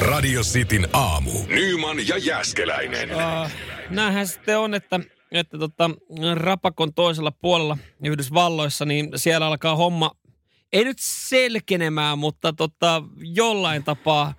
Radio 0.00 0.42
Cityn 0.42 0.88
aamu. 0.92 1.30
Nyman 1.48 2.08
ja 2.08 2.18
Jäskeläinen. 2.18 3.10
Uh, 3.10 3.50
näinhän 3.90 4.26
sitten 4.26 4.58
on, 4.58 4.74
että, 4.74 5.00
että 5.32 5.58
tota, 5.58 5.90
rapakon 6.34 6.94
toisella 6.94 7.30
puolella 7.30 7.78
Yhdysvalloissa, 8.04 8.84
niin 8.84 9.10
siellä 9.16 9.46
alkaa 9.46 9.76
homma, 9.76 10.10
ei 10.72 10.84
nyt 10.84 10.96
selkenemään, 11.00 12.18
mutta 12.18 12.52
tota, 12.52 13.02
jollain 13.18 13.84
tapaa 13.84 14.34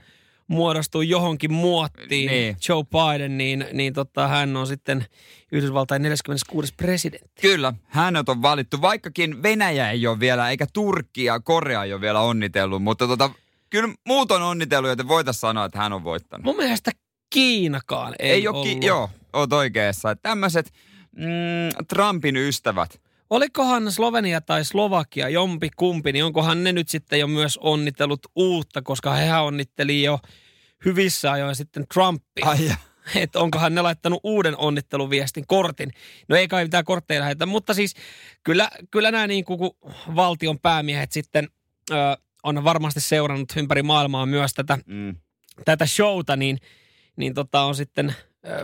muodostuu 0.48 1.02
johonkin 1.02 1.54
muottiin. 1.54 2.32
Niin. 2.32 2.58
Joe 2.70 2.84
Biden, 2.84 3.38
niin, 3.38 3.66
niin 3.74 3.94
tota, 3.94 4.28
hän 4.28 4.58
on 4.58 4.68
sitten 4.68 5.06
Yhdysvaltain 5.52 6.02
46. 6.02 6.74
presidentti. 6.78 7.42
Kyllä, 7.42 7.74
hänet 7.88 8.30
on 8.30 8.42
valittu, 8.42 8.82
vaikkakin 8.82 9.44
Venäjä 9.44 9.92
ei 9.92 10.08
ole 10.08 10.20
vielä, 10.20 10.50
eikä 10.50 10.68
Turkki 10.74 11.24
ja 11.24 11.40
Korea 11.40 11.84
ei 11.84 11.94
ole 11.94 12.02
vielä 12.02 12.22
onnitellut, 12.22 12.84
mutta 12.84 13.08
tota, 13.08 13.30
kyllä 13.70 13.94
muut 14.08 14.32
on 14.32 14.42
onnitellut, 14.42 14.90
joten 14.90 15.08
voitaisiin 15.08 15.40
sanoa, 15.42 15.66
että 15.66 15.80
hän 15.80 15.94
on 15.94 16.04
voittanut. 16.04 16.46
Mun 16.46 16.58
mielestä 16.58 16.92
Kiinakaan 17.30 18.14
ei, 18.20 18.32
ei 18.32 18.48
ole, 18.48 18.64
ki- 18.64 18.86
joo, 18.86 19.10
oot 19.34 19.54
oikeassa. 19.54 20.16
Tämmöiset 20.16 20.74
mm, 21.16 21.86
Trumpin 21.88 22.38
ystävät. 22.38 23.02
Olikohan 23.30 23.92
Slovenia 23.92 24.42
tai 24.42 24.66
Slovakia, 24.66 25.30
jompi 25.30 25.70
kumpi, 25.76 26.12
niin 26.12 26.26
onkohan 26.26 26.64
ne 26.64 26.72
nyt 26.72 26.90
sitten 26.90 27.20
jo 27.20 27.28
myös 27.28 27.58
onnitellut 27.58 28.20
uutta, 28.36 28.82
koska 28.82 29.14
hehän 29.14 29.44
onnitteli 29.44 30.04
jo 30.04 30.20
hyvissä 30.86 31.32
ajoin 31.32 31.56
sitten 31.56 31.86
Trumpia. 31.94 32.46
Ai. 32.46 32.58
Että 33.16 33.40
onkohan 33.40 33.76
ne 33.76 33.82
laittanut 33.82 34.20
uuden 34.24 34.58
onnitteluviestin, 34.58 35.48
kortin. 35.48 35.94
No 36.30 36.36
ei 36.36 36.48
kai 36.48 36.64
mitään 36.64 36.86
kortteja 36.86 37.22
lähetä, 37.22 37.46
mutta 37.46 37.74
siis 37.74 37.94
kyllä, 38.44 38.70
kyllä 38.92 39.12
nämä 39.12 39.28
niin 39.28 39.46
kuin 39.46 39.60
valtion 40.16 40.60
päämiehet 40.60 41.12
sitten 41.12 41.50
ö, 41.92 41.96
on 42.44 42.64
varmasti 42.64 43.02
seurannut 43.02 43.54
ympäri 43.58 43.84
maailmaa 43.84 44.26
myös 44.26 44.54
tätä, 44.54 44.78
Mm. 44.86 45.16
tätä 45.66 45.86
showta, 45.86 46.36
niin, 46.36 46.58
niin 47.16 47.34
tota 47.34 47.62
on 47.62 47.76
sitten 47.76 48.16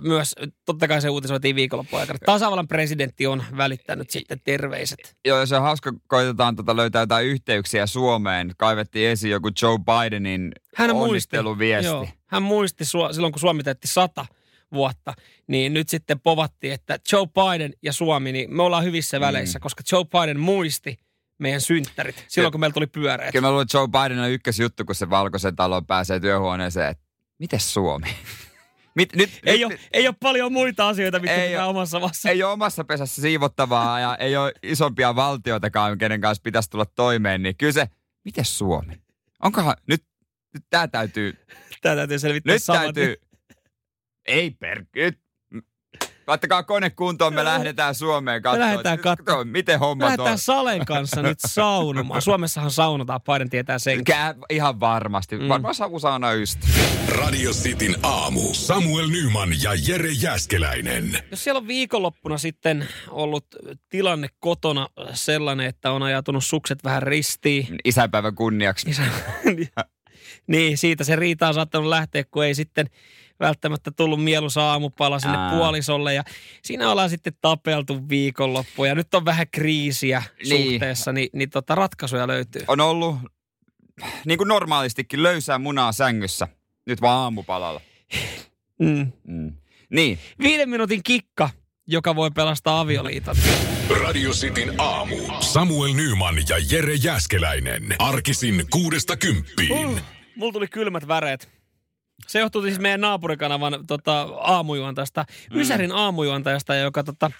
myös, 0.02 0.36
totta 0.66 0.88
kai 0.88 1.02
se 1.02 1.10
uutisoitiin 1.10 1.56
viikonloppuun 1.56 2.00
aikana. 2.00 2.20
Tasavallan 2.26 2.68
presidentti 2.68 3.28
on 3.28 3.44
välittänyt 3.58 4.10
sitten 4.10 4.40
terveiset. 4.44 5.16
Joo, 5.26 5.40
ja 5.40 5.46
se 5.46 5.56
on 5.56 5.62
hauska, 5.62 5.94
koitetaan 6.08 6.56
tota 6.56 6.76
löytää 6.76 7.02
jotain 7.02 7.28
yhteyksiä 7.28 7.88
Suomeen. 7.88 8.52
Kaivettiin 8.58 9.10
esiin 9.10 9.32
joku 9.32 9.50
Joe 9.62 9.78
Bidenin 9.80 10.52
Hän 10.76 10.90
muisti, 10.90 11.10
onnitteluviesti. 11.10 11.86
joo, 11.88 12.08
hän 12.28 12.44
muisti 12.44 12.84
Su- 12.84 13.14
silloin, 13.14 13.34
kun 13.34 13.40
Suomi 13.40 13.64
täytti 13.64 13.88
sata 13.88 14.26
vuotta, 14.74 15.14
niin 15.48 15.74
nyt 15.74 15.90
sitten 15.90 16.20
povattiin, 16.20 16.74
että 16.74 17.00
Joe 17.12 17.26
Biden 17.28 17.74
ja 17.82 17.94
Suomi, 17.94 18.32
niin 18.32 18.56
me 18.56 18.64
ollaan 18.64 18.84
hyvissä 18.84 19.20
väleissä, 19.20 19.60
koska 19.60 19.84
Joe 19.92 20.04
Biden 20.06 20.40
muisti 20.40 21.00
meidän 21.44 21.62
synttärit 21.62 22.26
silloin, 22.28 22.52
kun 22.52 22.60
meillä 22.60 22.74
tuli 22.74 22.88
pyöreät. 22.88 23.32
Kyllä 23.32 23.48
mä 23.48 23.52
luulen, 23.52 23.64
että 23.64 23.78
Joe 23.78 23.88
Biden 23.88 24.20
on 24.20 24.30
ykkösjuttu, 24.30 24.86
kun 24.86 24.96
se 24.96 25.10
valkoisen 25.10 25.56
talon 25.56 25.86
pääsee 25.86 26.20
työhuoneeseen, 26.20 26.92
että 26.92 27.04
miten 27.40 27.60
Suomi? 27.60 28.08
Mit, 28.96 29.16
nyt, 29.16 29.40
Ei 29.46 29.58
nyt, 29.58 29.66
ole, 29.66 29.80
ei 29.94 30.08
ole 30.08 30.16
paljon 30.20 30.54
muita 30.54 30.88
asioita, 30.88 31.20
mitkä 31.20 31.36
Ei 31.36 31.50
pitää 31.50 31.66
oo. 31.66 31.70
omassa 31.70 32.02
vassa. 32.02 32.30
ei 32.30 32.44
ole 32.44 32.52
omassa 32.52 32.84
pesässä 32.84 33.22
siivottavaa 33.22 34.00
ja 34.00 34.16
ei 34.16 34.38
ole 34.38 34.54
isompia 34.64 35.16
valtioitakaan, 35.16 35.98
kenen 35.98 36.22
kanssa 36.22 36.42
pitäisi 36.44 36.70
tulla 36.70 36.86
toimeen, 36.86 37.44
niin 37.44 37.58
kyllä 37.58 37.72
se, 37.74 37.88
miten 38.26 38.46
Suomi? 38.46 38.94
Onkohan, 39.44 39.76
nyt, 39.88 40.04
nyt 40.54 40.64
tää 40.70 40.88
täytyy, 40.88 41.34
Tämä 41.82 41.96
täytyy 41.96 42.20
selvittää 42.20 42.54
nyt 42.54 42.64
saman 42.64 42.82
täytyy, 42.82 43.16
ei 44.26 44.52
per, 44.52 44.86
nyt, 44.96 45.20
laittakaa 46.28 46.64
kone 46.64 46.90
kuntoon, 46.90 47.34
me 47.34 47.44
lähdetään 47.44 47.96
Suomeen 47.96 48.42
katsomaan. 48.42 48.70
lähdetään 48.70 49.00
katsomaan. 49.00 49.48
Miten 49.48 49.80
homma 49.80 50.06
Lähdetään 50.06 50.32
on. 50.32 50.38
Salen 50.38 50.86
kanssa 50.86 51.22
nyt 51.22 51.40
saunomaan. 51.48 52.22
Suomessahan 52.32 52.72
saunotaan, 52.72 53.22
Biden 53.22 53.50
tietää 53.50 53.80
sen. 53.80 54.04
Kää, 54.04 54.36
ihan 54.50 54.80
varmasti. 54.80 55.38
Mm. 55.38 55.48
Varmaan 55.48 55.76
savusauna 55.76 56.32
ystävä. 56.32 56.74
Radio 57.08 57.52
Cityn 57.52 57.96
aamu. 58.04 58.54
Samuel 58.54 59.08
Nyman 59.08 59.50
ja 59.64 59.72
Jere 59.88 60.12
Jäskeläinen. 60.22 61.18
Jos 61.32 61.44
siellä 61.44 61.58
on 61.58 61.68
viikonloppuna 61.68 62.38
sitten 62.38 62.88
ollut 63.10 63.46
tilanne 63.90 64.28
kotona 64.40 64.88
sellainen, 65.14 65.68
että 65.68 65.92
on 65.92 66.04
ajatunut 66.04 66.46
sukset 66.46 66.84
vähän 66.84 67.04
ristiin, 67.04 67.68
Isäpäivän 67.86 68.36
kunniaksi. 68.36 68.86
niin, 68.86 68.96
se, 68.96 69.04
niin 70.48 70.78
siitä 70.78 71.04
se 71.04 71.16
riita 71.16 71.48
on 71.48 71.54
saattanut 71.54 71.90
lähteä, 71.90 72.24
kun 72.32 72.46
ei 72.46 72.56
sitten 72.56 72.90
välttämättä 73.48 73.92
tullut 73.92 74.24
mieluisa 74.24 74.62
aamupala 74.72 75.20
sinne 75.20 75.38
Aa. 75.38 75.52
puolisolle. 75.52 76.14
Ja 76.14 76.24
siinä 76.64 76.92
ollaan 76.92 77.10
sitten 77.10 77.34
tapeltu 77.42 78.10
viikonloppu 78.10 78.86
ja 78.86 78.96
nyt 78.96 79.14
on 79.14 79.26
vähän 79.26 79.48
kriisiä 79.52 80.24
Niin. 80.50 80.72
suhteessa, 80.72 81.12
niin, 81.14 81.30
niin 81.34 81.50
tota 81.50 81.76
ratkaisuja 81.76 82.28
löytyy. 82.28 82.62
On 82.68 82.80
ollut, 82.80 83.16
niin 84.26 84.38
kuin 84.38 84.48
normaalistikin, 84.48 85.24
löysää 85.24 85.58
munaa 85.60 85.92
sängyssä. 85.92 86.48
Nyt 86.86 87.02
vaan 87.02 87.20
aamupalalla. 87.20 87.82
Mm. 88.80 89.12
Mm. 89.28 89.52
Niin, 89.90 90.20
Viiden 90.40 90.70
minuutin 90.70 91.04
kikka, 91.04 91.50
joka 91.88 92.16
voi 92.16 92.32
pelastaa 92.32 92.80
avioliiton. 92.80 93.36
Radio 94.04 94.32
Cityn 94.32 94.74
aamu. 94.78 95.16
Samuel 95.40 95.94
Nyman 95.94 96.36
ja 96.50 96.58
Jere 96.72 96.94
Jäskeläinen. 96.94 97.84
Arkisin 98.00 98.66
kuudesta 98.70 99.18
kymppiin. 99.18 99.72
Uh, 99.88 100.00
mulla 100.36 100.54
tuli 100.54 100.68
kylmät 100.68 101.08
väreet. 101.08 101.50
Se 102.28 102.40
johtuu 102.40 102.62
siis 102.62 102.80
meidän 102.80 103.02
naapurikanavan 103.02 103.88
tota, 103.88 104.22
aamujuontajasta, 104.42 105.26
mm. 105.52 105.60
Ysärin 105.60 105.92
aamujuontajasta, 105.92 106.76
joka 106.76 107.04
tota, 107.04 107.32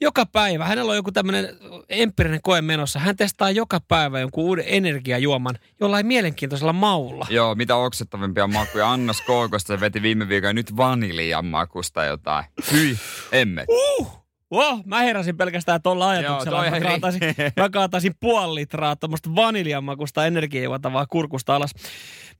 joka 0.00 0.26
päivä, 0.26 0.64
hänellä 0.64 0.90
on 0.90 0.96
joku 0.96 1.12
tämmöinen 1.12 1.48
empiirinen 1.88 2.42
koe 2.42 2.62
menossa. 2.62 2.98
Hän 2.98 3.16
testaa 3.16 3.50
joka 3.50 3.80
päivä 3.80 4.20
jonkun 4.20 4.44
uuden 4.44 4.64
energiajuoman 4.68 5.58
jollain 5.80 6.06
mielenkiintoisella 6.06 6.72
maulla. 6.72 7.26
joo, 7.30 7.54
mitä 7.54 7.76
oksettavimpia 7.76 8.46
makuja. 8.46 8.92
Annas 8.92 9.20
Kookosta 9.20 9.74
se 9.74 9.80
veti 9.80 10.02
viime 10.02 10.28
viikolla 10.28 10.52
nyt 10.52 10.76
vaniljan 10.76 11.46
makusta 11.46 12.04
jotain. 12.04 12.44
Hyi, 12.72 12.98
emme. 13.32 13.64
Uh! 13.68 14.23
Wow, 14.52 14.80
mä 14.84 15.00
heräsin 15.00 15.36
pelkästään 15.36 15.82
tuolla 15.82 16.08
ajatuksella. 16.08 16.64
Joo, 16.64 16.70
mä, 16.70 16.78
ri- 16.78 16.82
kaataisin, 16.82 17.20
mä 17.60 17.70
kaataisin 17.70 18.14
puoli 18.20 18.54
litraa 18.54 18.96
tuommoista 18.96 19.30
vaniljanmakusta 19.34 20.26
energiajuotavaa 20.26 21.06
kurkusta 21.06 21.56
alas. 21.56 21.70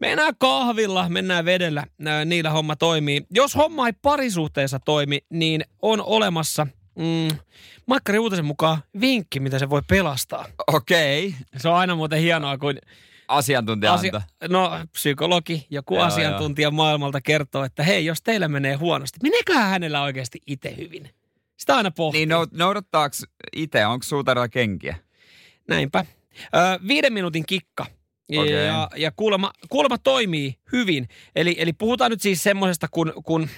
Mennään 0.00 0.34
kahvilla, 0.38 1.08
mennään 1.08 1.44
vedellä, 1.44 1.84
niillä 2.24 2.50
homma 2.50 2.76
toimii. 2.76 3.26
Jos 3.30 3.56
homma 3.56 3.86
ei 3.86 3.92
parisuhteessa 4.02 4.78
toimi, 4.84 5.18
niin 5.30 5.64
on 5.82 6.02
olemassa 6.02 6.66
mm, 6.98 7.28
Maikkari 7.86 8.18
Uutisen 8.18 8.44
mukaan 8.44 8.78
vinkki, 9.00 9.40
mitä 9.40 9.58
se 9.58 9.70
voi 9.70 9.82
pelastaa. 9.88 10.46
Okei, 10.66 11.26
okay. 11.28 11.40
Se 11.56 11.68
on 11.68 11.74
aina 11.74 11.94
muuten 11.94 12.20
hienoa, 12.20 12.58
kun 12.58 12.74
asiantuntija 13.28 13.92
asia, 13.92 14.22
no, 14.48 14.70
psykologi, 14.92 15.66
joku 15.70 15.94
Joo, 15.94 16.04
asiantuntija 16.04 16.70
maailmalta 16.70 17.20
kertoo, 17.20 17.64
että 17.64 17.82
hei, 17.82 18.04
jos 18.04 18.22
teillä 18.22 18.48
menee 18.48 18.74
huonosti, 18.74 19.18
meneeköhän 19.22 19.70
hänellä 19.70 20.02
oikeasti 20.02 20.40
itse 20.46 20.74
hyvin? 20.76 21.10
Sitä 21.56 21.76
aina 21.76 21.90
pohtii. 21.90 22.20
Niin 22.20 22.28
no, 22.28 22.46
noudattaako 22.52 23.16
itse, 23.56 23.86
onko 23.86 24.02
suutarilla 24.02 24.48
kenkiä? 24.48 24.96
Näinpä. 25.68 26.04
Ö, 26.54 26.58
viiden 26.88 27.12
minuutin 27.12 27.46
kikka. 27.46 27.86
Okei. 28.38 28.66
Ja, 28.66 28.90
ja 28.96 29.12
kuulemma, 29.16 29.52
kuulemma 29.68 29.98
toimii 29.98 30.54
hyvin. 30.72 31.08
Eli, 31.36 31.54
eli 31.58 31.72
puhutaan 31.72 32.10
nyt 32.10 32.20
siis 32.22 32.42
semmoisesta, 32.42 32.88
kun, 32.90 33.12
kun 33.24 33.48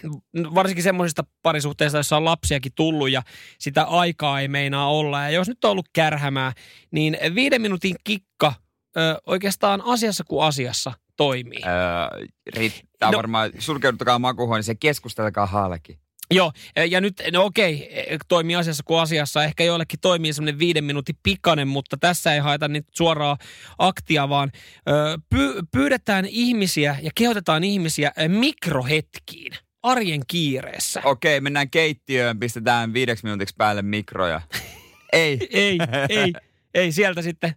varsinkin 0.55 0.83
semmoisista 0.83 1.25
parisuhteista, 1.43 1.99
joissa 1.99 2.17
on 2.17 2.25
lapsiakin 2.25 2.73
tullut 2.75 3.11
ja 3.11 3.23
sitä 3.59 3.83
aikaa 3.83 4.41
ei 4.41 4.49
meinaa 4.49 4.91
olla. 4.91 5.23
Ja 5.23 5.31
jos 5.31 5.49
nyt 5.49 5.65
on 5.65 5.71
ollut 5.71 5.89
kärhämää, 5.93 6.53
niin 6.91 7.17
viiden 7.35 7.63
minuutin 7.63 7.97
kikka 8.05 8.53
ö, 8.97 9.21
oikeastaan 9.27 9.83
asiassa 9.85 10.25
kuin 10.25 10.45
asiassa 10.47 10.93
toimii. 11.17 11.61
Öö, 11.67 12.27
riittää 12.55 12.87
No. 13.09 13.11
no. 13.11 13.17
varmaan, 13.17 13.51
sulkeuduttakaa 13.59 14.19
makuuhuoneeseen, 14.19 14.79
keskustelkaa 14.79 15.47
halki. 15.47 15.99
Joo, 16.31 16.53
ja 16.91 17.01
nyt, 17.01 17.23
no 17.33 17.45
okei, 17.45 17.91
toimii 18.29 18.57
asiassa 18.57 18.83
kuin 18.87 19.01
asiassa. 19.01 19.45
Ehkä 19.45 19.65
joillekin 19.65 20.01
toimii 20.01 20.33
semmoinen 20.33 20.59
viiden 20.59 20.85
minuutin 20.85 21.17
pikainen, 21.23 21.69
mutta 21.69 21.97
tässä 21.97 22.35
ei 22.35 22.41
haeta 22.41 22.69
nyt 22.69 22.87
suoraa 22.93 23.37
aktia, 23.79 24.29
vaan 24.29 24.53
ö, 24.89 25.19
py, 25.31 25.63
pyydetään 25.73 26.27
ihmisiä 26.27 26.97
ja 27.03 27.11
kehotetaan 27.15 27.65
ihmisiä 27.65 28.13
ö, 28.21 28.29
mikrohetkiin 28.29 29.53
arjen 29.83 30.21
kiireessä. 30.27 31.01
Okei, 31.05 31.41
mennään 31.41 31.71
keittiöön, 31.71 32.39
pistetään 32.41 32.93
viideksi 32.93 33.25
minuutiksi 33.25 33.55
päälle 33.59 33.83
mikroja. 33.83 34.41
Ei. 35.13 35.39
Ei, 35.51 35.79
ei, 36.09 36.33
ei 36.75 36.93
sieltä 36.93 37.23
sitten 37.23 37.55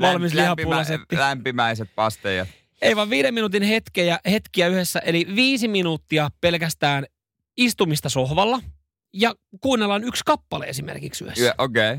valmis 0.00 0.32
Lämp- 0.32 0.36
lihapullasetti. 0.36 1.16
lämpimäiset 1.16 1.88
pasteja. 1.94 2.46
Ei 2.82 2.96
vaan 2.96 3.10
viiden 3.10 3.34
minuutin 3.34 3.62
hetkeä, 3.62 4.18
hetkiä 4.30 4.68
yhdessä, 4.68 4.98
eli 4.98 5.26
viisi 5.34 5.68
minuuttia 5.68 6.28
pelkästään 6.40 7.06
istumista 7.56 8.08
sohvalla 8.08 8.60
ja 9.14 9.34
kuunnellaan 9.60 10.04
yksi 10.04 10.22
kappale 10.26 10.66
esimerkiksi 10.66 11.24
yhdessä. 11.24 11.44
Yö- 11.44 11.54
Okei. 11.58 11.92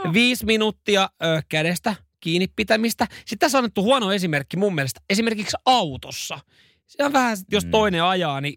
Okay. 0.00 0.12
Viisi 0.12 0.46
minuuttia 0.46 1.08
ö, 1.24 1.42
kädestä 1.48 1.94
kiinni 2.20 2.46
pitämistä. 2.56 3.06
Sitten 3.18 3.38
tässä 3.38 3.58
on 3.58 3.64
annettu 3.64 3.82
huono 3.82 4.12
esimerkki 4.12 4.56
mun 4.56 4.74
mielestä. 4.74 5.00
Esimerkiksi 5.10 5.56
autossa. 5.66 6.38
Se 6.86 7.04
on 7.04 7.12
vähän, 7.12 7.36
jos 7.52 7.64
Mm. 7.64 7.70
toinen 7.70 8.04
ajaa, 8.04 8.40
niin 8.40 8.54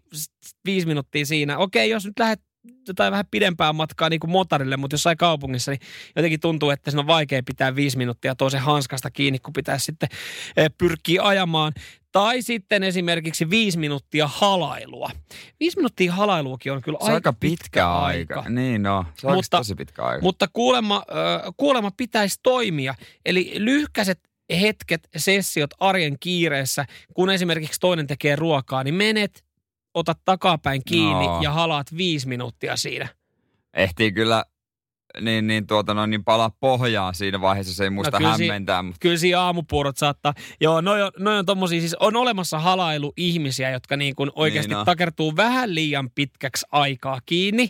viisi 0.64 0.86
minuuttia 0.86 1.26
siinä. 1.26 1.58
Okei, 1.58 1.90
jos 1.90 2.04
nyt 2.06 2.18
lähdet 2.18 2.40
jotain 2.88 3.10
vähän 3.10 3.24
pidempää 3.30 3.72
matkaa 3.72 4.08
niin 4.08 4.20
kuin 4.20 4.30
motorille, 4.30 4.76
mutta 4.76 4.94
jossain 4.94 5.16
kaupungissa, 5.16 5.70
niin 5.70 5.80
jotenkin 6.16 6.40
tuntuu, 6.40 6.70
että 6.70 6.90
siinä 6.90 7.00
on 7.00 7.06
vaikea 7.06 7.42
pitää 7.46 7.76
viisi 7.76 7.98
minuuttia 7.98 8.34
toisen 8.34 8.60
hanskasta 8.60 9.10
kiinni, 9.10 9.38
kun 9.38 9.52
pitäisi 9.52 9.84
sitten 9.84 10.08
pyrkiä 10.78 11.22
ajamaan. 11.22 11.72
Tai 12.12 12.42
sitten 12.42 12.82
esimerkiksi 12.82 13.50
viisi 13.50 13.78
minuuttia 13.78 14.26
halailua. 14.26 15.10
Viisi 15.60 15.76
minuuttia 15.76 16.12
halailuakin 16.12 16.72
on 16.72 16.82
kyllä 16.82 16.98
Se 17.00 17.04
aika, 17.04 17.14
aika 17.14 17.32
pitkä 17.32 17.90
aika. 17.92 18.34
aika. 18.38 18.50
Niin 18.50 18.82
no, 18.82 19.04
se 19.18 19.26
on 19.26 19.34
Mutta- 19.34 19.56
tosi 19.56 19.74
pitkä 19.74 20.02
aika. 20.02 20.22
Mutta 20.22 20.48
kuulemma, 20.52 21.02
kuulemma 21.56 21.90
pitäisi 21.96 22.40
toimia. 22.42 22.94
Eli 23.26 23.52
lyhkäiset 23.56 24.20
hetket, 24.60 25.08
sessiot 25.16 25.70
arjen 25.80 26.16
kiireessä, 26.20 26.84
kun 27.14 27.30
esimerkiksi 27.30 27.80
toinen 27.80 28.06
tekee 28.06 28.36
ruokaa, 28.36 28.84
niin 28.84 28.94
menet, 28.94 29.44
otat 29.94 30.18
takapäin 30.24 30.82
kiinni 30.84 31.26
No. 31.26 31.42
ja 31.42 31.50
halaat 31.50 31.96
viisi 31.96 32.28
minuuttia 32.28 32.76
siinä. 32.76 33.08
Ehtii 33.74 34.12
kyllä 34.12 34.44
niin, 35.20 35.46
niin, 35.46 35.66
tuota, 35.66 35.94
no, 35.94 36.06
niin 36.06 36.24
palaa 36.24 36.50
pohjaan 36.60 37.14
siinä 37.14 37.40
vaiheessa, 37.40 37.74
se 37.74 37.84
ei 37.84 37.90
muista 37.90 38.10
No 38.10 38.18
kyllä 38.18 38.36
si- 38.36 38.42
hämmentää. 38.48 38.82
Mutta 38.82 38.98
Kyllä 39.00 39.16
siinä 39.16 39.40
aamupuurot 39.40 39.96
saattaa. 39.96 40.34
Joo, 40.60 40.80
noi 40.80 41.02
on, 41.02 41.10
noi 41.18 41.38
on 41.38 41.46
tommosia, 41.46 41.80
siis 41.80 41.94
on 42.00 42.16
olemassa 42.16 42.58
halailuihmisiä, 42.58 43.70
jotka 43.70 43.96
niin 43.96 44.14
kuin 44.16 44.30
oikeasti 44.34 44.68
Niin 44.68 44.78
on. 44.78 44.86
takertuu 44.86 45.36
vähän 45.36 45.74
liian 45.74 46.10
pitkäksi 46.10 46.66
aikaa 46.72 47.20
kiinni. 47.26 47.68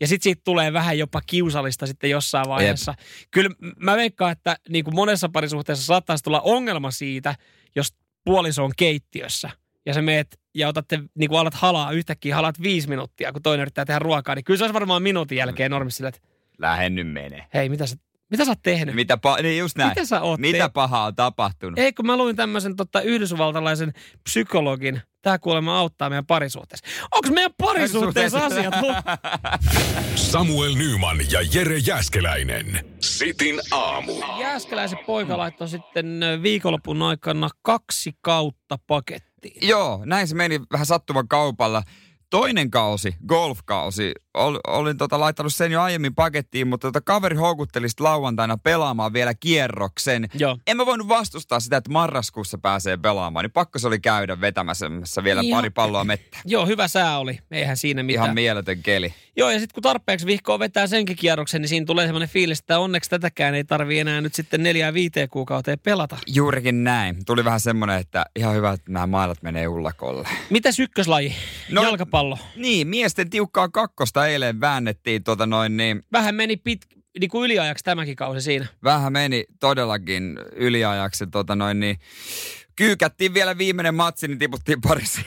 Ja 0.00 0.06
sitten 0.06 0.22
siitä 0.24 0.42
tulee 0.44 0.72
vähän 0.72 0.98
jopa 0.98 1.20
kiusallista 1.26 1.86
sitten 1.86 2.10
jossain 2.10 2.48
vaiheessa. 2.48 2.94
Jep. 2.98 3.06
Kyllä 3.30 3.50
mä 3.76 3.96
veikkaan, 3.96 4.32
että 4.32 4.56
niin 4.68 4.84
kuin 4.84 4.94
monessa 4.94 5.28
parisuhteessa 5.28 5.84
saattaisi 5.84 6.24
tulla 6.24 6.40
ongelma 6.40 6.90
siitä, 6.90 7.34
jos 7.76 7.88
puoliso 8.24 8.64
on 8.64 8.72
keittiössä. 8.76 9.50
Ja 9.86 9.94
sä 9.94 10.02
meet 10.02 10.40
ja 10.54 10.68
otatte, 10.68 11.00
niin 11.14 11.28
kuin 11.28 11.38
alat 11.40 11.54
halaa 11.54 11.92
yhtäkkiä, 11.92 12.34
halat 12.34 12.62
viisi 12.62 12.88
minuuttia, 12.88 13.32
kun 13.32 13.42
toinen 13.42 13.62
yrittää 13.62 13.84
tehdä 13.84 13.98
ruokaa. 13.98 14.34
Niin 14.34 14.44
kyllä 14.44 14.58
se 14.58 14.64
olisi 14.64 14.74
varmaan 14.74 15.02
minuutin 15.02 15.38
jälkeen 15.38 15.70
normisti 15.70 15.96
sille, 15.96 16.08
että 16.08 16.20
lähden 16.58 16.94
nyt 16.94 17.12
mene. 17.12 17.46
hei, 17.54 17.68
mitä 17.68 17.86
sä, 17.86 17.96
mitä 18.30 18.44
sä 18.44 18.50
oot 18.50 18.62
tehnyt? 18.62 18.94
Mitä, 18.94 19.18
pa- 19.26 19.42
niin 19.42 19.58
just 19.58 19.76
näin. 19.76 19.88
Mitä 19.88 20.04
sä 20.04 20.20
oot 20.20 20.40
Mitä 20.40 20.58
tehnyt? 20.58 20.72
pahaa 20.72 21.06
on 21.06 21.14
tapahtunut? 21.14 21.78
Ei, 21.78 21.92
kun 21.92 22.06
mä 22.06 22.16
luin 22.16 22.36
tämmöisen 22.36 22.76
tota, 22.76 23.00
yhdysvaltalaisen 23.00 23.92
psykologin. 24.24 25.00
Tämä 25.22 25.38
kuulemma 25.38 25.78
auttaa 25.78 26.08
meidän 26.08 26.26
parisuhteessa. 26.26 26.86
Onko 27.12 27.28
meidän 27.34 27.52
parisuhteessa 27.58 28.44
asiat? 28.46 28.74
Samuel 30.14 30.74
Nyman 30.74 31.18
ja 31.30 31.40
Jere 31.54 31.78
Jäskeläinen. 31.78 32.84
Sitin 33.00 33.60
aamu. 33.70 34.12
Jääskeläisen 34.40 34.98
poika 35.06 35.38
laittoi 35.38 35.68
sitten 35.68 36.20
viikonlopun 36.42 37.02
aikana 37.02 37.48
kaksi 37.62 38.12
kautta 38.20 38.78
pakettiin. 38.86 39.68
Joo, 39.68 40.02
näin 40.04 40.28
se 40.28 40.34
meni 40.34 40.60
vähän 40.72 40.86
sattuman 40.86 41.28
kaupalla. 41.28 41.82
Toinen 42.30 42.70
kausi, 42.70 43.14
golfkausi, 43.26 44.12
ol, 44.34 44.58
olin 44.66 44.96
tota 44.98 45.20
laittanut 45.20 45.54
sen 45.54 45.72
jo 45.72 45.82
aiemmin 45.82 46.14
pakettiin, 46.14 46.66
mutta 46.68 46.88
tota 46.88 47.00
kaveri 47.00 47.36
houkutteli 47.36 47.86
lauantaina 48.00 48.56
pelaamaan 48.58 49.12
vielä 49.12 49.34
kierroksen. 49.34 50.28
Joo. 50.34 50.58
En 50.66 50.76
mä 50.76 50.86
voinut 50.86 51.08
vastustaa 51.08 51.60
sitä, 51.60 51.76
että 51.76 51.90
marraskuussa 51.90 52.58
pääsee 52.58 52.96
pelaamaan, 52.96 53.44
niin 53.44 53.52
pakko 53.52 53.78
se 53.78 53.86
oli 53.86 54.00
käydä 54.00 54.40
vetämässä 54.40 55.24
vielä 55.24 55.40
Ihan- 55.40 55.58
pari 55.58 55.70
palloa 55.70 56.04
mettä. 56.04 56.38
Joo, 56.44 56.66
hyvä 56.66 56.88
sää 56.88 57.18
oli. 57.18 57.38
Eihän 57.50 57.76
siinä 57.76 58.02
mitään. 58.02 58.24
Ihan 58.24 58.34
mieletön 58.34 58.82
keli. 58.82 59.14
Joo, 59.36 59.50
ja 59.50 59.58
sitten 59.58 59.74
kun 59.74 59.82
tarpeeksi 59.82 60.26
vihkoa 60.26 60.58
vetää 60.58 60.86
senkin 60.86 61.16
kierroksen, 61.16 61.60
niin 61.60 61.68
siinä 61.68 61.86
tulee 61.86 62.06
semmoinen 62.06 62.28
fiilis, 62.28 62.58
että 62.60 62.78
onneksi 62.78 63.10
tätäkään 63.10 63.54
ei 63.54 63.64
tarvi 63.64 63.98
enää 63.98 64.20
nyt 64.20 64.34
sitten 64.34 64.62
neljää 64.62 64.94
viiteen 64.94 65.28
kuukauteen 65.28 65.78
pelata. 65.78 66.16
Juurikin 66.26 66.84
näin. 66.84 67.24
Tuli 67.24 67.44
vähän 67.44 67.60
semmoinen, 67.60 67.98
että 68.00 68.26
ihan 68.36 68.54
hyvä, 68.54 68.72
että 68.72 68.92
nämä 68.92 69.06
mailat 69.06 69.42
menee 69.42 69.68
ullakolle. 69.68 70.28
Mitäs 70.50 70.80
ykköslaji? 70.80 71.34
No- 71.70 71.82
Jalkapallo. 71.82 72.38
Niin, 72.56 72.88
miesten 72.88 73.30
tiukkaa 73.30 73.68
kakkosta 73.68 74.21
eilen 74.26 74.60
väännettiin 74.60 75.24
tota 75.24 75.46
noin 75.46 75.76
niin, 75.76 76.02
Vähän 76.12 76.34
meni 76.34 76.56
pit, 76.56 76.80
niin 77.20 77.30
kuin 77.30 77.44
yliajaksi 77.44 77.84
tämäkin 77.84 78.16
kausi 78.16 78.40
siinä. 78.40 78.66
vähän 78.84 79.12
meni 79.12 79.44
todellakin 79.60 80.38
yliajaksi 80.56 81.26
tota 81.26 81.56
noin 81.56 81.80
niin, 81.80 81.96
kyykättiin 82.76 83.34
vielä 83.34 83.58
viimeinen 83.58 83.94
matsi, 83.94 84.28
niin 84.28 84.38
tiputtiin 84.38 84.80
parissa. 84.80 85.20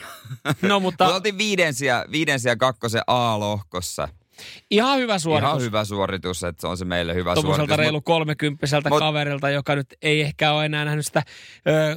No, 0.62 0.80
mutta 0.80 1.04
Mutta 1.06 1.16
oltiin 1.16 1.38
viidensiä, 1.38 2.06
viidensiä 2.12 2.56
kakkosen 2.56 3.02
A-lohkossa. 3.08 4.08
ihan 4.72 5.00
hyvä 5.00 5.20
suoritus. 5.20 5.50
Ihan 5.52 5.62
hyvä 5.62 5.86
suoritus, 5.86 6.44
että 6.44 6.62
se 6.62 6.68
on 6.68 6.78
se 6.78 6.86
meille 6.86 7.14
hyvä 7.14 7.34
tuommoiselta 7.34 7.68
suoritus. 7.70 7.78
reilu 7.78 8.02
kolmekymppiseltä 8.02 8.90
Mut- 8.90 9.00
kaverilta, 9.00 9.50
joka 9.50 9.76
nyt 9.76 9.88
ei 10.02 10.22
ehkä 10.22 10.52
ole 10.52 10.66
enää 10.66 10.86
nähnyt 10.86 11.06
sitä 11.06 11.24
ö, 11.68 11.96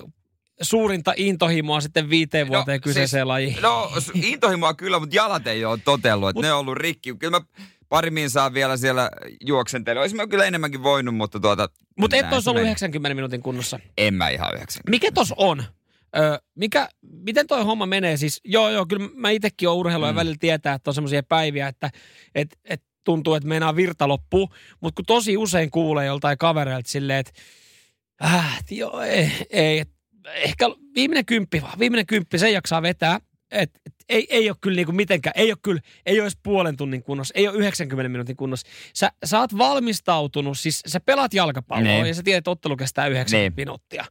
suurinta 0.62 1.14
intohimoa 1.16 1.80
sitten 1.80 2.10
viiteen 2.10 2.48
vuoteen 2.48 2.76
no, 2.76 2.82
kyseiseen 2.82 3.20
siis, 3.20 3.26
lajiin. 3.26 3.56
No, 3.62 3.90
intohimoa 4.14 4.74
kyllä, 4.74 4.98
mutta 4.98 5.16
jalat 5.16 5.46
ei 5.46 5.64
ole 5.64 5.78
totellut, 5.84 6.28
että 6.28 6.38
Mut- 6.38 6.42
ne 6.42 6.52
on 6.52 6.58
ollut 6.58 6.76
rikki. 6.76 7.14
Kyllä 7.18 7.38
mä 7.40 7.46
pari 7.88 8.10
saa 8.28 8.54
vielä 8.54 8.76
siellä 8.76 9.10
juoksentele. 9.46 10.00
Olisin 10.00 10.16
mä 10.16 10.26
kyllä 10.26 10.44
enemmänkin 10.44 10.82
voinut, 10.82 11.14
mutta 11.14 11.40
tuota... 11.40 11.68
Mutta 11.98 12.16
et 12.16 12.32
olisi 12.32 12.50
ollut 12.50 12.62
meni. 12.62 12.68
90 12.70 13.14
minuutin 13.14 13.42
kunnossa. 13.42 13.80
En 13.98 14.14
mä 14.14 14.28
ihan 14.28 14.54
90. 14.54 14.90
Mikä 14.90 15.12
tos 15.12 15.34
on? 15.36 15.64
Ö, 16.16 16.38
mikä, 16.54 16.88
miten 17.02 17.46
toi 17.46 17.64
homma 17.64 17.86
menee? 17.86 18.16
Siis, 18.16 18.40
joo, 18.44 18.70
joo, 18.70 18.86
kyllä 18.86 19.08
mä 19.14 19.30
itsekin 19.30 19.68
olen 19.68 19.78
urheilu 19.78 20.06
ja 20.06 20.12
Mm. 20.12 20.16
välillä 20.16 20.36
tietää, 20.40 20.74
että 20.74 20.90
on 20.90 20.94
semmoisia 20.94 21.22
päiviä, 21.22 21.68
että 21.68 21.90
et, 22.34 22.58
et 22.64 22.82
tuntuu, 23.04 23.34
että 23.34 23.48
meinaa 23.48 23.76
virta 23.76 24.08
loppuu. 24.08 24.48
Mutta 24.80 24.96
kun 24.96 25.04
tosi 25.04 25.36
usein 25.36 25.70
kuulee 25.70 26.06
joltain 26.06 26.38
kavereilta 26.38 26.90
silleen, 26.90 27.18
että 27.18 27.32
äh, 28.24 28.64
joo, 28.70 29.00
ei, 29.00 29.30
ei 29.50 29.78
et, 29.78 29.90
ehkä 30.34 30.66
viimeinen 30.94 31.26
kymppi 31.26 31.62
vaan, 31.62 31.78
viimeinen 31.78 32.06
kymppi, 32.06 32.38
se 32.38 32.50
jaksaa 32.50 32.82
vetää. 32.82 33.18
Et, 33.50 33.70
et, 33.86 33.94
ei, 34.08 34.26
ei 34.30 34.50
ole 34.50 34.56
kyllä 34.60 34.76
niinku 34.76 34.92
mitenkään, 34.92 35.32
ei 35.36 35.50
ole 35.52 35.58
kyllä, 35.62 35.80
ei 36.06 36.14
ole 36.20 36.24
edes 36.24 36.38
puolen 36.42 36.76
tunnin 36.76 37.02
kunnossa, 37.02 37.32
ei 37.36 37.48
ole 37.48 37.56
90 37.56 38.08
minuutin 38.08 38.36
kunnossa. 38.36 38.66
Sä, 38.94 39.12
sä 39.24 39.40
oot 39.40 39.58
valmistautunut, 39.58 40.58
siis 40.58 40.82
sä 40.86 41.00
pelaat 41.00 41.34
jalkapalloa 41.34 41.92
Niin. 41.92 42.06
ja 42.06 42.14
sä 42.14 42.22
tiedät, 42.22 42.38
että 42.38 42.50
ottelu 42.50 42.76
kestää 42.76 43.06
90 43.06 43.50
Niin. 43.50 43.52
minuuttia. 43.66 44.04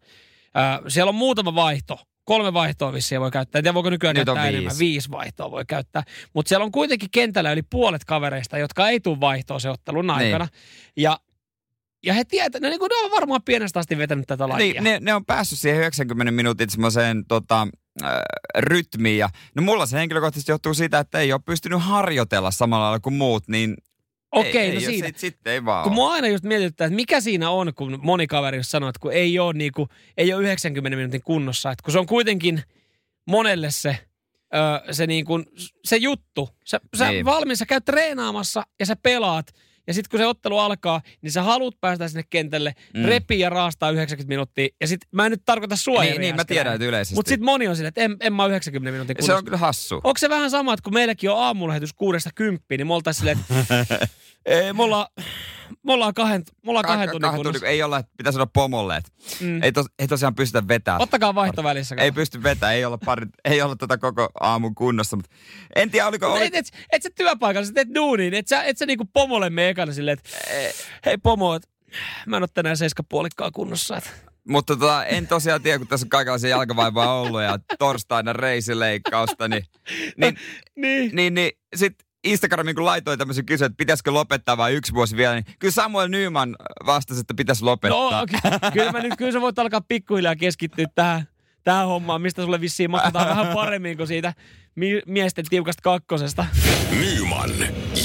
Ö, 0.83 0.89
siellä 0.89 1.09
on 1.09 1.15
muutama 1.15 1.55
vaihto. 1.55 1.99
Kolme 2.23 2.53
vaihtoa 2.53 2.93
vissiin 2.93 3.21
voi 3.21 3.31
käyttää. 3.31 3.59
En 3.59 3.63
tiedä, 3.63 3.73
voiko 3.73 3.89
nykyään 3.89 4.15
Nyt 4.15 4.25
käyttää 4.25 4.43
viisi. 4.43 4.55
enemmän. 4.57 4.79
Viisi 4.79 5.11
vaihtoa 5.11 5.51
voi 5.51 5.65
käyttää. 5.67 6.03
Mutta 6.33 6.49
siellä 6.49 6.63
on 6.63 6.71
kuitenkin 6.71 7.09
kentällä 7.11 7.51
yli 7.51 7.61
puolet 7.61 8.05
kavereista, 8.05 8.57
jotka 8.57 8.89
ei 8.89 8.99
tule 8.99 9.19
vaihtoa 9.19 9.59
se 9.59 9.69
ottelun 9.69 10.09
aikana. 10.09 10.47
Ja, 10.97 11.19
ja 12.05 12.13
he 12.13 12.23
tietävät, 12.23 12.61
ne, 12.61 12.69
niin 12.69 12.79
ne 12.79 13.05
on 13.05 13.11
varmaan 13.11 13.41
pienestä 13.45 13.79
asti 13.79 13.97
vetänyt 13.97 14.27
tätä 14.27 14.49
lajia. 14.49 14.73
Niin, 14.73 14.83
ne, 14.83 14.99
ne, 15.01 15.13
on 15.13 15.25
päässyt 15.25 15.59
siihen 15.59 15.79
90 15.79 16.31
minuutin 16.31 16.69
semmoiseen 16.69 17.25
tota, 17.27 17.67
äh, 18.03 18.09
rytmiin. 18.57 19.17
Ja, 19.17 19.29
no 19.55 19.61
mulla 19.61 19.85
se 19.85 19.97
henkilökohtaisesti 19.97 20.51
johtuu 20.51 20.73
siitä, 20.73 20.99
että 20.99 21.19
ei 21.19 21.33
ole 21.33 21.41
pystynyt 21.45 21.81
harjoitella 21.81 22.51
samalla 22.51 22.85
lailla 22.85 22.99
kuin 22.99 23.13
muut, 23.13 23.47
niin 23.47 23.75
Okei, 24.31 24.57
ei, 24.57 24.69
no 24.69 24.79
ei, 24.79 24.85
siitä. 24.85 25.07
Sitten 25.07 25.19
sit 25.19 25.47
ei 25.47 25.65
vaan 25.65 25.83
Kun 25.83 25.93
mua 25.93 26.13
aina 26.13 26.27
just 26.27 26.43
mietityttää, 26.43 26.85
että 26.85 26.95
mikä 26.95 27.21
siinä 27.21 27.49
on, 27.49 27.73
kun 27.73 27.99
moni 28.01 28.27
kaveri 28.27 28.63
sanoo, 28.63 28.89
että 28.89 28.99
kun 28.99 29.13
ei 29.13 29.39
ole, 29.39 29.53
niinku, 29.53 29.87
ei 30.17 30.33
ole 30.33 30.43
90 30.43 30.97
minuutin 30.97 31.21
kunnossa. 31.23 31.71
Että 31.71 31.83
kun 31.83 31.91
se 31.91 31.99
on 31.99 32.05
kuitenkin 32.05 32.63
monelle 33.27 33.71
se, 33.71 33.97
ö, 34.55 34.93
se, 34.93 35.07
niinku, 35.07 35.43
se 35.85 35.97
juttu. 35.97 36.49
Sä, 36.65 36.79
sä 36.97 37.05
Niin. 37.05 37.13
niin. 37.13 37.25
valmis, 37.25 37.59
sä 37.59 37.65
käyt 37.65 37.85
treenaamassa 37.85 38.63
ja 38.79 38.85
sä 38.85 38.95
pelaat. 39.03 39.47
Ja 39.87 39.93
sitten 39.93 40.09
kun 40.09 40.19
se 40.19 40.25
ottelu 40.25 40.57
alkaa, 40.57 41.01
niin 41.21 41.31
sä 41.31 41.43
haluat 41.43 41.75
päästä 41.81 42.07
sinne 42.07 42.23
kentälle, 42.29 42.73
Mm. 42.93 43.05
repii 43.05 43.39
ja 43.39 43.49
raastaa 43.49 43.89
90 43.91 44.27
minuuttia. 44.29 44.67
Ja 44.81 44.87
sit 44.87 44.99
mä 45.11 45.25
en 45.25 45.31
nyt 45.31 45.41
tarkoita 45.45 45.75
sua 45.75 46.01
Niin, 46.01 46.21
niin, 46.21 46.35
mä 46.35 46.45
tiedän, 46.45 46.73
että 46.73 46.85
yleisesti. 46.85 47.15
Mutta 47.15 47.29
sitten 47.29 47.45
moni 47.45 47.67
on 47.67 47.75
silleen, 47.75 47.87
että 47.89 48.01
en, 48.01 48.17
en 48.19 48.33
mä 48.33 48.43
ole 48.43 48.51
90 48.51 48.91
minuutin 48.91 49.15
se 49.15 49.19
kunnossa. 49.19 49.37
on 49.37 49.43
kyllä 49.45 49.57
hassu. 49.57 49.95
Onko 49.95 50.17
se 50.17 50.29
vähän 50.29 50.49
sama, 50.51 50.73
että 50.73 50.83
kun 50.83 50.93
meilläkin 50.93 51.29
on 51.29 51.37
aamulähetys 51.39 51.93
kuudesta 51.93 52.29
kymppiin, 52.35 52.79
niin 52.79 52.87
me 52.87 52.93
oltaisiin 52.93 53.19
silleen, 53.19 53.39
että 53.61 54.07
ei, 54.47 54.73
me 54.73 54.83
ollaan, 54.83 55.07
me 55.83 55.93
ollaan 55.93 56.13
kahden, 56.13 56.43
me 56.65 56.69
ollaan 56.69 56.85
kahden 56.85 57.09
tunnin 57.11 57.31
kunnossa. 57.35 57.67
ei 57.67 57.83
olla, 57.83 58.03
pitäisi 58.17 58.37
olla 58.39 58.49
pomolle. 58.53 58.97
Että 58.97 59.11
Mm. 59.41 59.63
ei, 59.63 59.71
tos, 59.71 59.85
ei 59.99 60.07
tosiaan 60.07 60.35
pystytä 60.35 60.67
vetämään. 60.67 61.01
Ottakaa 61.01 61.35
vaihto 61.35 61.63
välissä. 61.63 61.95
Ei 61.99 62.11
pysty 62.11 62.43
vetämään, 62.43 62.75
ei 62.75 62.85
olla, 62.85 62.97
pari, 62.97 63.25
ei 63.45 63.61
olla 63.61 63.75
tota 63.75 63.97
koko 63.97 64.29
aamun 64.39 64.75
kunnossa. 64.75 65.15
Mutta 65.15 65.31
en 65.75 65.91
tiedä, 65.91 66.07
oliko... 66.07 66.33
Oli, 66.33 66.45
et, 66.45 66.55
et, 66.55 66.71
et 66.91 67.03
sä 67.03 67.09
työpaikalla, 67.15 67.65
sä 67.67 67.73
teet 67.73 67.95
duuniin, 67.95 68.33
et 68.33 68.47
sä, 68.47 68.63
et 68.63 68.77
sä 68.77 68.85
niinku 68.85 69.05
pomolle 69.13 69.49
mene 69.49 69.69
ekana 69.69 69.93
silleen, 69.93 70.17
että 70.17 70.29
hei 71.05 71.17
pomo, 71.17 71.55
et, 71.55 71.69
mä 72.25 72.37
en 72.37 72.43
ole 72.43 72.49
tänään 72.53 72.77
seiska 72.77 73.03
puolikkaa 73.03 73.51
kunnossa. 73.51 73.97
Et. 73.97 74.11
mutta 74.49 74.75
tota, 74.75 75.05
en 75.05 75.27
tosiaan 75.27 75.61
tiedä, 75.61 75.77
kun 75.77 75.87
tässä 75.87 76.05
on 76.05 76.09
kaikenlaisia 76.09 76.49
jalkavaivaa 76.49 77.21
ollut 77.21 77.41
ja 77.41 77.59
torstaina 77.79 78.33
reisileikkausta, 78.33 79.47
niin, 79.47 79.63
niin, 80.17 80.37
Niin. 80.75 81.15
niin, 81.15 81.33
niin 81.33 81.51
sit 81.75 81.95
Instagramin 82.27 82.75
kun 82.75 82.85
laitoin 82.85 83.19
tämmöisen 83.19 83.45
kysyn, 83.45 83.65
että 83.65 83.77
pitäisikö 83.77 84.11
lopettaa 84.11 84.57
vai 84.57 84.73
yksi 84.73 84.93
vuosi 84.93 85.17
vielä, 85.17 85.35
niin 85.35 85.45
kyllä 85.59 85.71
Samuel 85.71 86.07
Nyman 86.07 86.55
vastasi, 86.85 87.19
että 87.19 87.33
pitäisi 87.33 87.63
lopettaa. 87.63 88.11
No 88.11 88.21
okay. 88.21 88.71
kyllä, 88.73 88.91
mä 88.91 88.99
nyt, 88.99 89.13
kyllä 89.17 89.31
sä 89.31 89.41
voit 89.41 89.59
alkaa 89.59 89.81
pikkuhiljaa 89.81 90.35
keskittyä 90.35 90.85
tähän, 90.95 91.27
tähän 91.63 91.87
hommaan, 91.87 92.21
mistä 92.21 92.43
sulle 92.43 92.61
vissiin 92.61 92.91
maksetaan 92.91 93.29
vähän 93.29 93.53
paremmin 93.53 93.97
kuin 93.97 94.07
siitä 94.07 94.33
mi- 94.75 95.01
miesten 95.05 95.45
tiukasta 95.49 95.81
kakkosesta. 95.81 96.45
Nyman, 96.99 97.51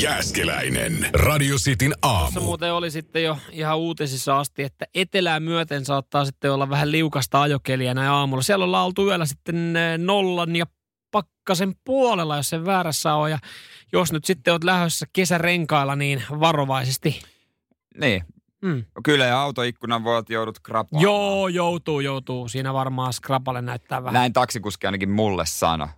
Jääskeläinen. 0.00 1.11
Radio 1.14 1.57
Cityn 1.57 1.93
Tuossa 2.00 2.19
aamu. 2.19 2.41
muuten 2.41 2.73
oli 2.73 2.91
sitten 2.91 3.25
jo 3.25 3.38
ihan 3.50 3.79
uutisissa 3.79 4.38
asti, 4.38 4.62
että 4.62 4.87
etelää 4.95 5.41
myöten 5.41 5.85
saattaa 5.85 6.25
sitten 6.25 6.52
olla 6.52 6.71
vähän 6.71 6.93
liukasta 6.93 7.43
ajokeliä 7.43 7.95
näin 7.95 8.11
aamulla. 8.11 8.43
Siellä 8.43 8.64
ollaan 8.64 8.87
oltu 8.87 9.07
yöllä 9.07 9.26
sitten 9.26 9.76
eh, 9.76 9.99
nollan 9.99 10.57
ja 10.57 10.67
pakkasen 11.11 11.73
puolella, 11.85 12.37
jos 12.37 12.49
sen 12.49 12.67
väärässä 12.67 13.14
on. 13.14 13.31
Ja 13.31 13.38
jos 13.92 14.12
nyt 14.12 14.25
sitten 14.25 14.52
oot 14.52 14.64
lähdössä 14.64 15.06
kesärenkailla, 15.12 15.96
niin 15.96 16.22
varovaisesti. 16.40 17.22
Niin, 18.00 18.25
Mm. 18.64 18.84
Kyllä 19.04 19.25
ja 19.25 19.40
autoikkunan 19.42 20.04
voit 20.04 20.30
joudut 20.30 20.58
krapaamaan. 20.61 21.02
Joo, 21.02 21.49
joutuu, 21.49 22.00
joutuu. 22.00 22.49
Siinä 22.49 22.72
varmaan 22.72 23.12
skrapalle 23.12 23.62
näyttää 23.62 24.02
vähän. 24.02 24.14
Näin 24.14 24.32
taksikuski 24.32 24.87
ainakin 24.87 25.11
mulle 25.11 25.46
sano. 25.46 25.88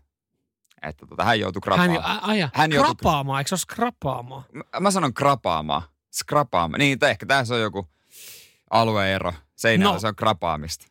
Että 0.82 1.06
tota, 1.06 1.24
hän 1.24 1.40
joutui 1.40 1.60
Hän, 1.76 1.90
krapaamaan. 1.90 2.24
a, 2.24 2.30
aja, 2.30 2.48
Hän 2.54 2.72
joutui- 2.72 2.94
krapaamaan, 2.94 3.40
eikö 3.40 3.48
se 3.48 3.54
ole 3.54 3.58
skrapaamaan? 3.58 4.44
Mä, 4.52 4.62
mä 4.80 4.90
sanon 4.90 5.14
krapaamaan. 5.14 5.82
Skrapaamaan. 6.12 6.78
Niin, 6.78 6.98
tai 6.98 7.10
ehkä 7.10 7.26
tässä 7.26 7.54
on 7.54 7.60
joku 7.60 7.88
alueero. 8.70 9.32
Seinällä 9.56 9.92
No. 9.94 9.98
se 10.00 10.06
on 10.06 10.16
krapaamista. 10.16 10.86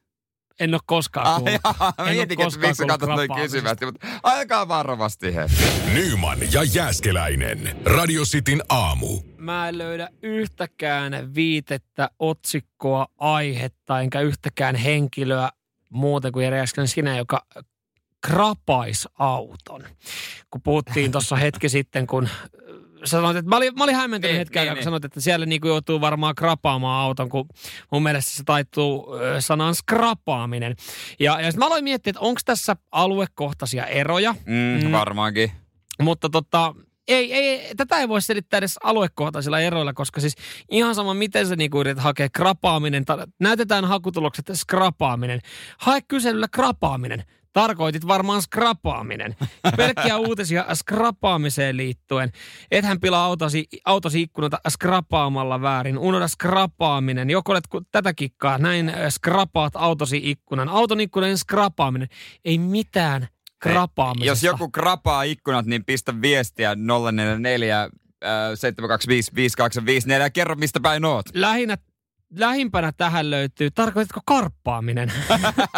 En 0.59 0.73
ole 0.73 0.79
koskaan 0.85 1.27
Ah, 1.27 1.35
kuullut. 1.41 1.59
jaa, 1.63 1.93
En 1.97 2.05
ole 2.05 2.13
mietinkin, 2.13 2.47
että 2.47 2.59
kuullut 2.59 2.87
katsot 2.87 3.09
noin 3.09 3.29
kysyvästi, 3.41 3.85
mutta 3.85 4.07
aika 4.23 4.67
varovasti 4.67 5.35
he. 5.35 5.45
Nyman 5.93 6.37
ja 6.51 6.63
Jääskeläinen. 6.63 7.77
Radio 7.85 8.23
Cityn 8.23 8.61
aamu. 8.69 9.19
Mä 9.37 9.69
en 9.69 9.77
löydä 9.77 10.09
yhtäkään 10.21 11.35
viitettä, 11.35 12.09
otsikkoa, 12.19 13.07
aihetta, 13.17 14.01
enkä 14.01 14.21
yhtäkään 14.21 14.75
henkilöä 14.75 15.49
muuta 15.89 16.31
kuin 16.31 16.43
Jere 16.43 16.59
äsken 16.59 16.87
sinä, 16.87 17.17
joka 17.17 17.45
krapais 18.21 19.07
auton. 19.19 19.83
Kun 20.51 20.61
puhuttiin 20.61 21.11
tuossa 21.11 21.35
hetki 21.35 21.69
sitten, 21.69 22.07
kun 22.07 22.29
sanoit, 23.05 23.37
että 23.37 23.49
mä 23.49 23.57
olin, 23.57 23.73
mä 23.77 23.83
olin 23.83 23.95
hämmentynyt 23.95 24.33
Niin, 24.33 24.39
hetken 24.39 24.59
niin, 24.59 24.61
aikaa, 24.61 24.73
kun 24.73 24.77
niin. 24.77 24.83
sanoit, 24.83 25.05
että 25.05 25.21
siellä 25.21 25.45
niinku 25.45 25.67
joutuu 25.67 26.01
varmaan 26.01 26.35
krapaamaan 26.35 27.01
auton, 27.05 27.29
kun 27.29 27.45
mun 27.91 28.03
mielestä 28.03 28.31
se 28.31 28.43
taittuu 28.43 29.15
ö, 29.15 29.41
sanaan 29.41 29.75
skrapaaminen. 29.75 30.75
Ja, 31.19 31.31
ja 31.41 31.43
sitten 31.51 31.59
mä 31.59 31.65
aloin 31.65 31.83
miettiä, 31.83 32.11
että 32.11 32.19
onko 32.19 32.41
tässä 32.45 32.75
aluekohtaisia 32.91 33.85
eroja, 33.85 34.35
Mm, 34.45 34.79
Mm. 34.85 34.91
varmaankin. 34.91 35.51
mutta 36.01 36.29
tota, 36.29 36.75
ei, 37.07 37.33
ei, 37.33 37.75
tätä 37.77 37.97
ei 37.97 38.09
voi 38.09 38.21
selittää 38.21 38.57
edes 38.57 38.79
aluekohtaisilla 38.83 39.59
eroilla, 39.59 39.93
koska 39.93 40.21
siis 40.21 40.35
ihan 40.71 40.95
sama, 40.95 41.13
miten 41.13 41.47
sä 41.47 41.55
niinku 41.55 41.79
yrität 41.79 42.03
hakea 42.03 42.27
krapaaminen, 42.29 43.03
näytetään 43.39 43.85
hakutulokset 43.85 44.45
skrapaaminen. 44.53 45.39
Hae 45.77 46.01
kyselyllä 46.07 46.47
krapaaminen. 46.47 47.23
Tarkoitit 47.53 48.07
varmaan 48.07 48.41
skrapaaminen. 48.41 49.35
Pelkkiä 49.77 50.17
uutisia 50.17 50.65
skrapaamiseen 50.73 51.77
liittyen. 51.77 52.31
Ethän 52.71 52.99
pilaa 52.99 53.25
autosi, 53.25 53.67
autosi 53.85 54.21
ikkunoita 54.21 54.59
skrapaamalla 54.69 55.61
väärin. 55.61 55.97
Unohda 55.97 56.27
skrapaaminen. 56.27 57.29
Joko 57.29 57.51
olet 57.51 57.63
tätä 57.91 58.13
kikkaa, 58.13 58.57
näin 58.57 58.89
äh, 58.89 58.95
skrapaat 59.09 59.73
autosi 59.75 60.21
ikkunan. 60.23 60.69
Auton 60.69 61.01
ikkunan 61.01 61.37
skrapaaminen. 61.37 62.07
Ei 62.45 62.57
mitään 62.57 63.27
krapaamisesta. 63.59 64.31
Jos 64.31 64.43
joku 64.43 64.69
krapaa 64.69 65.23
ikkunat, 65.23 65.65
niin 65.65 65.85
pistä 65.85 66.21
viestiä 66.21 66.75
044 66.75 67.81
äh, 67.81 67.89
725 68.55 69.31
5254 69.35 70.25
ja 70.25 70.29
kerro, 70.29 70.55
mistä 70.55 70.79
päin 70.79 71.05
oot. 71.05 71.25
lähinnä, 71.33 71.77
lähimpänä 72.37 72.91
tähän 72.91 73.29
löytyy, 73.29 73.71
tarkoititko 73.71 74.19
karppaaminen? 74.25 75.13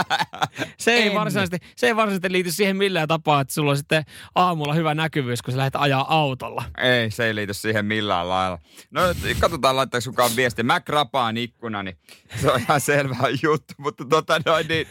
se, 0.79 0.93
ei 0.93 1.07
En. 1.07 1.13
varsinaisesti, 1.13 1.57
se 1.75 1.87
ei 1.87 1.95
varsinaisesti 1.95 2.31
liity 2.31 2.51
siihen 2.51 2.77
millään 2.77 3.07
tapaa, 3.07 3.41
että 3.41 3.53
sulla 3.53 3.71
on 3.71 3.77
sitten 3.77 4.03
aamulla 4.35 4.73
hyvä 4.73 4.95
näkyvyys, 4.95 5.41
kun 5.41 5.51
sä 5.51 5.57
lähdet 5.57 5.75
ajaa 5.75 6.15
autolla. 6.17 6.63
Ei, 6.77 7.11
se 7.11 7.25
ei 7.25 7.35
liity 7.35 7.53
siihen 7.53 7.85
millään 7.85 8.29
lailla. 8.29 8.59
No 8.91 9.01
katsotaan, 9.39 9.75
laittaako 9.75 10.09
kukaan 10.09 10.31
viestiä. 10.35 10.63
Mä 10.63 10.79
krapaan 10.79 11.37
ikkunani. 11.37 11.97
Se 12.41 12.51
on 12.51 12.59
ihan 12.59 12.81
selvä 12.81 13.27
juttu, 13.43 13.73
mutta 13.77 14.05
tota 14.05 14.39
noin 14.45 14.67
niin... 14.67 14.87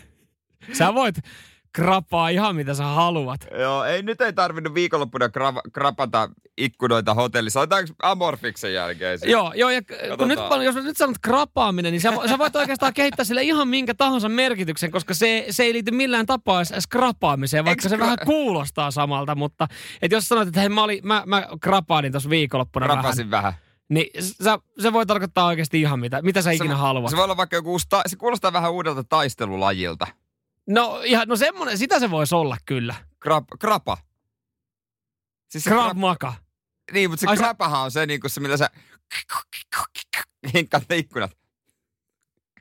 Sä 0.72 0.94
voit 0.94 1.16
krapaa 1.74 2.28
ihan 2.28 2.56
mitä 2.56 2.74
sä 2.74 2.84
haluat. 2.84 3.46
Joo, 3.58 3.84
ei, 3.84 4.02
nyt 4.02 4.20
ei 4.20 4.32
tarvinnut 4.32 4.74
viikonloppuna 4.74 5.26
kra- 5.26 5.70
krapata 5.72 6.28
ikkunoita 6.58 7.14
hotellissa. 7.14 7.60
Otetaanko 7.60 7.94
Amorfiksen 8.02 8.74
jälkeen? 8.74 9.18
sit? 9.18 9.28
Joo, 9.28 9.52
joo 9.56 9.70
ja 9.70 9.80
kun 10.18 10.28
nyt, 10.28 10.38
jos 10.64 10.74
nyt 10.74 10.96
sanot 10.96 11.16
krapaaminen, 11.22 11.92
niin 11.92 12.00
sä, 12.00 12.12
sä 12.28 12.38
voit 12.38 12.56
oikeastaan 12.56 12.94
kehittää 12.94 13.24
sille 13.24 13.42
ihan 13.42 13.68
minkä 13.68 13.94
tahansa 13.94 14.28
merkityksen, 14.28 14.90
koska 14.90 15.14
se, 15.14 15.46
se 15.50 15.62
ei 15.62 15.72
liity 15.72 15.90
millään 15.90 16.26
tapaa 16.26 16.62
skrapaamiseen, 16.64 17.64
vaikka 17.64 17.82
Eiks 17.82 17.90
se 17.90 17.96
kra- 17.96 18.00
vähän 18.00 18.18
kuulostaa 18.24 18.90
samalta, 18.90 19.34
mutta 19.34 19.68
et 20.02 20.12
jos 20.12 20.28
sanot, 20.28 20.48
että 20.48 20.60
hei 20.60 20.68
mä, 20.68 20.82
oli, 20.82 21.00
mä, 21.04 21.22
mä 21.26 21.48
krapailin 21.60 22.12
tuossa 22.12 22.30
viikonloppuna 22.30 22.88
vähän, 22.88 23.02
Krapasin 23.02 23.30
vähän. 23.30 23.52
Niin 23.88 24.06
sä, 24.44 24.58
se 24.80 24.92
voi 24.92 25.06
tarkoittaa 25.06 25.46
oikeasti 25.46 25.80
ihan 25.80 26.00
mitä, 26.00 26.22
mitä 26.22 26.42
sä 26.42 26.50
ikinä 26.50 26.74
se, 26.74 26.80
haluat. 26.80 27.10
Se 27.10 27.16
voi 27.16 27.24
olla 27.24 27.36
vaikka 27.36 27.56
joku 27.56 27.70
uusi, 27.70 27.86
ta- 27.88 28.02
se 28.06 28.16
kuulostaa 28.16 28.52
vähän 28.52 28.72
uudelta 28.72 29.04
taistelulajilta. 29.04 30.06
No, 30.68 31.00
ihan, 31.04 31.28
no 31.28 31.36
semmonen, 31.36 31.78
sitä 31.78 32.00
se 32.00 32.10
voisi 32.10 32.34
olla 32.34 32.56
kyllä. 32.66 32.94
Krap, 33.20 33.44
krapa. 33.60 33.98
Siis 35.50 35.66
krap- 35.66 35.94
Maga. 35.94 36.34
Niin, 36.92 37.10
mutta 37.10 37.20
se 37.20 37.26
Ai 37.30 37.36
krapahan 37.36 37.80
on 37.82 37.90
se, 37.90 38.06
niin 38.06 38.20
kuin 38.20 38.30
se 38.30 38.40
mitä 38.40 38.56
sä 38.56 38.70
hinkkaat 40.54 40.84
ne 40.88 40.96
ikkunat. 40.96 41.30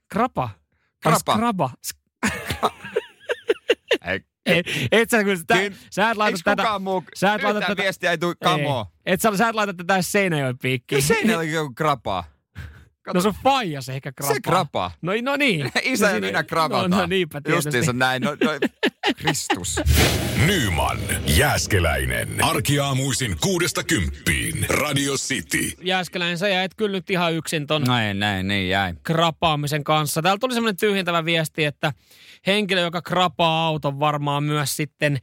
Krapa. 0.09 0.49
Krapa. 1.01 1.33
Ai 1.33 1.37
Skraba. 1.37 1.69
Ei, 4.05 4.23
Et, 4.45 4.65
et 4.91 5.09
sä, 5.09 5.23
kun 5.23 5.37
sitä, 5.37 5.53
Kyllä. 5.53 5.77
sä 5.91 6.09
et 6.09 6.17
laita 6.17 6.39
tätä, 6.43 6.61
kukaan 6.63 6.81
muu, 6.81 7.03
sä 7.15 7.33
et 7.33 7.43
laita 7.43 7.61
tätä- 7.61 7.81
viestiä 7.83 8.11
ei 8.11 8.17
tule 8.17 8.31
ei, 8.31 8.35
kamoa. 8.43 8.91
et 9.05 9.21
sä, 9.21 9.37
sä 9.37 9.49
et 9.49 9.55
laita 9.55 9.73
tätä 9.73 10.01
Seinäjoen 10.01 10.57
piikkiin. 10.57 11.03
Kyllä 11.21 11.43
joku 11.43 11.73
krapaa. 11.73 12.23
No 13.13 13.21
sun 13.21 13.33
faijas 13.43 13.89
ehkä 13.89 14.11
krapaa. 14.11 14.33
Se 14.33 14.41
krapaa. 14.41 14.91
No, 15.01 15.11
no 15.21 15.35
niin. 15.35 15.71
Isä 15.83 16.05
no, 16.05 16.09
ja 16.09 16.13
siinä- 16.15 16.27
minä 16.27 16.43
kravataan. 16.43 16.91
No, 16.91 16.97
no 16.97 17.05
niinpä 17.05 17.41
tietysti. 17.41 17.67
Justiinsa 17.67 17.93
näin. 17.93 18.21
No, 18.21 18.31
no, 18.31 18.51
Kristus. 19.17 19.79
Nyman, 20.45 20.97
Jääskeläinen. 21.27 22.43
Arkiaamuisin 22.43 23.37
kuudesta 23.41 23.83
kymppiin. 23.83 24.65
Radio 24.69 25.13
City. 25.13 25.71
Jääskeläinen, 25.81 26.37
sä 26.37 26.47
jäit 26.47 26.75
kyllä 26.75 26.91
nyt 26.97 27.09
ihan 27.09 27.33
yksin 27.33 27.67
ton 27.67 27.81
Näin, 27.83 28.19
näin, 28.19 28.47
niin 28.47 28.69
jäi. 28.69 28.93
krapaamisen 29.03 29.83
kanssa. 29.83 30.21
Täällä 30.21 30.39
tuli 30.39 30.53
semmoinen 30.53 30.77
tyhjentävä 30.77 31.25
viesti, 31.25 31.65
että 31.65 31.93
henkilö, 32.47 32.81
joka 32.81 33.01
krapaa 33.01 33.67
auton 33.67 33.99
varmaan 33.99 34.43
myös 34.43 34.75
sitten 34.75 35.19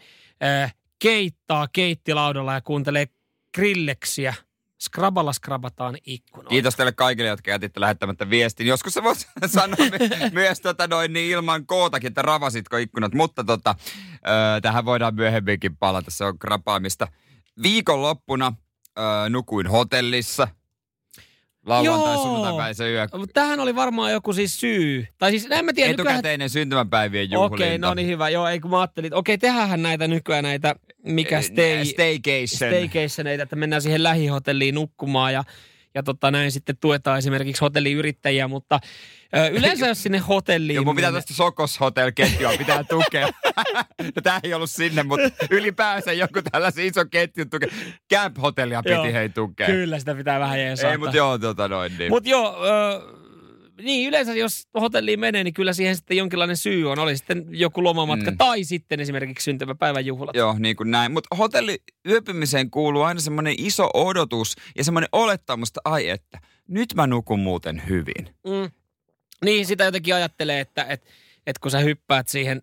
äh, 0.63 0.75
keittaa 0.99 1.69
keittilaudalla 1.73 2.55
ja 2.55 2.61
kuuntelee 2.61 3.07
grilleksiä. 3.55 4.35
Skraballa 4.81 5.33
skrabataan 5.33 5.97
ikkunoita. 6.07 6.49
Kiitos 6.49 6.77
teille 6.77 6.93
kaikille, 6.93 7.29
jotka 7.29 7.51
jätitte 7.51 7.81
lähettämättä 7.81 8.31
viestin. 8.31 8.67
Joskus 8.67 8.95
sä 8.95 9.03
voit 9.03 9.29
sanoa 9.47 9.77
my- 9.79 10.31
myös 10.33 10.61
tota 10.61 10.87
noin, 10.87 11.13
niin 11.13 11.31
ilman 11.31 11.67
kootakin, 11.67 12.09
että 12.09 12.23
ravasitko 12.23 12.77
ikkunat, 12.77 13.15
mutta 13.15 13.45
tota, 13.45 13.75
ö, 14.15 14.61
tähän 14.61 14.85
voidaan 14.85 15.15
myöhemminkin 15.15 15.77
palata. 15.77 16.11
Se 16.11 16.25
on 16.25 16.39
krapaamista. 16.39 17.09
Viikonloppuna 17.63 18.53
ö, 18.99 19.03
nukuin 19.29 19.67
hotellissa. 19.67 20.49
Lauantai, 21.67 22.17
sunnuntai, 22.17 22.57
päivä 22.57 22.91
yö. 22.91 23.07
Mutta 23.17 23.33
tähän 23.33 23.61
oli 23.61 23.75
varmaan 23.75 24.13
joku 24.13 24.33
siis 24.33 24.61
syy. 24.61 25.07
Tai 25.19 25.31
siis 25.31 25.47
en 25.51 25.65
mä 25.65 25.73
tiedä, 25.73 25.91
nykyään... 25.91 26.15
Etukäteinen 26.15 26.51
syntymäpäivien 26.51 27.31
juhlinta. 27.31 27.55
Okei, 27.55 27.79
no 27.79 27.95
niin 27.95 28.09
hyvä. 28.09 28.29
Joo, 28.29 28.49
ei 28.49 28.61
kun 28.61 28.71
mä 28.71 28.81
ajattelin, 28.81 29.07
että 29.07 29.17
okei, 29.17 29.39
tehdään 29.39 29.83
näitä 29.83 30.09
nykyään 30.09 30.45
näitä, 30.45 30.75
mikä 31.05 31.43
stay, 31.43 31.85
Staycation. 31.85 32.47
staycationeita, 32.47 33.43
että 33.43 33.57
mennään 33.57 33.83
siihen 33.83 34.03
lähihotelliin 34.03 34.75
nukkumaan 34.75 35.33
ja, 35.33 35.45
ja 35.95 36.03
tota 36.03 36.31
näin 36.31 36.53
sitten 36.53 36.77
tuetaan 36.81 37.19
esimerkiksi 37.19 37.61
hotelliyrittäjiä, 37.61 38.49
mutta 38.49 38.81
ö, 39.37 39.49
yleensä 39.49 39.87
jos 39.87 40.03
sinne 40.03 40.19
hotelliin... 40.19 40.75
Joo, 40.75 40.85
mun 40.85 40.97
pitää 40.97 41.13
tästä 41.13 41.35
Sokos 41.35 41.81
Hotel 41.81 42.13
pitää 42.59 42.85
tukea. 42.85 43.29
no, 44.17 44.23
tää 44.23 44.41
ei 44.43 44.55
ollut 44.55 44.71
sinne, 44.71 45.03
mutta 45.03 45.31
ylipäänsä 45.51 46.13
joku 46.13 46.41
tällaisen 46.53 46.85
iso 46.85 47.05
ketjun 47.11 47.51
tukea. 47.51 47.69
Camp 48.13 48.37
Hotellia 48.43 48.83
piti 48.83 48.95
Joo, 48.95 49.05
hei 49.05 49.29
tukea. 49.29 49.67
Kyllä 49.67 49.99
sitä 49.99 50.15
pitää 50.15 50.41
vähän 50.41 50.61
jeesaa. 50.61 50.91
Ei, 50.91 50.99
mutta 50.99 51.17
joo, 51.17 51.39
tota 51.39 51.69
noin. 51.69 51.93
Niin. 51.99 52.13
Mutta 52.13 52.29
joo, 52.29 52.65
ö, 52.67 53.20
niin 53.83 54.09
yleensä 54.09 54.35
jos 54.35 54.69
hotelliin 54.81 55.21
menee, 55.21 55.45
niin 55.45 55.55
kyllä 55.55 55.73
siihen 55.73 55.97
sitten 55.97 56.17
jonkinlainen 56.17 56.57
syy 56.57 56.91
on. 56.91 56.99
Oli 56.99 57.17
sitten 57.17 57.47
joku 57.51 57.85
lomamatka 57.85 58.31
Mm. 58.31 58.37
tai 58.37 58.65
sitten 58.65 59.01
esimerkiksi 59.01 59.45
syntymäpäivän 59.45 60.07
juhlat. 60.07 60.37
Joo, 60.37 60.57
niin 60.59 60.77
kuin 60.77 60.91
näin. 60.91 61.13
Mutta 61.13 61.37
hotelli 61.37 61.79
yöpymiseen 62.09 62.71
kuuluu 62.71 63.03
aina 63.03 63.21
semmoinen 63.21 63.55
iso 63.59 63.91
odotus 63.95 64.57
ja 64.77 64.85
semmoinen 64.85 65.09
olettamus, 65.13 65.69
että 65.69 65.81
ai 65.85 66.09
että, 66.09 66.41
nyt 66.69 66.95
mä 66.95 67.07
nukun 67.07 67.41
muuten 67.41 67.83
hyvin. 67.89 68.27
Mm. 68.47 68.71
Niin, 69.45 69.67
sitä 69.67 69.85
jotenkin 69.85 70.15
ajattelee, 70.15 70.61
että, 70.61 70.85
että, 70.85 71.11
että 71.47 71.61
kun 71.61 71.71
sä 71.71 71.79
hyppäät 71.79 72.29
siihen 72.29 72.63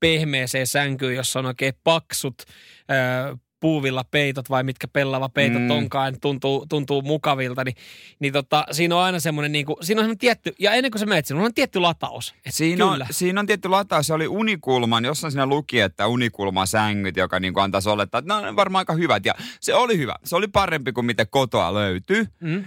pehmeeseen 0.00 0.66
sänkyyn, 0.66 1.16
jossa 1.16 1.38
on 1.38 1.46
oikein 1.46 1.74
paksut 1.84 2.34
ö, 2.42 3.36
puuvilla 3.62 4.04
peitot 4.10 4.50
vai 4.50 4.62
mitkä 4.64 4.88
pellava 4.88 5.28
peitot 5.28 5.62
Mm. 5.62 5.70
onkaan, 5.70 6.20
tuntuu, 6.20 6.66
tuntuu 6.68 7.02
mukavilta, 7.02 7.64
niin, 7.64 7.74
niin 8.18 8.32
tota, 8.32 8.64
siinä 8.70 8.96
on 8.96 9.02
aina 9.02 9.20
semmoinen, 9.20 9.52
niin 9.52 9.66
kuin, 9.66 9.76
siinä 9.82 10.00
on 10.00 10.02
semmoinen 10.04 10.18
tietty, 10.18 10.54
ja 10.58 10.72
ennen 10.72 10.90
kuin 10.90 11.00
sä 11.00 11.06
menet, 11.06 11.26
siinä 11.26 11.42
on 11.44 11.54
tietty 11.54 11.78
lataus. 11.78 12.34
Et 12.46 12.54
Siinä 12.54 12.86
on, 12.86 12.92
kyllä. 12.92 13.06
siinä 13.10 13.40
on 13.40 13.46
tietty 13.46 13.68
lataus, 13.68 14.06
se 14.06 14.14
oli 14.14 14.28
unikulman, 14.28 15.04
jossain 15.04 15.30
siinä 15.30 15.46
luki, 15.46 15.80
että 15.80 16.06
unikulman 16.06 16.66
sängyt, 16.66 17.16
joka 17.16 17.40
niin 17.40 17.54
kuin 17.54 17.64
antaisi 17.64 17.88
olettaa, 17.88 18.18
että 18.18 18.40
ne 18.40 18.48
on 18.48 18.56
varmaan 18.56 18.80
aika 18.80 18.92
hyvät. 18.92 19.26
Ja 19.26 19.34
se 19.60 19.74
oli 19.74 19.98
hyvä, 19.98 20.14
se 20.24 20.36
oli 20.36 20.48
parempi 20.48 20.92
kuin 20.92 21.06
mitä 21.06 21.26
kotoa 21.26 21.74
löytyy. 21.74 22.26
Mm. 22.40 22.64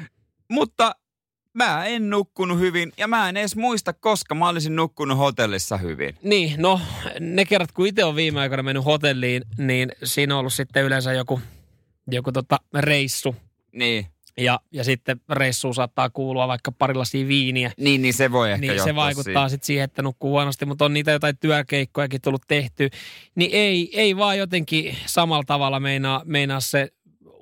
Mutta 0.52 0.96
mä 1.56 1.86
en 1.86 2.10
nukkunut 2.10 2.60
hyvin 2.60 2.94
ja 2.98 3.08
mä 3.08 3.30
en 3.30 3.38
edes 3.38 3.56
muista, 3.56 3.94
koska 3.94 4.36
mä 4.36 4.50
olisin 4.50 4.76
nukkunut 4.76 5.18
hotellissa 5.18 5.78
hyvin. 5.78 6.16
Niin, 6.24 6.54
no 6.58 6.82
ne 7.20 7.46
kerrat, 7.46 7.72
kun 7.72 7.88
itse 7.88 8.04
on 8.04 8.16
viime 8.16 8.40
aikoina 8.40 8.64
mennyt 8.64 8.86
hotelliin, 8.86 9.44
niin 9.58 9.92
siinä 10.04 10.36
on 10.36 10.40
ollut 10.40 10.54
sitten 10.54 10.84
yleensä 10.84 11.14
joku, 11.14 11.42
joku 12.12 12.32
tota 12.32 12.60
reissu, 12.80 13.36
Niin. 13.72 14.06
ja, 14.38 14.60
ja 14.72 14.84
sitten 14.84 15.22
reissuun 15.30 15.76
saattaa 15.76 16.10
kuulua 16.10 16.48
vaikka 16.48 16.72
pari 16.72 16.94
lasia 16.94 17.28
viiniä. 17.28 17.72
Niin, 17.78 18.02
niin 18.02 18.14
se 18.14 18.32
voi 18.32 18.52
ehkä 18.52 18.62
Niin 18.62 18.84
se 18.84 18.96
vaikuttaa 18.96 19.50
sitten 19.50 19.66
siihen, 19.66 19.84
että 19.84 20.02
nukkuu 20.02 20.30
huonosti, 20.32 20.66
mutta 20.66 20.86
on 20.86 20.94
niitä 20.94 21.12
jotain 21.12 21.38
työkeikkojakin 21.38 22.22
tullut 22.22 22.44
tehty. 22.48 22.90
Niin 23.36 23.52
ei, 23.54 23.90
ei 23.94 24.18
vaan 24.18 24.38
jotenkin 24.38 24.98
samalla 25.06 25.44
tavalla 25.48 25.80
meinaa, 25.80 26.22
meinaa 26.26 26.60
se 26.60 26.92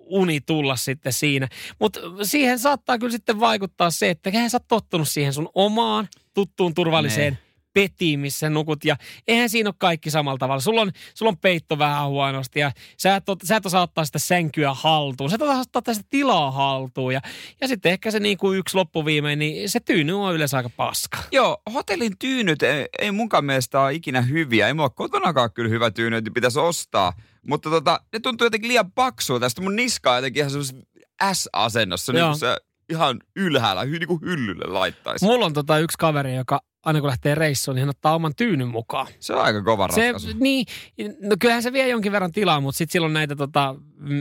uni 0.05 0.41
tulla 0.41 0.75
sitten 0.75 1.13
siinä. 1.13 1.47
Mutta 1.79 1.99
siihen 2.23 2.59
saattaa 2.59 2.97
kyllä 2.97 3.11
sitten 3.11 3.39
vaikuttaa 3.39 3.91
se, 3.91 4.09
että 4.09 4.29
eihän 4.29 4.49
sä 4.49 4.57
oot 4.57 4.67
tottunut 4.67 5.07
siihen 5.07 5.33
sun 5.33 5.49
omaan 5.55 6.07
tuttuun 6.33 6.73
turvalliseen 6.73 7.37
petiin, 7.73 8.19
missä 8.19 8.49
nukut. 8.49 8.85
Ja 8.85 8.95
eihän 9.27 9.49
siinä 9.49 9.69
ole 9.69 9.75
kaikki 9.77 10.09
samalla 10.09 10.37
tavalla. 10.37 10.61
Sulla 10.61 10.81
on, 10.81 10.91
sulla 11.13 11.29
on 11.29 11.37
peitto 11.37 11.77
vähän 11.77 12.07
huonosti 12.07 12.59
ja 12.59 12.71
sä 12.97 13.15
et, 13.15 13.23
sä 13.43 13.55
et 13.55 13.65
osaa 13.65 13.81
ottaa 13.81 14.05
sitä 14.05 14.19
sänkyä 14.19 14.73
haltuun. 14.73 15.29
Sä 15.29 15.35
et 15.35 15.41
osaa 15.41 15.63
ottaa 15.75 15.93
sitä 15.93 16.07
tilaa 16.09 16.51
haltuun. 16.51 17.13
Ja, 17.13 17.21
ja 17.61 17.67
sitten 17.67 17.91
ehkä 17.91 18.11
se 18.11 18.19
niin 18.19 18.37
kuin 18.37 18.59
yksi 18.59 18.77
loppuviimein, 18.77 19.39
niin 19.39 19.69
se 19.69 19.79
tyyny 19.79 20.13
on 20.23 20.35
yleensä 20.35 20.57
aika 20.57 20.69
paska. 20.69 21.17
Joo, 21.31 21.61
hotellin 21.73 22.17
tyynyt 22.19 22.63
ei, 22.63 22.85
ei 22.99 23.11
munkaan 23.11 23.45
mielestä 23.45 23.81
ole 23.81 23.93
ikinä 23.93 24.21
hyviä. 24.21 24.67
Ei 24.67 24.73
mulla 24.73 24.89
kotonakaan 24.89 25.53
kyllä 25.53 25.69
hyvä 25.69 25.91
tyyny, 25.91 26.15
että 26.15 26.31
pitäisi 26.33 26.59
ostaa. 26.59 27.13
Mutta 27.47 27.69
tota, 27.69 27.99
ne 28.13 28.19
tuntuu 28.19 28.45
jotenkin 28.45 28.67
liian 28.67 28.91
paksua 28.91 29.39
tästä. 29.39 29.61
Mun 29.61 29.75
niska 29.75 30.11
on 30.11 30.17
jotenkin 30.17 30.45
ihan 30.45 30.63
S-asennossa, 31.33 32.13
niin 32.13 32.25
kuin 32.25 32.39
se 32.39 32.57
ihan 32.89 33.19
ylhäällä, 33.35 33.85
niin 33.85 34.07
kuin 34.07 34.21
hyllylle 34.21 34.65
laittaisi. 34.67 35.25
Mulla 35.25 35.45
on 35.45 35.53
tota 35.53 35.79
yksi 35.79 35.97
kaveri, 35.97 36.35
joka 36.35 36.61
aina 36.83 36.99
kun 36.99 37.07
lähtee 37.07 37.35
reissuun, 37.35 37.75
niin 37.75 37.81
hän 37.81 37.89
ottaa 37.89 38.15
oman 38.15 38.35
tyynyn 38.35 38.67
mukaan. 38.67 39.07
Se 39.19 39.33
on 39.33 39.41
aika 39.41 39.63
kova 39.63 39.87
Se, 39.91 40.13
niin, 40.39 40.65
no 41.21 41.35
kyllähän 41.39 41.63
se 41.63 41.73
vie 41.73 41.87
jonkin 41.87 42.11
verran 42.11 42.31
tilaa, 42.31 42.59
mutta 42.59 42.77
sitten 42.77 42.91
silloin 42.91 43.13
näitä 43.13 43.35
tota, 43.35 43.75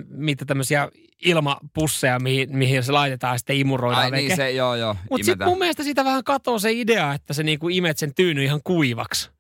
mitä 0.09 0.45
tämmöisiä 0.45 0.89
ilmapusseja, 1.25 2.19
mihin, 2.21 2.57
mihin 2.57 2.83
se 2.83 2.93
laitetaan 2.93 3.35
ja 3.35 3.39
sitten 3.39 3.57
imuroidaan. 3.57 4.05
Ai 4.05 4.11
niin, 4.11 4.37
se, 4.37 4.51
joo, 4.51 4.75
joo. 4.75 4.97
Mutta 5.11 5.25
sitten 5.25 5.49
mun 5.49 5.59
mielestä 5.59 5.83
siitä 5.83 6.05
vähän 6.05 6.25
katoo 6.25 6.59
se 6.59 6.73
idea, 6.73 7.15
että 7.15 7.33
se 7.35 7.43
niinku 7.43 7.69
imet 7.69 7.99
sen 7.99 8.15
tyynyn 8.15 8.45
ihan 8.45 8.61
kuivaksi. 8.65 9.31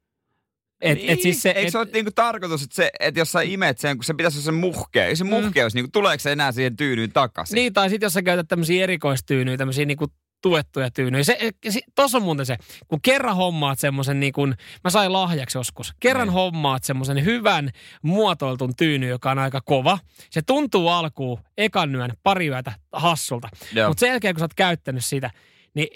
Et, 0.80 0.98
niin, 0.98 1.10
et 1.10 1.20
siis 1.20 1.42
se, 1.42 1.48
Eikö 1.48 1.60
et, 1.60 1.72
se 1.72 1.78
ole 1.78 1.88
niinku 1.92 2.10
tarkoitus, 2.14 2.62
että, 2.62 2.76
se, 2.76 2.90
että 3.00 3.20
jos 3.20 3.32
sä 3.32 3.40
imet 3.40 3.78
sen, 3.78 3.96
kun 3.96 4.04
se 4.04 4.14
pitäisi 4.14 4.38
olla 4.38 4.44
se 4.44 4.52
muhkea, 4.52 5.16
se 5.16 5.24
Mm. 5.24 5.30
muhkeus, 5.30 5.74
niinku, 5.74 5.90
tuleeko 5.92 6.20
se 6.20 6.32
enää 6.32 6.52
siihen 6.52 6.76
tyynyyn 6.76 7.12
takaisin? 7.12 7.54
Niin, 7.54 7.72
tai 7.72 7.90
sitten 7.90 8.06
jos 8.06 8.12
sä 8.12 8.22
käytät 8.22 8.48
tämmöisiä 8.48 8.82
erikoistyynyjä, 8.82 9.56
tämmöisiä 9.56 9.84
niinku 9.84 10.06
tuettuja 10.42 10.90
tyynyjä. 10.90 11.24
Se, 11.24 11.38
se, 11.70 11.80
tossa 11.94 12.18
on 12.18 12.24
muuten 12.24 12.46
se, 12.46 12.56
kun 12.88 13.00
kerran 13.02 13.36
hommaat 13.36 13.78
semmoisen 13.78 14.20
niin 14.20 14.32
kuin, 14.32 14.54
mä 14.84 14.90
sain 14.90 15.12
lahjaksi 15.12 15.58
joskus, 15.58 15.92
kerran 16.00 16.26
Niin. 16.28 16.32
hommaat 16.34 16.84
semmoisen 16.84 17.24
hyvän 17.24 17.70
muotoiltun 18.02 18.76
tyyny, 18.76 19.08
joka 19.08 19.30
on 19.30 19.38
aika 19.38 19.60
kova. 19.60 19.98
Se 20.30 20.42
tuntuu 20.42 20.88
alkuun 20.88 21.38
ekan 21.58 21.94
yön 21.94 22.12
pari 22.22 22.46
yötä 22.48 22.72
hassulta, 22.92 23.48
mutta 23.88 24.00
sen 24.00 24.08
jälkeen 24.08 24.34
kun 24.34 24.38
sä 24.40 24.44
oot 24.44 24.54
käyttänyt 24.54 25.04
sitä, 25.04 25.30
niin 25.74 25.88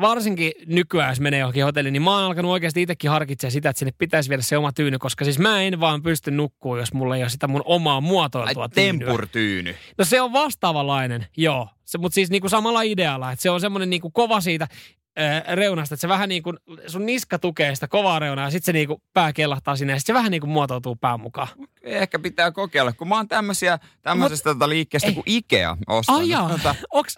varsinkin 0.00 0.52
nykyään, 0.66 1.08
jos 1.10 1.20
menee 1.20 1.40
johonkin 1.40 1.64
hotelliin, 1.64 1.92
niin 1.92 2.02
mä 2.02 2.10
oon 2.16 2.24
alkanut 2.24 2.50
oikeasti 2.52 2.82
itsekin 2.82 3.10
harkitsemaan 3.10 3.52
sitä, 3.52 3.68
että 3.70 3.78
sinne 3.78 3.92
pitäisi 3.98 4.28
viedä 4.28 4.42
se 4.42 4.56
oma 4.58 4.72
tyyny, 4.72 4.98
koska 4.98 5.24
siis 5.24 5.38
mä 5.38 5.62
en 5.62 5.80
vaan 5.80 6.02
pysty 6.02 6.30
nukkuu, 6.30 6.76
jos 6.76 6.92
mulla 6.92 7.16
ei 7.16 7.22
ole 7.22 7.30
sitä 7.30 7.48
mun 7.48 7.62
omaa 7.64 7.94
Ai 7.94 8.00
muotoiltua 8.00 8.68
tyynyä. 8.68 9.06
tempurtyyny. 9.06 9.74
No 9.98 10.04
se 10.04 10.20
on 10.20 10.32
vastaavanlainen, 10.32 11.26
joo. 11.36 11.68
Se, 11.84 11.98
mutta 11.98 12.14
siis 12.14 12.30
niinku 12.30 12.48
samalla 12.48 12.82
idealla, 12.82 13.32
että 13.32 13.42
se 13.42 13.50
on 13.50 13.60
semmoinen 13.60 13.90
niinku 13.90 14.10
kova 14.10 14.40
siitä 14.40 14.68
ää, 15.16 15.42
reunasta, 15.54 15.94
että 15.94 16.00
se 16.00 16.08
vähän 16.08 16.28
niin 16.28 16.42
kuin, 16.42 16.56
sun 16.86 17.06
niska 17.06 17.38
tukee 17.38 17.74
sitä 17.74 17.88
kovaa 17.88 18.18
reunaa 18.18 18.44
ja 18.44 18.50
sitten 18.50 18.66
se 18.66 18.72
niinku 18.72 19.02
pää 19.12 19.32
kellahtaa 19.32 19.76
sinne 19.76 19.92
ja 19.92 19.98
sitten 19.98 20.14
se 20.14 20.18
vähän 20.18 20.30
niinku 20.30 20.46
muotoutuu 20.46 20.96
pään 20.96 21.20
mukaan. 21.20 21.48
Ehkä 21.82 22.18
pitää 22.18 22.50
kokeilla, 22.52 22.92
kun 22.92 23.08
mä 23.08 23.14
oon 23.16 23.28
tämmöisiä, 23.28 23.78
tämmöisestä 24.02 24.50
tota 24.50 24.68
liikkeestä 24.68 25.08
ei. 25.08 25.14
kuin 25.14 25.24
Ikea 25.26 25.76
ostanut. 25.86 26.20
Ai 26.20 26.28
jaa, 26.28 26.48
Tota, 26.48 26.74
onks, 26.92 27.16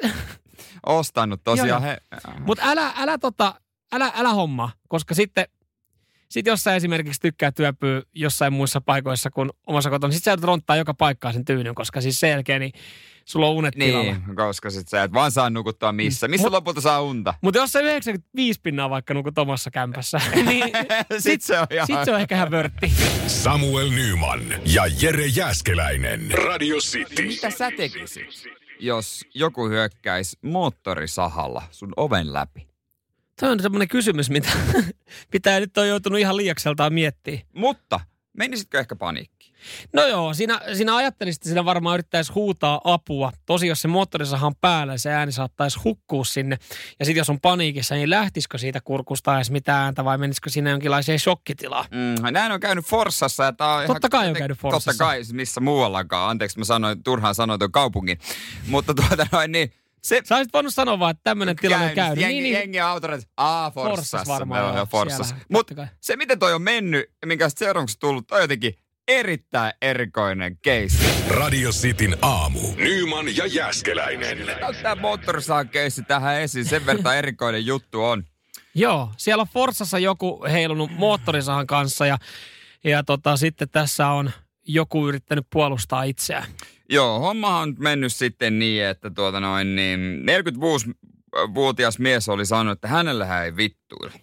ostanut 0.87 1.41
tosiaan. 1.45 1.83
He, 1.83 1.99
mutta 2.47 2.65
älä, 2.67 2.93
älä, 2.97 3.19
tota, 3.19 3.55
älä, 3.93 4.12
älä 4.15 4.29
hommaa, 4.29 4.73
koska 4.88 5.15
sitten 5.15 5.45
sit 6.29 6.47
jos 6.47 6.65
sä 6.65 6.75
esimerkiksi 6.75 7.21
tykkää 7.21 7.53
työpyä 7.53 8.03
jossain 8.15 8.53
muissa 8.53 8.81
paikoissa 8.81 9.31
kuin 9.31 9.50
omassa 9.67 9.91
kotona, 9.91 10.12
sit 10.12 10.25
sä 10.25 10.31
joudut 10.31 10.45
ronttaa 10.45 10.77
joka 10.77 10.95
paikkaan 10.95 11.35
sen 11.35 11.45
tyynyn, 11.45 11.75
koska 11.75 12.00
siis 12.00 12.21
sen 12.21 12.31
jälkeen 12.31 12.61
niin 12.61 12.73
sulla 13.25 13.47
on 13.47 13.54
unet 13.54 13.75
tilalla. 13.75 14.13
niin, 14.13 14.37
koska 14.37 14.71
sit 14.71 14.89
sä 14.89 15.02
et 15.02 15.13
vaan 15.13 15.30
saa 15.30 15.50
nukuttaa 15.50 15.93
missä. 15.93 16.28
Missä 16.28 16.49
Mut- 16.49 16.52
lopulta 16.52 16.80
saa 16.80 17.02
unta? 17.02 17.35
Mutta 17.41 17.59
jos 17.61 17.73
sä 17.73 17.80
95 17.80 18.61
pinnaa 18.63 18.91
vaikka 18.91 19.15
nukut 19.15 19.39
omassa 19.39 19.71
kämpässä, 19.71 20.21
niin 20.49 20.65
sit, 21.19 21.43
se 21.43 21.59
on 21.61 21.67
ihan... 21.71 21.87
sit 21.87 22.04
se 22.04 22.15
on 22.15 22.21
ehkä 22.21 22.35
ihan 22.35 22.50
vörtti. 22.50 22.93
Samuel 23.26 23.91
Nyman 23.91 24.41
ja 24.65 24.82
Jere 25.00 25.26
Jäskeläinen. 25.26 26.30
Radio 26.30 26.76
City. 26.76 27.23
Mitä 27.23 27.50
sä 27.50 27.71
tekisit, 27.76 28.49
jos 28.80 29.25
joku 29.34 29.69
hyökkäisi 29.69 30.38
moottorisahalla 30.43 31.62
sun 31.71 31.93
oven 31.97 32.32
läpi? 32.32 32.69
Tämä 33.36 33.52
on 33.52 33.62
semmoinen 33.62 33.88
kysymys, 33.88 34.30
mitä 34.30 34.49
pitää 35.30 35.60
nyt 35.60 35.78
on 35.78 35.88
joutunut 35.88 36.19
ihan 36.19 36.36
liiakseltaan 36.36 36.93
miettiä. 36.93 37.41
Mutta 37.52 38.00
menisitkö 38.36 38.78
ehkä 38.78 38.97
paniikkiin? 38.97 39.38
No 39.92 40.06
joo, 40.06 40.34
siinä, 40.34 40.60
siinä 40.75 40.97
ajattelisit, 40.97 41.40
että 41.40 41.49
siinä 41.49 41.64
varmaan 41.64 41.94
yrittäisi 41.94 42.32
huutaa 42.32 42.80
apua. 42.84 43.32
Tosi 43.47 43.66
jos 43.66 43.82
se 43.82 43.88
moottorisaha 43.88 44.47
on 44.47 44.56
päällä, 44.60 44.99
se 44.99 45.10
ääni 45.10 45.32
saattaisi 45.32 45.78
hukkua 45.84 46.25
sinne. 46.25 46.58
Ja 46.99 47.04
sitten 47.04 47.21
jos 47.21 47.30
on 47.30 47.40
paniikissa, 47.40 47.94
niin 47.94 48.10
lähtisikö 48.10 48.58
siitä 48.58 48.80
kurkusta 48.80 49.36
edes 49.36 49.50
mitään 49.50 49.84
ääntä 49.84 50.04
vai 50.04 50.18
menisikö 50.18 50.50
sinne 50.50 50.71
jonkinlaiseen 50.71 51.18
shokkitilaan? 51.18 51.84
Mm, 51.90 52.32
näin 52.32 52.52
on 52.52 52.60
käynyt 52.60 52.84
Forssassa. 52.84 53.44
Ja 53.44 53.52
tää 53.52 53.75
on 53.75 53.86
Totta 53.86 53.99
ihan, 54.02 54.10
kai 54.10 54.28
on 54.28 54.34
käynyt 54.36 54.58
Forssassa. 54.58 54.90
Totta 54.90 55.04
kai, 55.04 55.16
siis 55.25 55.32
missä 55.34 55.60
muuallakaan. 55.60 56.30
Anteeksi, 56.30 56.58
mä 56.58 56.64
sanoin, 56.64 57.02
turhaan 57.02 57.34
sanoin 57.34 57.58
tuon 57.58 57.73
kaupungin. 57.73 58.18
Mutta 58.66 58.94
tuota 58.94 59.26
noin, 59.32 59.52
niin 59.52 59.73
se 60.02 60.21
Sä 60.25 60.36
olisit 60.36 60.52
voinut 60.52 60.75
sanoa 60.75 60.99
vaan, 60.99 61.10
että 61.10 61.21
tämmöinen 61.25 61.56
tilanne 61.56 61.86
on 61.86 61.94
käynyt. 61.94 62.18
Jengi, 62.18 62.34
Niin, 62.34 62.42
niin, 62.42 62.54
jengi 62.54 62.80
autorit, 62.80 63.28
aa 63.36 63.71
Forssassa 63.71 64.16
Forssassa. 64.16 64.32
varmaan, 64.32 64.76
Joo, 64.76 64.86
Forssassa. 64.86 65.36
Mutta 65.52 65.88
se, 66.00 66.16
miten 66.16 66.38
toi 66.38 66.54
on 66.54 66.62
mennyt 66.62 67.10
ja 67.23 67.26
minkä 67.26 67.49
seuraavaksi 67.49 67.99
tullut, 67.99 68.26
toi 68.26 68.40
jotenkin 68.40 68.75
erittäin 69.08 69.73
erikoinen 69.82 70.58
case. 70.58 71.25
Radio 71.28 71.71
Cityn 71.71 72.16
aamu. 72.23 72.60
Nyman 72.76 73.36
ja 73.36 73.47
Jäskeläinen. 73.47 74.38
Tämä 74.82 74.94
moottorisahan 74.94 75.68
keissi 75.68 76.02
tähän 76.02 76.40
esiin, 76.40 76.64
sen 76.64 76.86
verran 76.86 77.16
erikoinen 77.16 77.66
juttu 77.66 78.04
on. 78.04 78.25
Joo, 78.75 79.10
siellä 79.16 79.40
on 79.40 79.49
Forssassa 79.52 79.99
joku 79.99 80.44
heilunut 80.50 80.90
moottorisahan 80.90 81.66
kanssa 81.66 82.06
ja, 82.06 82.18
ja 82.84 83.02
tota, 83.02 83.36
sitten 83.36 83.68
tässä 83.68 84.08
on 84.08 84.30
joku 84.66 85.08
yrittänyt 85.08 85.47
puolustaa 85.52 86.02
itseään. 86.02 86.47
Joo, 86.90 87.21
homma 87.21 87.58
on 87.58 87.75
mennyt 87.78 88.12
sitten 88.12 88.58
niin, 88.58 88.84
että 88.84 89.10
tuota 89.10 89.40
noin, 89.40 89.76
niin 89.76 90.25
46-vuotias 90.30 91.99
mies 91.99 92.28
oli 92.28 92.47
sanonut, 92.47 92.73
että 92.73 92.88
hänellähän 92.88 93.44
ei 93.44 93.56
vittuilla. 93.56 94.18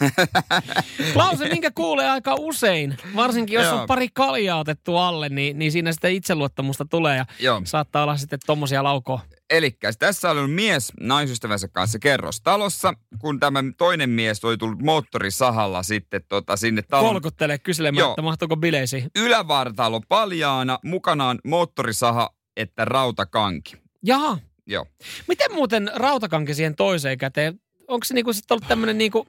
Lause, 1.14 1.48
minkä 1.48 1.70
kuulee 1.70 2.10
aika 2.10 2.34
usein, 2.38 2.96
varsinkin 3.16 3.54
jos 3.54 3.64
Joo. 3.64 3.80
on 3.80 3.86
pari 3.86 4.08
kaljaa 4.08 4.58
otettu 4.58 4.96
alle, 4.96 5.28
niin, 5.28 5.58
niin 5.58 5.72
siinä 5.72 5.92
sitten 5.92 6.14
itseluottamusta 6.14 6.84
tulee 6.84 7.16
ja 7.16 7.26
Joo. 7.40 7.60
saattaa 7.64 8.02
olla 8.02 8.16
sitten 8.16 8.38
tommosia 8.46 8.84
laukoa. 8.84 9.20
Eli 9.50 9.76
tässä 9.98 10.30
oli 10.30 10.48
mies 10.48 10.92
naisystävänsä 11.00 11.68
kanssa 11.68 11.98
kerrostalossa, 11.98 12.94
kun 13.18 13.40
tämä 13.40 13.64
toinen 13.78 14.10
mies 14.10 14.44
oli 14.44 14.56
tullut 14.56 14.82
moottorisahalla 14.82 15.82
sitten 15.82 16.20
tota, 16.28 16.56
sinne 16.56 16.82
talon 16.82 17.12
Kolkuttelee 17.12 17.58
kyselemään, 17.58 17.98
Joo. 18.00 18.10
että 18.10 18.22
mahtuuko 18.22 18.56
bileisiin. 18.56 19.10
ylävartalo 19.16 20.00
paljaana, 20.08 20.78
mukanaan 20.84 21.38
moottorisaha 21.44 22.30
että 22.56 22.84
rautakanki. 22.84 23.76
Jaha, 24.02 24.38
Joo. 24.66 24.86
miten 25.28 25.54
muuten 25.54 25.90
rautakanki 25.94 26.54
siihen 26.54 26.74
toiseen 26.74 27.18
käteen? 27.18 27.60
Onko 27.88 28.04
se 28.04 28.14
niinku 28.14 28.32
sitten 28.32 28.54
ollut 28.54 28.68
tämmöinen 28.68 28.98
niinku, 28.98 29.26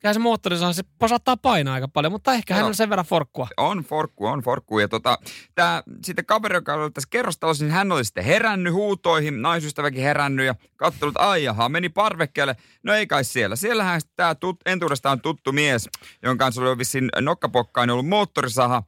kyllähän 0.00 0.14
se 0.14 0.20
moottorisaha, 0.20 0.72
se 0.72 0.82
saattaa 1.06 1.36
painaa 1.36 1.74
aika 1.74 1.88
paljon, 1.88 2.12
mutta 2.12 2.32
ehkä 2.32 2.54
hän 2.54 2.60
Joo. 2.60 2.68
on 2.68 2.74
sen 2.74 2.90
verran 2.90 3.06
forkkua. 3.06 3.48
On 3.56 3.78
forkku, 3.78 4.26
on 4.26 4.40
forkku. 4.40 4.78
Ja 4.78 4.88
tota, 4.88 5.18
tää, 5.54 5.82
sitten 6.04 6.26
kaveri, 6.26 6.56
joka 6.56 6.74
oli 6.74 6.90
tässä 6.90 7.08
kerrostalossa, 7.10 7.64
niin 7.64 7.72
hän 7.72 7.92
oli 7.92 8.04
sitten 8.04 8.24
herännyt 8.24 8.72
huutoihin, 8.72 9.42
naisystäväkin 9.42 10.02
herännyt 10.02 10.46
ja 10.46 10.54
katsellut, 10.76 11.16
ai 11.16 11.44
jaha, 11.44 11.68
meni 11.68 11.88
parvekkeelle. 11.88 12.56
No 12.82 12.94
ei 12.94 13.06
kai 13.06 13.24
siellä. 13.24 13.56
Siellähän 13.56 14.00
tämä 14.16 14.34
tut, 14.34 14.56
entuudestaan 14.66 15.20
tuttu 15.20 15.52
mies, 15.52 15.88
jonka 16.22 16.44
kanssa 16.44 16.62
oli 16.62 16.78
vissiin 16.78 17.08
nokkapokkainen 17.20 17.92
ollut 17.92 18.08
moottorisaha 18.08 18.82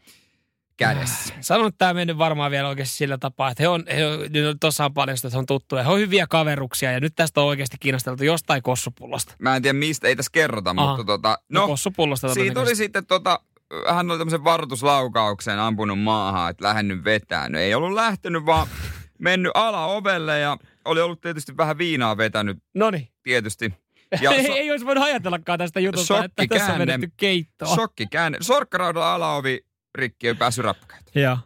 kädessä. 0.77 1.35
Sanon, 1.41 1.67
että 1.67 1.79
tämä 1.79 1.89
on 1.89 1.97
mennyt 1.97 2.19
varmaan 2.19 2.51
vielä 2.51 2.69
oikeasti 2.69 2.97
sillä 2.97 3.19
tapaa, 3.19 3.51
että 3.51 3.63
he 3.63 3.69
on, 3.69 3.85
he 3.97 4.07
on 4.07 4.21
nyt 4.33 4.57
tuossa 4.61 4.85
on 4.85 4.95
paljon 4.95 5.17
sitä, 5.17 5.29
että 5.29 5.37
he 5.37 5.39
on 5.39 5.47
tuttuja. 5.47 5.83
He 5.83 5.89
on 5.91 5.99
hyviä 5.99 6.27
kaveruksia 6.27 6.93
ja 6.93 7.01
nyt 7.01 7.13
tästä 7.17 7.41
on 7.41 7.47
oikeasti 7.47 7.77
kiinnosteltu 7.81 8.25
jostain 8.25 8.63
kossupullosta. 8.63 9.35
Mä 9.39 9.57
en 9.57 9.63
tiedä 9.63 9.79
mistä, 9.79 10.09
ei 10.09 10.17
tässä 10.17 10.33
kerrota, 10.33 10.75
Aha. 10.77 10.87
mutta 10.89 11.05
tota, 11.05 11.39
No, 11.49 11.61
no, 11.61 11.67
kossupullosta 11.67 12.35
siitä 12.35 12.61
oli 12.61 12.77
sitten 12.77 13.07
tota, 13.07 13.41
hän 13.89 14.11
oli 14.11 14.19
tämmöisen 14.19 14.45
varoituslaukauksen 14.45 15.59
ampunut 15.59 16.01
maahan, 16.01 16.51
että 16.51 16.65
lähennyt 16.65 17.05
vetään. 17.05 17.53
No, 17.53 17.59
ei 17.59 17.75
ollut 17.75 17.93
lähtenyt, 17.93 18.47
vaan 18.47 18.67
mennyt 19.19 19.53
alaovelle 19.55 20.39
ja 20.39 20.57
oli 20.85 21.01
ollut 21.01 21.21
tietysti 21.21 21.57
vähän 21.57 21.79
viinaa 21.79 22.17
vetänyt 22.17 22.59
Noniin. 22.75 23.09
tietysti. 23.23 23.65
Ja 23.65 23.73
Ja 24.23 24.31
ei, 24.31 24.47
so, 24.47 24.55
ei 24.55 24.71
olisi 24.71 24.87
voinut 24.87 25.05
ajatellakaan 25.05 25.59
tästä 25.59 25.81
jutusta, 25.81 26.25
että 26.25 26.47
tässä 26.49 26.73
on 26.73 26.79
vedetty 26.79 27.13
keittoa. 27.17 27.75
shokki 27.75 28.07
käänne. 28.07 28.39
Sorkkaraudalla 28.41 29.15
alaovi 29.15 29.61
rikki 29.95 30.29
ei 30.29 30.35
päässyt 30.35 30.65
rapkaita. 30.65 31.11
Joo. 31.15 31.39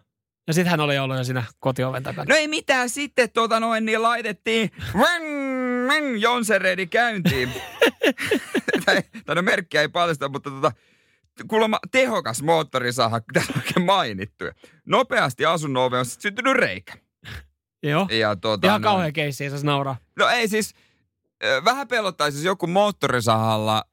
Ja 0.46 0.54
sitten 0.54 0.70
hän 0.70 0.80
oli 0.80 0.98
ollut 0.98 1.16
jo 1.16 1.24
siinä 1.24 1.44
kotioven 1.58 2.02
takana. 2.02 2.24
No 2.28 2.36
ei 2.36 2.48
mitään, 2.48 2.88
sitten 2.88 3.30
tuota 3.30 3.60
noin, 3.60 3.84
niin 3.84 4.02
laitettiin 4.02 4.70
Jonseredi 6.18 6.86
käyntiin. 6.86 7.52
tai, 8.84 9.02
tai 9.26 9.34
no 9.34 9.42
merkkiä 9.42 9.80
ei 9.80 9.88
paljasta, 9.88 10.28
mutta 10.28 10.50
tota, 10.50 10.72
kuulemma 11.48 11.78
tehokas 11.90 12.42
moottorisaha, 12.42 13.16
on 13.36 13.44
oikein 13.56 13.86
mainittu. 13.86 14.44
Nopeasti 14.84 15.46
asunnon 15.46 15.84
ove 15.84 15.98
on 15.98 16.06
sit 16.06 16.20
syntynyt 16.20 16.56
reikä. 16.56 16.92
Joo. 17.82 18.08
Ja 18.10 18.36
tuota, 18.36 18.66
Ihan 18.66 18.82
no, 18.82 18.88
kauhean 18.88 19.12
keissi, 19.12 19.44
ei 19.44 19.50
saisi 19.50 19.66
nauraa. 19.66 19.96
No 20.16 20.28
ei 20.28 20.48
siis, 20.48 20.74
vähän 21.64 21.88
pelottaisi, 21.88 22.38
jos 22.38 22.44
joku 22.44 22.66
moottorisahalla 22.66 23.84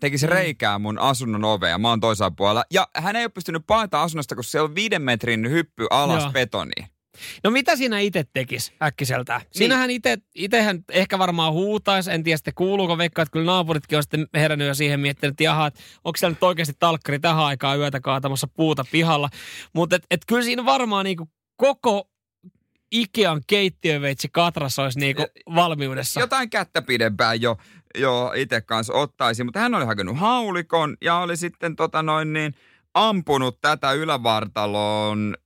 tekisi 0.00 0.26
Mm. 0.26 0.32
reikää 0.32 0.78
mun 0.78 0.98
asunnon 0.98 1.44
ovea. 1.44 1.78
Mä 1.78 1.88
oon 1.88 2.00
toisella 2.00 2.30
puolella. 2.30 2.64
Ja 2.72 2.88
hän 2.96 3.16
ei 3.16 3.24
ole 3.24 3.28
pystynyt 3.30 3.62
paeta 3.66 4.02
asunnosta, 4.02 4.34
kun 4.34 4.44
se 4.44 4.60
on 4.60 4.74
viiden 4.74 5.02
metrin 5.02 5.50
hyppy 5.50 5.86
alas 5.90 6.22
Joo. 6.22 6.32
betoniin. 6.32 6.86
No 7.44 7.50
mitä 7.50 7.76
siinä 7.76 7.98
itse 8.00 8.24
tekisi 8.32 8.72
äkkiseltään? 8.82 9.40
Siinähän 9.52 9.90
itse, 9.90 10.18
itsehän 10.34 10.84
ehkä 10.92 11.18
varmaan 11.18 11.52
huutaisi, 11.52 12.10
en 12.10 12.22
tiedä 12.22 12.36
sitten 12.36 12.54
kuuluuko, 12.54 12.98
veikkaa, 12.98 13.22
että 13.22 13.32
kyllä 13.32 13.46
naapuritkin 13.46 13.96
on 13.96 14.02
sitten 14.02 14.26
herännyt 14.34 14.68
jo 14.68 14.74
siihen 14.74 15.00
miettinyt, 15.00 15.32
että 15.32 15.42
jaha, 15.44 15.66
että 15.66 15.80
onko 16.04 16.16
siellä 16.16 16.32
nyt 16.34 16.42
oikeasti 16.42 16.74
talkkari 16.78 17.18
tähän 17.18 17.44
aikaan 17.44 17.78
yötä 17.78 18.00
kaatamassa 18.00 18.46
puuta 18.48 18.84
pihalla. 18.92 19.28
Mutta 19.72 19.96
et, 19.96 20.02
et 20.10 20.20
kyllä 20.26 20.42
siinä 20.42 20.64
varmaan 20.64 21.04
niinku 21.04 21.28
koko 21.56 22.10
Ikean 22.92 23.40
keittiöveitsi 23.46 24.28
katras 24.32 24.78
olisi 24.78 24.98
niinku 24.98 25.22
valmiudessa. 25.54 26.20
Jotain 26.20 26.50
kättä 26.50 26.82
pidempään 26.82 27.40
jo, 27.40 27.56
jo 27.98 28.32
itse 28.36 28.60
kanssa 28.60 28.92
ottaisi, 28.92 29.44
mutta 29.44 29.60
hän 29.60 29.74
oli 29.74 29.84
hakenut 29.84 30.18
haulikon 30.18 30.96
ja 31.00 31.16
oli 31.16 31.36
sitten 31.36 31.76
tota 31.76 32.02
noin 32.02 32.32
niin, 32.32 32.54
ampunut 32.94 33.60
tätä 33.60 33.92
ylävartaloon, 33.92 35.36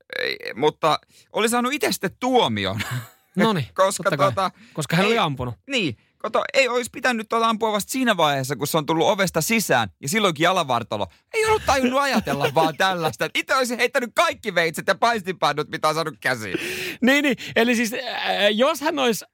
mutta 0.54 0.98
oli 1.32 1.48
saanut 1.48 1.72
itse 1.72 1.92
sitten 1.92 2.16
tuomion. 2.20 2.80
No 3.36 3.52
niin, 3.52 3.66
koska 3.74 4.10
tota, 4.16 4.50
koska 4.74 4.96
hän 4.96 5.06
oli 5.06 5.14
ei- 5.14 5.18
ampunut. 5.18 5.54
Niin, 5.70 5.96
kato, 6.18 6.44
ei 6.52 6.68
olisi 6.68 6.90
pitänyt 6.92 7.28
tuota 7.28 7.48
ampua 7.48 7.72
vasta 7.72 7.92
siinä 7.92 8.16
vaiheessa, 8.16 8.56
kun 8.56 8.66
se 8.66 8.78
on 8.78 8.86
tullut 8.86 9.08
ovesta 9.08 9.40
sisään. 9.40 9.88
Ja 10.02 10.08
silloinkin 10.08 10.44
jalavartalo 10.44 11.06
ei 11.34 11.44
ollut 11.46 11.62
tajunnut 11.66 12.00
ajatella 12.00 12.48
vaan 12.54 12.76
tällaista. 12.78 13.28
Itse 13.34 13.54
olisi 13.54 13.76
heittänyt 13.76 14.10
kaikki 14.14 14.54
veitset 14.54 14.86
ja 14.86 14.94
paistinpannut, 14.94 15.68
mitä 15.68 15.88
on 15.88 15.94
saanut 15.94 16.14
käsiin. 16.20 16.58
Niin, 17.02 17.22
niin. 17.22 17.36
Eli 17.56 17.76
siis 17.76 17.92
äh, 17.92 18.00
jos 18.52 18.80
hän 18.80 18.98
olisi 18.98 19.24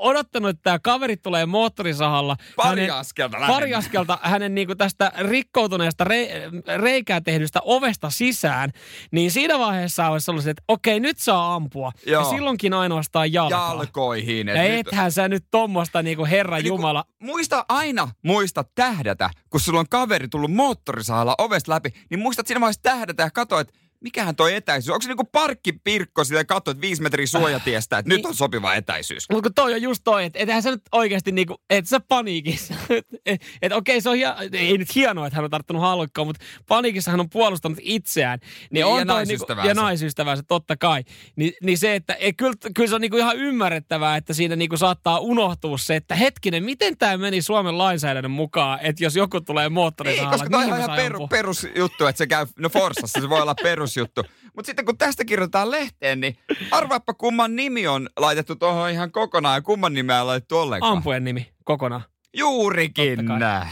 odottanut, 0.00 0.48
että 0.50 0.62
tämä 0.62 0.78
kaveri 0.78 1.16
tulee 1.16 1.46
moottorisahalla. 1.46 2.36
Pari 2.56 2.68
hänen- 2.82 2.94
askelta 2.94 3.36
Pari 3.46 3.74
askelta 3.74 4.18
hänen 4.22 4.54
niinku 4.54 4.74
tästä 4.74 5.12
rikkoutuneesta 5.18 6.04
re, 6.04 6.28
reikää 6.76 7.20
tehdystä 7.20 7.60
ovesta 7.64 8.10
sisään, 8.10 8.70
niin 9.12 9.30
siinä 9.30 9.58
vaiheessa 9.58 10.08
olisi 10.08 10.30
ollut 10.30 10.44
se, 10.44 10.50
että 10.50 10.62
okei, 10.68 11.00
nyt 11.00 11.18
saa 11.18 11.54
ampua. 11.54 11.92
Joo. 12.06 12.22
Ja 12.24 12.30
silloinkin 12.30 12.74
ainoastaan 12.74 13.32
jalkaa. 13.32 13.74
Jalkoihin. 13.74 14.48
et 14.48 14.56
Ja 14.56 14.62
nyt- 14.62 14.86
ethän 14.86 15.12
sä 15.12 15.28
nyt 15.28 15.44
tommosta 15.50 16.02
niinku 16.02 16.26
Herra 16.26 16.56
Niinku, 16.56 16.68
Jumala. 16.68 17.04
Muista 17.18 17.64
aina, 17.68 18.08
muista 18.24 18.64
tähdätä, 18.74 19.30
kun 19.50 19.60
sulla 19.60 19.80
on 19.80 19.88
kaveri 19.90 20.28
tullut 20.28 20.52
moottorisahalla 20.52 21.34
ovesta 21.38 21.72
läpi, 21.72 21.90
niin 22.10 22.20
muistat 22.20 22.46
siinä 22.46 22.60
vaiheessa 22.60 22.82
tähdätä 22.82 23.22
ja 23.22 23.30
katsoa, 23.30 23.60
että 23.60 23.72
mikähän 24.00 24.36
toi 24.36 24.54
etäisyys. 24.54 24.90
Onko 24.90 25.02
se 25.02 25.08
niinku 25.08 25.24
parkkipirkko 25.24 26.24
sille 26.24 26.44
katsoa, 26.44 26.72
että 26.72 26.80
viisi 26.80 27.02
metriä 27.02 27.26
suojatiestä, 27.26 27.98
että 27.98 28.08
nyt 28.08 28.16
Niin. 28.16 28.26
on 28.26 28.34
sopiva 28.34 28.74
etäisyys. 28.74 29.26
Mutta 29.30 29.42
kun 29.48 29.54
toi 29.54 29.74
on 29.74 29.82
just 29.82 30.00
toi, 30.04 30.24
että 30.24 30.38
ethän 30.38 30.62
sä 30.62 30.70
nyt 30.70 30.82
oikeasti 30.92 31.32
niinku, 31.32 31.56
et 31.70 31.88
sä 31.88 32.00
paniikissa. 32.08 32.74
että 32.90 33.16
et, 33.26 33.42
et 33.62 33.72
okei, 33.72 34.00
se 34.00 34.08
on 34.08 34.16
hia, 34.16 34.36
ei 34.52 34.78
nyt 34.78 34.94
hienoa, 34.94 35.26
että 35.26 35.36
hän 35.36 35.44
on 35.44 35.50
tarttunut 35.50 35.82
halukkaan, 35.82 36.26
mutta 36.26 36.44
paniikissa 36.68 37.10
hän 37.10 37.20
on 37.20 37.30
puolustanut 37.30 37.78
itseään. 37.82 38.38
Niin, 38.42 38.68
Niin, 38.72 38.86
on 38.86 38.98
ja 38.98 39.06
toi. 39.06 39.26
Niinku, 39.26 39.46
ja 39.64 39.74
naisystävänsä, 39.74 40.42
totta 40.48 40.76
kai. 40.76 41.04
Ni, 41.36 41.52
niin 41.62 41.78
se, 41.78 41.94
että 41.94 42.14
ei, 42.14 42.32
kyllä, 42.32 42.54
kyllä 42.74 42.88
se 42.88 42.94
on 42.94 43.00
niinku 43.00 43.16
ihan 43.16 43.36
ymmärrettävää, 43.36 44.16
että 44.16 44.34
siinä 44.34 44.56
niinku 44.56 44.76
saattaa 44.76 45.18
unohtua 45.18 45.78
se, 45.78 45.96
että 45.96 46.14
hetkinen, 46.14 46.64
miten 46.64 46.96
tämä 46.98 47.16
meni 47.16 47.42
Suomen 47.42 47.78
lainsäädännön 47.78 48.30
mukaan, 48.30 48.78
että 48.82 49.04
jos 49.04 49.16
joku 49.16 49.40
tulee 49.40 49.64
Niin, 49.68 49.72
moottorisahalla, 49.72 50.32
koska 50.32 50.50
toi 50.50 50.64
on 50.72 50.78
ihan 50.78 50.96
peru, 50.96 51.28
perusjuttu, 51.28 52.06
että 52.06 52.18
se 52.18 52.26
käy, 52.26 52.46
no 52.58 52.68
Forsassa 52.68 53.20
se 53.20 53.28
voi 53.28 53.40
olla 53.42 53.54
perusjuttu. 53.94 54.24
Mutta 54.54 54.66
sitten 54.66 54.84
kun 54.84 54.98
tästä 54.98 55.24
kirjoitetaan 55.24 55.70
lehteen, 55.70 56.20
niin 56.20 56.36
arvaappa 56.70 57.14
kumman 57.14 57.56
nimi 57.56 57.86
on 57.86 58.08
laitettu 58.16 58.56
tuohon 58.56 58.90
ihan 58.90 59.12
kokonaan 59.12 59.56
ja 59.56 59.62
kumman 59.62 59.94
nimeä 59.94 60.20
on 60.20 60.26
laitettu 60.26 60.58
ollenkaan. 60.58 60.92
Ampujen 60.92 61.24
nimi 61.24 61.52
kokonaan. 61.64 62.02
Juurikin 62.36 63.24
näin. 63.38 63.68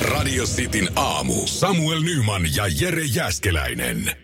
Radio 0.00 0.44
Cityn 0.44 0.88
aamu. 0.96 1.46
Samuel 1.46 2.00
Nyman 2.00 2.42
ja 2.56 2.64
Jere 2.80 3.04
Jäskeläinen. 3.14 4.16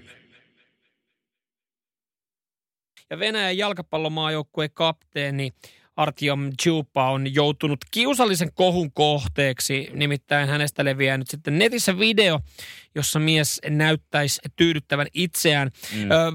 Ja 3.10 3.18
Venäjän 3.18 3.58
jalkapallomaajoukkueen 3.58 4.70
kapteeni 4.74 5.52
Artyom 6.00 6.50
Chupa 6.62 7.10
on 7.10 7.34
joutunut 7.34 7.78
kiusallisen 7.90 8.50
kohun 8.54 8.92
kohteeksi. 8.92 9.90
Nimittäin 9.94 10.48
hänestä 10.48 10.84
leviää 10.84 11.18
nyt 11.18 11.28
sitten 11.28 11.58
netissä 11.58 11.98
video, 11.98 12.40
jossa 12.94 13.18
mies 13.18 13.60
näyttäisi 13.68 14.40
tyydyttävän 14.56 15.06
itseään. 15.14 15.70
Mm. 15.94 16.10
Ö, 16.10 16.32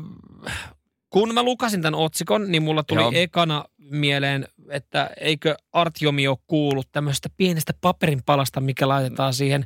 kun 1.10 1.34
mä 1.34 1.44
lukasin 1.44 1.82
tämän 1.82 2.00
otsikon, 2.00 2.52
niin 2.52 2.64
mulla 2.64 2.84
tuli 2.84 3.02
Joo. 3.02 3.12
ekana 3.16 3.66
mieleen, 3.78 4.48
että 4.70 5.10
eikö 5.20 5.56
Artiomi 5.74 6.28
ole 6.28 6.38
kuullut 6.48 6.92
tämmöisestä 6.92 7.30
pienestä 7.38 7.74
paperin 7.82 8.24
palasta, 8.26 8.62
mikä 8.62 8.88
laitetaan 8.88 9.34
siihen 9.34 9.66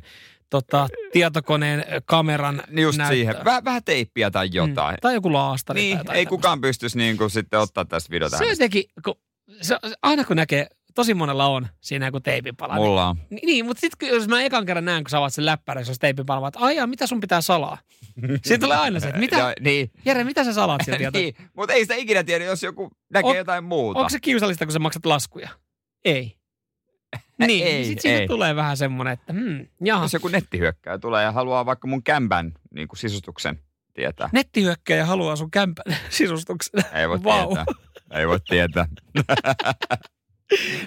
tota, 0.50 0.88
tietokoneen 1.12 1.84
kameran 2.04 2.62
just 2.70 2.98
näyttöön. 2.98 3.16
siihen. 3.16 3.34
Väh, 3.44 3.64
vähän 3.64 3.84
teippiä 3.84 4.30
tai 4.30 4.48
jotain. 4.52 4.94
Mm. 4.94 5.00
Tai 5.02 5.14
joku 5.14 5.32
laastari. 5.32 5.80
Niin, 5.80 5.96
tai 5.96 6.00
ei 6.00 6.06
tämmöistä. 6.06 6.28
kukaan 6.28 6.60
pystyisi 6.60 6.98
niin 6.98 7.16
kuin 7.16 7.30
sitten 7.30 7.60
ottaa 7.60 7.84
tästä 7.84 8.10
videota. 8.10 8.38
Se 8.38 8.44
jotenkin, 8.44 8.84
kun, 9.04 9.14
se, 9.62 9.76
aina 10.02 10.24
kun 10.24 10.36
näkee, 10.36 10.66
tosi 10.94 11.14
monella 11.14 11.46
on 11.46 11.66
siinä 11.80 12.06
joku 12.06 12.20
teipinpala. 12.20 12.74
Mulla 12.74 13.08
on. 13.08 13.16
Niin, 13.30 13.46
niin 13.46 13.66
mutta 13.66 13.80
sitten 13.80 14.08
jos 14.08 14.28
mä 14.28 14.42
ekan 14.42 14.66
kerran 14.66 14.84
näen, 14.84 15.04
kun 15.04 15.10
sä 15.10 15.18
avaat 15.18 15.34
sen 15.34 15.46
läppärin, 15.46 15.84
jos 15.88 15.98
teipinpala, 15.98 16.48
että 16.48 16.60
aijaa, 16.60 16.86
mitä 16.86 17.06
sun 17.06 17.20
pitää 17.20 17.40
salaa? 17.40 17.78
Siitä 18.42 18.64
tulee 18.66 18.76
aina 18.78 19.00
se, 19.00 19.06
että 19.08 19.20
mitä, 19.20 19.36
Ja, 19.48 19.52
niin, 19.60 19.90
Jere, 20.04 20.24
mitä 20.24 20.44
sä 20.44 20.52
salaat 20.52 20.80
sieltä? 20.84 21.10
niin, 21.18 21.34
mutta 21.56 21.74
ei 21.74 21.80
sitä 21.80 21.94
ikinä 21.94 22.24
tiedä, 22.24 22.44
jos 22.44 22.62
joku 22.62 22.90
näkee 23.12 23.30
On- 23.30 23.36
jotain 23.36 23.64
muuta. 23.64 23.98
Onko 24.00 24.08
se 24.10 24.20
kiusallista, 24.20 24.66
kun 24.66 24.72
sä 24.72 24.78
maksat 24.78 25.06
laskuja? 25.06 25.48
Ei. 26.04 26.36
Niin, 27.46 27.66
Ei, 27.66 27.84
sitten 27.84 28.02
siitä 28.02 28.20
ei. 28.20 28.26
tulee 28.28 28.56
vähän 28.56 28.76
semmoinen, 28.76 29.12
että 29.12 29.32
hmm, 29.32 29.66
jaha. 29.84 30.04
Jos 30.04 30.12
joku 30.12 30.28
nettihyökkääjä 30.28 30.98
tulee 30.98 31.24
ja 31.24 31.32
haluaa 31.32 31.66
vaikka 31.66 31.88
mun 31.88 32.02
kämpän 32.02 32.52
niin 32.74 32.88
kuin 32.88 32.98
sisustuksen 32.98 33.58
tietää. 33.94 34.28
Nettihyökkäjä 34.32 35.06
haluaa 35.06 35.36
sun 35.36 35.50
kämpän 35.50 35.84
sisustuksen. 36.08 36.84
Ei 36.92 37.08
voi 37.08 37.22
Vau. 37.24 37.46
tietää. 37.46 37.64
Ei 38.14 38.28
voi 38.28 38.38
tietää. 38.48 38.86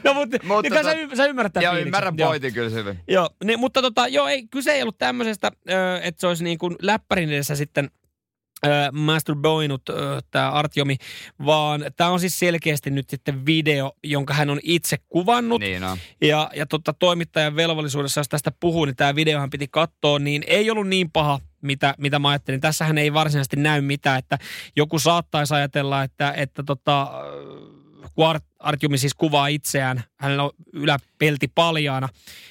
No 0.04 0.14
mutta, 0.14 0.38
Mutta 0.44 0.62
niin 0.62 0.74
tota- 0.74 0.84
sä, 0.84 0.94
y- 0.94 1.16
sä 1.16 1.26
ymmärrät 1.26 1.54
tämän 1.54 1.64
Joo, 1.64 1.72
fiiliksen. 1.72 1.88
ymmärrän 1.88 2.14
Joo. 2.18 2.30
pointin 2.30 2.54
kyllä 2.54 2.70
hyvin. 2.70 3.00
Joo, 3.08 3.30
niin, 3.44 3.60
mutta 3.60 3.82
tota, 3.82 4.08
joo, 4.08 4.28
ei, 4.28 4.48
kyse 4.52 4.72
ei 4.72 4.82
ollut 4.82 4.98
tämmöisestä, 4.98 5.52
ö, 5.70 6.00
että 6.02 6.22
se 6.22 6.28
olisi 6.28 6.44
niin 6.44 6.58
kuin 6.58 6.76
läppärin 6.82 7.30
edessä 7.30 7.56
sitten 7.56 7.90
ö, 8.66 8.70
masturboinut 8.92 9.82
tämä 10.32 10.52
Artiomi, 10.52 10.98
vaan 11.46 11.86
tämä 11.96 12.10
on 12.10 12.20
siis 12.20 12.40
selkeästi 12.40 12.90
nyt 12.90 13.10
sitten 13.10 13.46
video, 13.46 13.92
jonka 14.04 14.34
hän 14.34 14.50
on 14.50 14.60
itse 14.64 14.98
kuvannut. 15.10 15.60
Niin 15.62 15.84
on. 15.84 15.98
Ja, 16.22 16.50
ja 16.56 16.66
tota, 16.66 16.94
toimittajan 16.94 17.56
velvollisuudessa, 17.56 18.20
jos 18.20 18.30
tästä 18.30 18.52
puhuu, 18.60 18.86
niin 18.86 18.96
tämä 18.96 19.16
videohan 19.16 19.50
piti 19.50 19.68
katsoa, 19.72 20.20
niin 20.20 20.44
ei 20.48 20.72
ollut 20.72 20.88
niin 20.88 21.12
paha, 21.12 21.40
mitä, 21.64 21.96
mitä 21.98 22.20
mä 22.20 22.30
ajattelin. 22.30 22.62
Tässähän 22.62 22.98
ei 22.98 23.14
varsinaisesti 23.14 23.56
näy 23.56 23.82
mitään, 23.82 24.20
että 24.20 24.38
joku 24.76 25.00
saattaisi 25.00 25.54
ajatella, 25.54 26.04
että, 26.04 26.34
että 26.38 26.64
tota, 26.64 27.12
kun 28.16 28.28
Art, 28.28 28.44
Artjumi 28.60 28.98
siis 28.98 29.14
kuvaa 29.14 29.48
itseään, 29.48 30.04
hänellä 30.20 30.44
on 30.44 30.52
yläpelti 30.74 31.48
paljaana, 31.56 32.10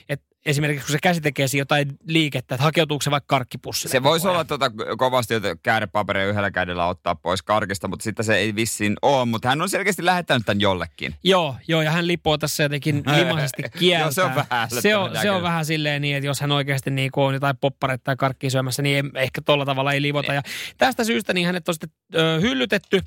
että 0.09 0.32
esimerkiksi 0.47 0.87
kun 0.87 0.93
se 0.93 0.99
käsi 1.03 1.21
tekee 1.21 1.47
jotain 1.59 1.99
liikettä, 2.07 2.55
että 2.55 2.65
hakeutuuko 2.65 3.03
se 3.03 3.11
vaikka 3.11 3.37
karkkipussille. 3.37 3.93
Se 3.93 4.03
voisi 4.03 4.29
olla 4.29 4.45
tota 4.45 4.71
kovasti, 4.99 5.35
että 5.35 5.57
käärepaperia 5.63 6.27
yhdellä 6.27 6.51
kädellä 6.51 6.87
ottaa 6.87 7.15
pois 7.15 7.43
karkista, 7.43 7.89
mutta 7.89 8.05
sitten 8.05 8.25
se 8.25 8.37
ei 8.37 8.55
vissiin 8.55 8.97
ole. 9.03 9.25
Mutta 9.25 9.49
hän 9.49 9.63
on 9.63 9.69
selkeästi 9.69 10.05
lähettänyt 10.05 10.47
tämän 10.47 10.61
jollekin. 10.61 11.15
Joo, 11.25 11.57
joo, 11.69 11.83
ja 11.83 11.91
hän 11.91 12.07
lipoo 12.07 12.39
tässä 12.39 12.63
jotenkin 12.63 13.03
limaisesti 13.17 13.63
kieltä. 13.79 14.05
Joo, 14.05 14.13
se 14.13 14.23
on 14.23 14.35
vähän 14.35 14.71
se 14.71 14.97
on, 14.97 15.11
se 15.23 15.31
on 15.31 15.43
vähän 15.43 15.65
silleen 15.65 16.03
niin, 16.03 16.17
että 16.17 16.27
jos 16.27 16.41
hän 16.41 16.53
oikeasti 16.53 16.91
niin 16.91 17.11
on 17.17 17.35
jotain 17.35 17.57
poppareita 17.57 18.05
tai 18.05 18.17
karkkia 18.17 18.51
syömässä, 18.51 18.83
niin 18.83 18.97
ei, 19.17 19.23
ehkä 19.23 19.43
tolla 19.43 19.65
tavalla 19.65 19.93
ei 19.93 20.03
livota. 20.03 20.35
Ja 20.35 20.43
tästä 20.79 21.05
syystä 21.05 21.33
niin 21.33 21.47
hänet 21.47 21.69
on 21.69 21.75
sitten 21.75 21.91
ö, 22.15 22.41
hyllytetty. 22.41 23.01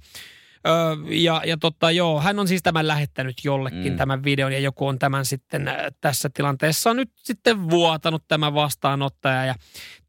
Ö, 0.67 0.69
ja, 1.09 1.41
ja 1.45 1.57
totta, 1.57 1.91
joo, 1.91 2.21
hän 2.21 2.39
on 2.39 2.47
siis 2.47 2.63
tämän 2.63 2.87
lähettänyt 2.87 3.35
jollekin 3.43 3.91
Mm. 3.93 3.97
tämän 3.97 4.23
videon 4.23 4.51
ja 4.53 4.59
joku 4.59 4.87
on 4.87 4.99
tämän 4.99 5.25
sitten 5.25 5.71
tässä 6.01 6.29
tilanteessa 6.33 6.93
nyt 6.93 7.11
sitten 7.15 7.69
vuotanut 7.69 8.23
tämä 8.27 8.53
vastaanottaja 8.53 9.45
ja 9.45 9.55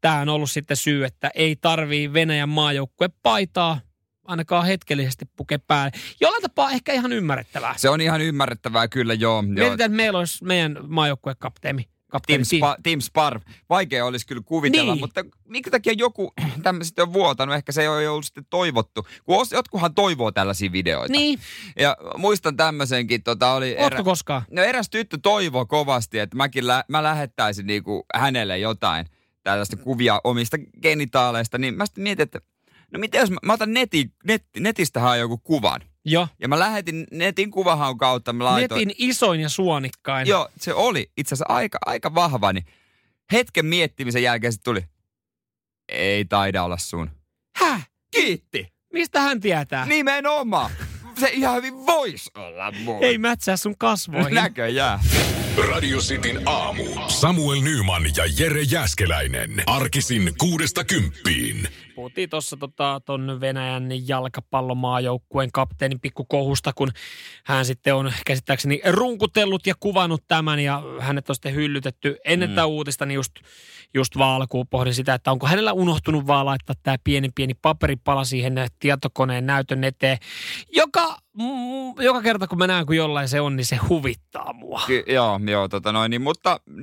tämä 0.01 0.21
on 0.21 0.29
ollut 0.29 0.51
sitten 0.51 0.77
syy, 0.77 1.05
että 1.05 1.31
ei 1.35 1.55
tarvii 1.55 2.13
Venäjän 2.13 2.49
maajoukkue 2.49 3.09
paitaa 3.23 3.79
ainakaan 4.23 4.65
hetkellisesti 4.65 5.25
puke 5.35 5.57
päälle. 5.57 5.91
Jollain 6.21 6.41
tapaa 6.41 6.71
ehkä 6.71 6.93
ihan 6.93 7.13
ymmärrettävää. 7.13 7.73
Se 7.77 7.89
on 7.89 8.01
ihan 8.01 8.21
ymmärrettävää 8.21 8.87
kyllä, 8.87 9.13
joo. 9.13 9.33
joo. 9.35 9.41
Mietitään, 9.41 9.91
että 9.91 9.97
meillä 9.97 10.19
olisi 10.19 10.43
meidän 10.43 10.77
maajoukkuekapteeni 10.87 11.85
kapteeni 12.11 12.43
Team, 12.43 12.59
Spa, 12.59 12.77
Team 12.83 13.01
Spar. 13.01 13.39
Vaikea 13.69 14.05
olisi 14.05 14.27
kyllä 14.27 14.41
kuvitella, 14.45 14.93
Niin. 14.93 14.99
mutta 14.99 15.25
minkä 15.45 15.71
takia 15.71 15.93
joku 15.97 16.33
tämmöiset 16.63 16.99
on 16.99 17.13
vuotanut? 17.13 17.55
Ehkä 17.55 17.71
se 17.71 17.81
ei 17.81 17.87
ole 17.87 18.09
ollut 18.09 18.25
sitten 18.25 18.45
toivottu. 18.49 19.07
Kun 19.23 19.35
os- 19.45 19.49
jotkuhan 19.55 19.93
toivoo 19.95 20.31
tällaisia 20.31 20.71
videoita. 20.71 21.11
Niin, 21.11 21.39
Ja 21.79 21.97
muistan 22.17 22.57
tämmöisenkin, 22.57 23.23
tota 23.23 23.51
oli... 23.53 23.75
ootko 23.79 24.03
koskaan? 24.03 24.41
No 24.51 24.61
eräs 24.63 24.89
tyttö 24.89 25.17
toivoo 25.21 25.65
kovasti, 25.65 26.19
että 26.19 26.37
mäkin 26.37 26.67
lä- 26.67 26.83
mä 26.87 27.03
lähettäisin 27.03 27.67
niinku 27.67 28.05
hänelle 28.15 28.57
jotain 28.57 29.05
tällaista 29.43 29.77
kuvia 29.77 30.21
omista 30.23 30.57
genitaaleista, 30.81 31.57
niin 31.57 31.73
mä 31.73 31.85
sitten 31.85 32.03
mietin, 32.03 32.23
että 32.23 32.39
no 32.93 32.99
miten 32.99 33.19
jos 33.19 33.31
mä, 33.31 33.37
mä 33.45 33.53
otan 33.53 33.73
neti, 33.73 34.11
net, 34.23 34.43
netistähän 34.59 35.19
joku 35.19 35.37
kuvan. 35.37 35.81
Joo. 36.05 36.27
Ja 36.39 36.47
mä 36.47 36.59
lähetin 36.59 37.07
netin 37.11 37.51
kuvahaun 37.51 37.97
kautta, 37.97 38.33
mä 38.33 38.43
laitoin. 38.43 38.87
Netin 38.87 38.95
isoin 38.97 39.39
ja 39.39 39.49
suonikkain. 39.49 40.27
Joo, 40.27 40.49
se 40.57 40.73
oli 40.73 41.11
itse 41.17 41.35
asiassa 41.35 41.53
aika, 41.53 41.77
aika 41.85 42.15
vahva, 42.15 42.53
niin 42.53 42.65
hetken 43.31 43.65
miettimisen 43.65 44.23
jälkeen 44.23 44.53
sitten 44.53 44.73
tuli, 44.73 44.85
ei 45.89 46.25
taida 46.25 46.63
olla 46.63 46.77
sun. 46.77 47.09
Häh? 47.55 47.89
Kiitti! 48.11 48.73
Mistä 48.93 49.21
hän 49.21 49.39
tietää? 49.39 49.85
Nimenomaan! 49.85 50.71
Se 51.19 51.29
ihan 51.33 51.55
hyvin 51.55 51.85
voisi 51.85 52.29
olla 52.35 52.71
mun. 52.71 53.03
Ei 53.03 53.17
mätsää 53.17 53.57
sun 53.57 53.77
kasvoihin. 53.77 54.35
Näköjään. 54.35 54.99
Radio 55.71 55.99
Cityn 55.99 56.41
aamu. 56.45 56.83
Samuel 57.07 57.61
Nyman 57.61 58.03
ja 58.17 58.23
Jere 58.39 58.61
Jäskeläinen. 58.61 59.63
Arkisin 59.65 60.33
kuudesta 60.37 60.83
kymppiin. 60.83 61.67
Puhuttiin 61.97 62.29
tuossa 62.29 62.57
tota, 62.57 63.01
ton 63.05 63.37
Venäjän 63.41 64.07
jalkapallomaajoukkueen 64.07 65.51
kapteenin 65.53 65.99
pikkukohusta, 65.99 66.73
kun 66.73 66.91
hän 67.43 67.65
sitten 67.65 67.95
on 67.95 68.13
käsittääkseni 68.25 68.81
runkutellut 68.89 69.67
ja 69.67 69.73
kuvannut 69.79 70.23
tämän 70.27 70.59
ja 70.59 70.83
hänet 70.99 71.29
on 71.29 71.35
sitten 71.35 71.55
hyllytetty 71.55 72.17
ennen 72.25 72.49
mm. 72.49 72.55
tätä 72.55 72.65
uutista, 72.65 73.05
niin 73.05 73.15
just, 73.15 73.31
just 73.93 74.17
vaan 74.17 74.35
alkuun 74.35 74.67
pohdin 74.67 74.93
sitä, 74.93 75.13
että 75.13 75.31
onko 75.31 75.47
hänellä 75.47 75.73
unohtunut 75.73 76.27
vaan 76.27 76.45
laittaa 76.45 76.75
tämä 76.83 76.97
pieni 77.03 77.29
pieni 77.35 77.53
paperipala 77.53 78.23
siihen 78.23 78.53
tietokoneen 78.79 79.45
näytön 79.45 79.83
eteen, 79.83 80.17
joka, 80.71 81.17
mm, 81.37 82.03
joka 82.03 82.21
kerta 82.21 82.47
kun 82.47 82.57
mä 82.57 82.67
näen, 82.67 82.85
kun 82.85 82.95
jollain 82.95 83.29
se 83.29 83.41
on, 83.41 83.55
niin 83.55 83.65
se 83.65 83.75
huvittaa 83.75 84.53
mua. 84.53 84.81
Ky- 84.87 85.03
joo, 85.07 85.39
joo, 85.47 85.67
tota 85.67 85.91
noin, 85.91 86.09
niin, 86.09 86.21
mutta 86.21 86.59
0447255854 86.69 86.73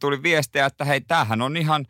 tuli 0.00 0.22
viestiä, 0.22 0.66
että 0.66 0.84
hei, 0.84 1.00
tämähän 1.00 1.42
on 1.42 1.56
ihan, 1.56 1.86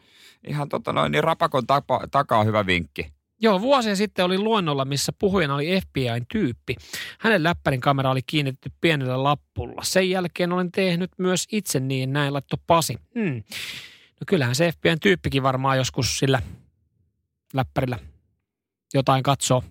ihan 0.46 0.68
tota 0.68 0.92
noin, 0.92 1.12
niin 1.12 1.24
rapakon 1.24 1.66
tapa, 1.66 2.00
takaa 2.10 2.44
hyvä 2.44 2.66
vinkki. 2.66 3.12
Joo, 3.40 3.60
vuosia 3.60 3.96
sitten 3.96 4.24
oli 4.24 4.38
luonnolla, 4.38 4.84
missä 4.84 5.12
puhujana 5.18 5.54
oli 5.54 5.80
FBIn 5.80 6.26
tyyppi. 6.32 6.76
Hänen 7.18 7.42
läppärin 7.42 7.80
kamera 7.80 8.10
oli 8.10 8.22
kiinnitetty 8.26 8.72
pienellä 8.80 9.22
lappulla. 9.22 9.82
Sen 9.84 10.10
jälkeen 10.10 10.52
olen 10.52 10.72
tehnyt 10.72 11.10
myös 11.18 11.46
itse 11.52 11.80
niin, 11.80 12.12
näin 12.12 12.32
laitto 12.32 12.56
Pasi. 12.66 12.94
Hmm. 13.14 13.34
No 14.20 14.24
kyllähän 14.26 14.54
se 14.54 14.72
FBIn 14.72 15.00
tyyppikin 15.00 15.42
varmaan 15.42 15.76
joskus 15.76 16.18
sillä 16.18 16.42
läppärillä 17.54 17.98
jotain 18.94 19.22
katsoo 19.22 19.64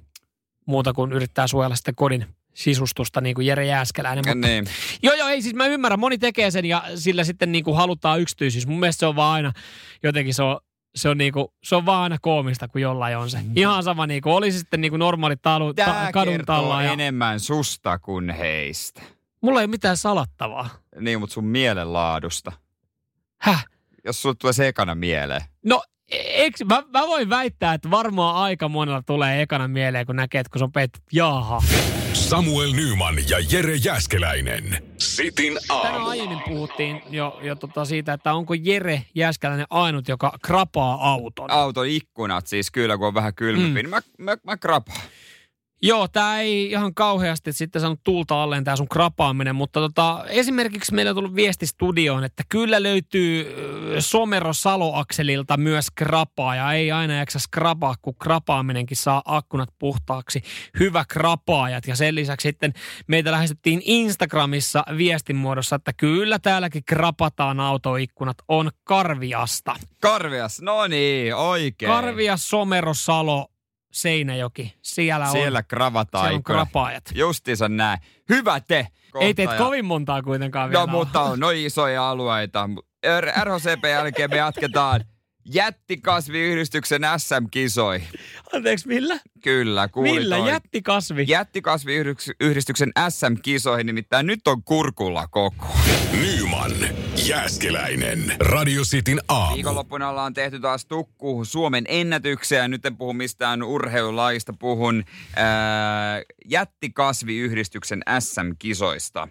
muuta 0.66 0.94
kuin 0.94 1.12
yrittää 1.12 1.48
suojella 1.48 1.76
sitten 1.76 1.96
kodin 1.96 2.26
sisustusta, 2.54 3.22
niin 3.22 3.36
kuin 3.36 3.48
Jere 3.48 3.66
Jääskeläinen. 3.66 4.24
Mutta 4.28 4.48
Niin. 4.48 4.66
Joo, 5.04 5.16
joo, 5.16 5.28
ei 5.28 5.42
siis 5.42 5.56
mä 5.56 5.66
ymmärrän. 5.66 6.00
Moni 6.00 6.18
tekee 6.18 6.52
sen 6.52 6.66
ja 6.66 6.84
sillä 6.96 7.24
sitten 7.24 7.52
niin 7.52 7.64
kuin 7.64 7.78
halutaan 7.78 8.22
yksityisyys. 8.22 8.68
Mun 8.68 8.80
mielestä 8.80 9.00
se 9.00 9.06
on 9.06 9.16
vaan 9.16 9.34
aina, 9.34 9.54
jotenkin 10.04 10.34
se 10.34 10.44
on, 10.44 10.60
se 10.96 11.10
on, 11.10 11.18
niinku, 11.18 11.54
se 11.64 11.76
on 11.76 11.86
vaan 11.86 12.04
aina 12.04 12.18
koomista, 12.22 12.68
kun 12.68 12.82
jollain 12.82 13.18
on 13.18 13.30
se. 13.30 13.40
Ihan 13.56 13.84
sama, 13.84 14.08
niinku, 14.08 14.32
oli 14.32 14.52
se 14.52 14.58
sitten 14.58 14.82
niinku 14.82 14.98
normaali 14.98 15.36
talu, 15.38 15.74
ta, 15.74 16.10
kadun 16.14 16.46
talla. 16.46 16.84
Ja... 16.84 16.92
enemmän 16.92 17.40
susta 17.40 18.00
kuin 18.00 18.30
heistä. 18.30 19.02
Mulla 19.42 19.62
ei 19.62 19.68
mitään 19.68 19.98
salattavaa. 19.98 20.70
Niin, 21.00 21.20
mutta 21.20 21.34
sun 21.34 21.46
mielenlaadusta. 21.46 22.52
Häh? 23.42 23.66
Jos 24.06 24.22
sulle 24.22 24.36
tulee 24.36 24.54
se 24.54 24.68
ekana 24.68 24.96
mieleen. 24.96 25.42
No, 25.66 25.84
eikö, 26.12 26.66
mä, 26.66 26.84
mä, 26.94 27.08
voin 27.08 27.30
väittää, 27.30 27.74
että 27.74 27.92
varmaan 27.92 28.36
aika 28.36 28.70
monella 28.70 29.02
tulee 29.02 29.42
ekana 29.42 29.68
mieleen, 29.68 30.06
kun 30.06 30.16
näkee, 30.16 30.42
että 30.42 30.52
kun 30.52 30.60
se 30.60 30.64
on 30.64 30.72
pet, 30.72 31.02
jaha. 31.12 31.62
Samuel 32.32 32.72
Nyman 32.74 33.16
ja 33.30 33.38
Jere 33.52 33.76
Jäskeläinen. 33.76 34.84
Sitin 34.98 35.58
Tänään 35.68 35.94
aamu. 35.94 36.06
aiemmin 36.10 36.40
puhuttiin 36.48 37.02
jo, 37.10 37.40
jo 37.42 37.56
tota 37.56 37.86
siitä, 37.86 38.14
että 38.14 38.34
onko 38.34 38.54
Jere 38.54 39.06
Jääskeläinen 39.16 39.66
ainut, 39.70 40.08
joka 40.08 40.34
krapaa 40.42 41.10
auton. 41.12 41.52
Auton 41.52 41.88
ikkunat 41.88 42.48
siis 42.48 42.72
kyllä, 42.72 42.98
kun 42.98 43.08
on 43.08 43.14
vähän 43.14 43.34
kylmempi, 43.34 43.70
Mm. 43.70 43.76
niin 43.76 43.90
mä, 43.90 44.02
mä, 44.18 44.38
mä 44.44 44.58
krapaan. 44.58 45.02
Joo, 45.84 46.08
tämä 46.08 46.40
ei 46.40 46.72
ihan 46.72 46.94
kauheasti 46.94 47.54
sitten 47.54 47.82
saanut 47.82 48.00
tulta 48.04 48.44
alleen 48.44 48.64
tämä 48.64 48.76
sun 48.76 48.90
krapaaminen, 48.90 49.56
mutta 49.56 49.80
tota, 49.80 50.26
esimerkiksi 50.28 50.94
meillä 50.94 51.10
on 51.10 51.16
tullut 51.16 51.36
viesti 51.36 51.68
studioon, 51.68 52.24
että 52.24 52.44
kyllä 52.50 52.84
löytyy 52.84 53.56
Somero 54.00 54.54
Salo-akselilta 54.54 55.58
myös 55.58 55.92
krapaa 55.96 56.56
ja 56.56 56.74
ei 56.74 56.92
aina 56.92 57.18
jaksa 57.18 57.40
skrapaa, 57.40 57.96
kun 58.02 58.16
krapaaminenkin 58.16 58.98
saa 58.98 59.22
akkunat 59.26 59.70
puhtaaksi. 59.80 60.42
Hyvä 60.80 61.06
krapaajat 61.10 61.88
ja 61.88 61.96
sen 61.96 62.16
lisäksi 62.16 62.48
sitten 62.48 62.74
meitä 63.08 63.32
lähestyttiin 63.32 63.82
Instagramissa 63.86 64.84
viestin 64.98 65.36
muodossa, 65.36 65.76
että 65.76 65.94
kyllä 65.94 66.40
täälläkin 66.40 66.84
krapataan 66.86 67.60
autoikkunat 67.60 68.38
on 68.48 68.72
Karviasta. 68.84 69.76
Karvias, 70.02 70.62
no 70.62 70.88
niin, 70.88 71.36
oikein. 71.36 71.92
Karvias, 71.92 72.50
Somero, 72.50 72.94
Salo, 72.94 73.51
Seinäjoki, 73.92 74.78
siellä 74.82 75.26
on, 75.26 75.32
Siellä 75.32 75.64
kravataan 75.64 76.26
siellä 76.26 76.38
on 76.38 76.44
krapaajat. 76.44 77.04
Justiinsa 77.16 77.70
näin. 77.70 78.00
Hyvä 78.30 78.60
te. 78.60 78.88
Ei 79.20 79.34
teet 79.34 79.50
kohtaja. 79.50 79.66
kovin 79.66 79.86
montaa 79.86 80.22
kuitenkaan 80.22 80.70
vielä. 80.70 80.82
No 80.82 80.88
mutta 80.88 81.22
on 81.22 81.40
noin 81.40 81.58
isoja 81.58 82.10
alueita. 82.10 82.70
RHCP 83.22 83.86
jälkeen 83.86 84.30
me 84.30 84.38
jatketaan 84.38 85.02
jättikasviyhdistyksen 85.46 87.02
SM-kisoihin. 87.18 88.08
Anteeksi, 88.54 88.88
millä? 88.88 89.20
Kyllä, 89.44 89.88
kuulit 89.88 90.14
Millä? 90.14 90.36
oikein. 90.36 90.54
Jättikasvi? 90.54 91.26
Jättikasviyhdistyksen 91.28 92.92
SM-kisoihin, 93.10 93.86
nimittäin 93.86 94.28
nyt 94.28 94.48
on 94.48 94.64
kurkulla 94.64 95.28
koko. 95.28 95.68
Nyman, 96.22 96.72
Jääskeläinen. 97.28 98.36
Radio 98.40 98.82
Cityn 98.84 99.22
aamu. 99.28 99.56
Viikonloppuna 99.56 100.10
ollaan 100.10 100.34
tehty 100.34 100.60
taas 100.60 100.86
tukku 100.86 101.46
Suomen 101.46 101.86
ennätyksiä. 101.88 102.68
Nyt 102.68 102.86
en 102.86 102.98
puhu 102.98 103.14
mistään 103.14 103.64
urheilulaista, 103.64 104.54
puhun 104.60 105.04
ää, 105.36 106.22
jättikasviyhdistyksen 106.46 108.04
SM-kisoista. 108.20 109.28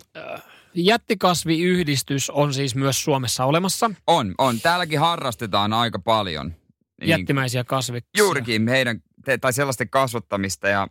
Jättikasviyhdistys 0.74 2.30
on 2.30 2.54
siis 2.54 2.74
myös 2.74 3.04
Suomessa 3.04 3.44
olemassa. 3.44 3.90
On, 4.06 4.34
on. 4.38 4.60
Täälläkin 4.60 5.00
harrastetaan 5.00 5.72
aika 5.72 5.98
paljon. 5.98 6.54
Niin, 7.00 7.08
Jättimäisiä 7.08 7.64
kasviksia. 7.64 8.10
Juurikin 8.18 8.68
heidän, 8.68 9.02
tai 9.40 9.52
sellaisten 9.52 9.90
kasvattamista. 9.90 10.68
Ja 10.68 10.88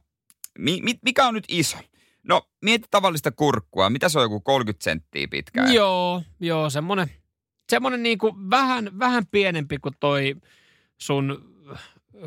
mi, 0.57 0.79
mi, 0.83 0.99
mikä 1.01 1.27
on 1.27 1.33
nyt 1.33 1.45
iso? 1.47 1.77
No, 2.23 2.41
mieti 2.61 2.87
tavallista 2.91 3.31
kurkkua. 3.31 3.89
Mitä 3.89 4.09
se 4.09 4.19
on 4.19 4.25
joku 4.25 4.39
30 4.39 4.83
senttiä 4.83 5.27
pitkä? 5.27 5.63
Joo, 5.63 6.23
joo, 6.39 6.69
semmonen, 6.69 7.11
semmonen 7.69 8.03
niinku 8.03 8.35
vähän, 8.49 8.99
vähän 8.99 9.27
pienempi 9.31 9.77
kuin 9.77 9.95
toi 9.99 10.35
sun 10.97 11.49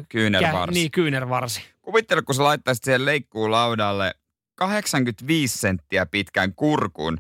Kyynärvarsi. 0.08 0.74
niin, 0.74 0.90
kyynärvarsi. 0.90 1.62
Kuvittele, 1.82 2.22
kun 2.22 2.34
sä 2.34 2.42
laittaisit 2.44 2.84
siihen 2.84 3.04
leikkuulaudalle 3.06 4.14
85 4.54 5.58
senttiä 5.58 6.06
pitkän 6.06 6.54
kurkun, 6.54 7.18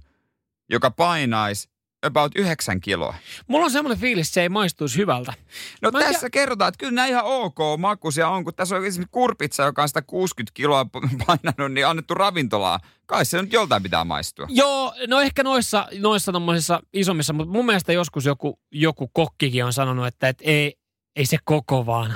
joka 0.70 0.90
painaisi 0.90 1.72
about 2.02 2.32
9 2.36 2.80
kiloa. 2.80 3.14
Mulla 3.46 3.64
on 3.64 3.70
semmoinen 3.70 4.00
fiilis, 4.00 4.26
että 4.26 4.34
se 4.34 4.42
ei 4.42 4.48
maistuisi 4.48 4.96
hyvältä. 4.98 5.32
No 5.82 5.90
Mä 5.90 6.00
tässä 6.00 6.30
kerrotaan, 6.30 6.68
että 6.68 6.78
kyllä 6.78 6.92
nämä 6.92 7.06
ihan 7.08 7.24
ok 7.24 7.58
makuisia 7.78 8.28
on, 8.28 8.44
kun 8.44 8.54
tässä 8.54 8.76
on 8.76 8.86
esimerkiksi 8.86 9.12
kurpitsa, 9.12 9.62
joka 9.62 9.82
on 9.82 9.88
160 9.88 10.50
kiloa 10.54 10.86
painanut, 11.26 11.72
niin 11.72 11.86
annettu 11.86 12.14
ravintolaa. 12.14 12.80
Kai 13.06 13.24
se 13.24 13.42
nyt 13.42 13.52
joltain 13.52 13.82
pitää 13.82 14.04
maistua. 14.04 14.46
Joo, 14.50 14.94
no 15.08 15.20
ehkä 15.20 15.42
noissa, 15.42 15.88
noissa 15.98 16.32
tommosissa 16.32 16.80
isommissa, 16.92 17.32
mutta 17.32 17.52
mun 17.52 17.66
mielestä 17.66 17.92
joskus 17.92 18.24
joku, 18.24 18.58
joku 18.72 19.08
kokkikin 19.12 19.64
on 19.64 19.72
sanonut, 19.72 20.06
että 20.06 20.28
et 20.28 20.38
ei, 20.40 20.74
ei 21.16 21.26
se 21.26 21.36
koko 21.44 21.86
vaan. 21.86 22.14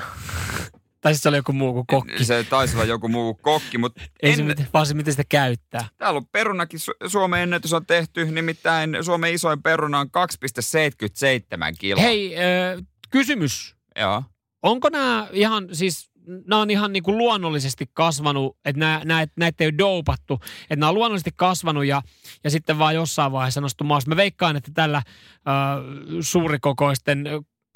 Tai 1.00 1.12
siis 1.14 1.22
se 1.22 1.28
oli 1.28 1.36
joku 1.36 1.52
muu 1.52 1.72
kuin 1.72 1.86
kokki. 1.86 2.24
Se 2.24 2.44
taisi 2.50 2.76
olla 2.76 2.84
joku 2.84 3.08
muu 3.08 3.34
kokki, 3.34 3.78
mutta 3.78 4.02
Ei 4.22 4.34
se, 4.36 4.42
en, 4.42 4.48
miten, 4.48 4.68
vaan 4.74 4.86
se, 4.86 4.94
miten 4.94 5.12
sitä 5.12 5.24
käyttää. 5.28 5.84
täällä 5.96 6.16
on 6.18 6.26
perunakin, 6.26 6.80
Su- 6.80 7.08
Suomen 7.08 7.40
ennätys 7.42 7.72
on 7.72 7.86
tehty, 7.86 8.24
nimittäin 8.24 8.96
Suomen 9.02 9.34
isoin 9.34 9.62
peruna 9.62 9.98
on 10.00 10.06
2,77 10.06 11.74
kiloa. 11.78 12.02
Hei, 12.02 12.36
ö, 12.36 12.82
kysymys. 13.10 13.76
Joo. 14.00 14.22
Onko 14.62 14.88
nämä 14.88 15.28
ihan, 15.32 15.68
siis 15.72 16.10
nämä 16.46 16.60
on 16.62 16.70
ihan 16.70 16.92
niinku 16.92 17.18
luonnollisesti 17.18 17.86
kasvanut, 17.94 18.56
että 18.64 18.80
nää, 19.04 19.26
näitä 19.36 19.64
ei 19.64 19.68
ole 19.68 19.78
doupattu, 19.78 20.34
että 20.62 20.76
nämä 20.76 20.88
on 20.88 20.94
luonnollisesti 20.94 21.30
kasvanut 21.36 21.84
ja, 21.86 22.02
ja 22.44 22.50
sitten 22.50 22.78
vaan 22.78 22.94
jossain 22.94 23.32
vaiheessa 23.32 23.60
nostu 23.60 23.84
maassa. 23.84 24.08
Mä 24.08 24.16
veikkaan, 24.16 24.56
että 24.56 24.70
tällä 24.74 25.02
ö, 25.06 26.22
suurikokoisten 26.22 27.24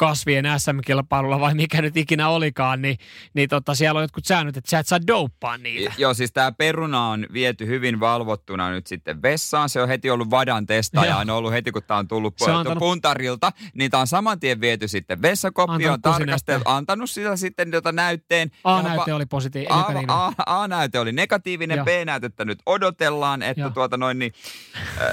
kasvien 0.00 0.44
SM-kilpailulla 0.58 1.40
vai 1.40 1.54
mikä 1.54 1.82
nyt 1.82 1.96
ikinä 1.96 2.28
olikaan, 2.28 2.82
niin, 2.82 2.98
niin 3.34 3.48
tota, 3.48 3.74
siellä 3.74 3.98
on 3.98 4.04
jotkut 4.04 4.24
säännöt, 4.24 4.56
että 4.56 4.70
sä 4.70 4.78
et 4.78 4.86
saa 4.86 5.06
douppaa 5.06 5.58
niitä. 5.58 5.92
Joo, 5.98 6.14
siis 6.14 6.32
tämä 6.32 6.52
peruna 6.52 7.08
on 7.08 7.26
viety 7.32 7.66
hyvin 7.66 8.00
valvottuna 8.00 8.70
nyt 8.70 8.86
sitten 8.86 9.22
vessaan. 9.22 9.68
Se 9.68 9.82
on 9.82 9.88
heti 9.88 10.10
ollut 10.10 10.30
vadan 10.30 10.66
testaaja, 10.66 11.16
on 11.16 11.30
ollut 11.30 11.52
heti 11.52 11.72
kun 11.72 11.82
tämä 11.86 11.98
on 11.98 12.08
tullut 12.08 12.34
Se 12.38 12.50
on 12.50 12.56
antanut- 12.56 12.78
puntarilta. 12.78 13.52
Niin 13.74 13.90
tämä 13.90 14.00
on 14.00 14.06
saman 14.06 14.40
tien 14.40 14.60
viety 14.60 14.88
sitten 14.88 15.22
vessakoppiin, 15.22 15.88
on 15.88 15.94
Antanut 15.94 16.18
tarkasteltu, 16.18 16.64
antanut 16.70 17.10
sitä 17.10 17.36
sitten 17.36 17.72
jota 17.72 17.92
näytteen. 17.92 18.50
A-näyte 18.64 19.14
oli 19.14 19.26
positiivinen. 19.26 19.78
A, 19.78 19.80
negatiivinen. 19.80 20.10
A, 20.46 20.62
A-näyte 20.62 20.98
oli 21.00 21.12
negatiivinen, 21.12 21.76
Joo. 21.76 21.84
B-näytettä 21.84 22.44
nyt 22.44 22.58
odotellaan, 22.66 23.42
että 23.42 23.60
Joo. 23.60 23.70
tuota 23.70 23.96
noin, 23.96 24.18
niin, 24.18 24.32
äh, 25.00 25.06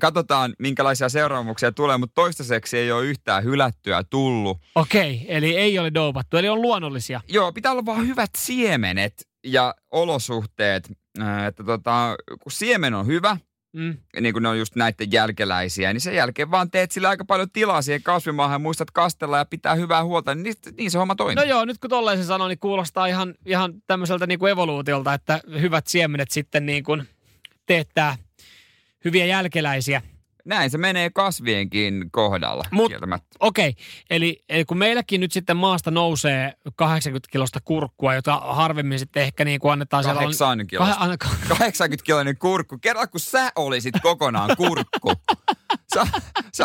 katsotaan 0.00 0.54
minkälaisia 0.58 1.08
seuraamuksia 1.08 1.72
tulee, 1.72 1.96
mutta 1.96 2.14
toistaiseksi 2.14 2.78
ei 2.78 2.92
ole 2.92 3.04
yhtään 3.04 3.44
hylättyä 3.44 4.04
tullut. 4.28 4.58
Okei, 4.74 5.24
eli 5.28 5.56
ei 5.56 5.78
ole 5.78 5.94
doupattu, 5.94 6.36
eli 6.36 6.48
on 6.48 6.62
luonnollisia. 6.62 7.20
Joo, 7.28 7.52
pitää 7.52 7.72
olla 7.72 7.86
vaan 7.86 8.06
hyvät 8.06 8.30
siemenet 8.36 9.28
ja 9.46 9.74
olosuhteet, 9.90 10.88
äh, 11.20 11.46
että 11.46 11.64
tota, 11.64 12.16
kun 12.42 12.52
siemen 12.52 12.94
on 12.94 13.06
hyvä, 13.06 13.36
Mm. 13.72 13.96
niin 14.20 14.32
kuin 14.32 14.42
ne 14.42 14.48
on 14.48 14.58
just 14.58 14.76
näiden 14.76 15.12
jälkeläisiä, 15.12 15.92
niin 15.92 16.00
sen 16.00 16.14
jälkeen 16.14 16.50
vaan 16.50 16.70
teet 16.70 16.90
sillä 16.90 17.08
aika 17.08 17.24
paljon 17.24 17.50
tilaa 17.50 17.82
siihen 17.82 18.02
kasvimaahan 18.02 18.54
ja 18.54 18.58
muistat 18.58 18.90
kastella 18.90 19.38
ja 19.38 19.44
pitää 19.44 19.74
hyvää 19.74 20.04
huolta, 20.04 20.34
niin, 20.34 20.54
niin 20.78 20.90
se 20.90 20.98
homma 20.98 21.14
toimii. 21.14 21.34
No 21.34 21.42
joo, 21.42 21.64
nyt 21.64 21.78
kun 21.78 21.90
tolleen 21.90 22.18
se 22.18 22.24
sanoo, 22.24 22.48
niin 22.48 22.58
kuulostaa 22.58 23.06
ihan, 23.06 23.34
ihan 23.46 23.74
tämmöiseltä 23.86 24.26
niin 24.26 24.38
kuin 24.38 24.52
evoluutiolta, 24.52 25.14
että 25.14 25.40
hyvät 25.60 25.86
siemenet 25.86 26.30
sitten 26.30 26.66
niin 26.66 26.84
kuin 26.84 27.08
teettää 27.66 28.16
hyviä 29.04 29.26
jälkeläisiä. 29.26 30.02
Näin 30.48 30.70
se 30.70 30.78
menee 30.78 31.10
kasvienkin 31.10 32.10
kohdalla 32.10 32.64
Mut-. 32.70 32.92
Okei, 33.40 33.74
eli, 34.10 34.44
eli 34.48 34.64
kun 34.64 34.78
meilläkin 34.78 35.20
nyt 35.20 35.32
sitten 35.32 35.56
maasta 35.56 35.90
nousee 35.90 36.52
80 36.76 37.28
kilosta 37.32 37.58
kurkkua, 37.64 38.14
jota 38.14 38.40
harvemmin 38.40 38.98
sitten 38.98 39.22
ehkä 39.22 39.44
niin 39.44 39.60
kuin 39.60 39.72
annetaan 39.72 40.04
siellä... 40.04 40.20
Kilosta. 40.66 40.92
Kah, 40.94 41.02
anna, 41.02 41.16
80 41.58 42.04
kiloinen 42.04 42.38
kurkku. 42.38 42.78
Kerran 42.78 43.08
kun 43.08 43.20
sä 43.20 43.52
olisit 43.56 43.94
kokonaan 44.02 44.56
kurkku. 44.56 45.12
Sä, 45.94 46.06
sä, 46.54 46.64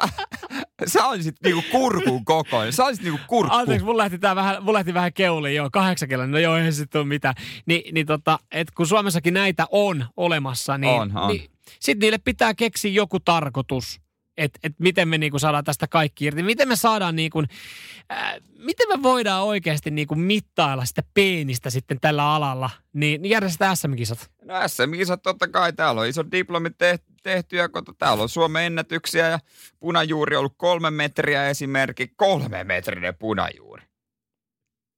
sä 0.86 1.08
olisit 1.08 1.36
niinku 1.44 1.64
kurkun 1.72 2.26
kokoinen. 2.26 2.74
Sä 2.74 2.86
olisit 2.86 3.04
niinku 3.04 3.22
kurkku. 3.28 3.58
Anteeksi, 3.58 3.86
mulla 3.86 3.98
lähti, 4.04 4.20
tää 4.20 4.36
vähän, 4.36 4.64
mulla 4.64 4.78
lähti 4.78 4.94
vähän 4.94 5.14
keuliin, 5.14 5.56
joo, 5.56 5.70
kahdeksan 5.72 6.10
kiloinen, 6.10 6.32
no 6.32 6.40
joo, 6.40 6.58
ei 6.58 6.72
se 6.72 6.76
sitten 6.76 7.00
ole 7.00 7.08
mitään. 7.08 7.36
Ni, 7.66 7.84
niin 7.92 8.06
tota, 8.06 8.40
et 8.52 8.72
kun 8.72 8.88
Suomessakin 8.88 9.34
näitä 9.34 9.68
on 9.72 10.06
olemassa, 10.18 10.78
niin, 10.78 11.02
On, 11.02 11.18
on. 11.18 11.28
niin 11.28 11.53
sitten 11.80 12.00
niille 12.00 12.18
pitää 12.18 12.54
keksiä 12.54 12.92
joku 12.92 13.20
tarkoitus, 13.20 14.02
että 14.38 14.60
et 14.64 14.74
miten 14.80 15.08
me 15.08 15.18
niinku 15.18 15.40
saadaan 15.40 15.64
tästä 15.64 15.88
kaikki 15.88 16.26
irti. 16.26 16.44
Miten 16.44 16.68
me 16.68 16.76
saadaan 16.76 17.16
niinku, 17.16 17.44
äh, 18.12 18.34
miten 18.58 18.88
me 18.88 19.04
voidaan 19.04 19.44
oikeasti 19.44 19.92
niinku 19.92 20.16
mittailla 20.16 20.86
sitä 20.86 21.04
peenistä 21.14 21.70
sitten 21.70 22.00
tällä 22.02 22.36
alalla, 22.36 22.70
niin, 22.94 23.22
niin 23.22 23.30
järjestetään 23.30 23.78
SM-kisat. 23.78 24.32
No 24.46 24.54
SM-kisat 24.68 25.22
totta 25.22 25.48
kai. 25.48 25.74
Täällä 25.74 26.02
on 26.02 26.08
iso 26.08 26.32
diplomi 26.32 26.70
tehty, 26.70 27.06
tehty 27.24 27.56
ja 27.56 27.70
kato, 27.70 27.94
täällä 27.94 28.24
on 28.24 28.30
Suomen 28.30 28.64
ennätyksiä 28.64 29.30
ja 29.30 29.40
punajuuri 29.80 30.36
on 30.36 30.40
ollut 30.40 30.56
kolme 30.58 30.92
metriä 30.92 31.50
esimerkki. 31.50 32.08
Kolme 32.08 32.64
metrinen 32.64 33.16
punajuuri. 33.16 33.84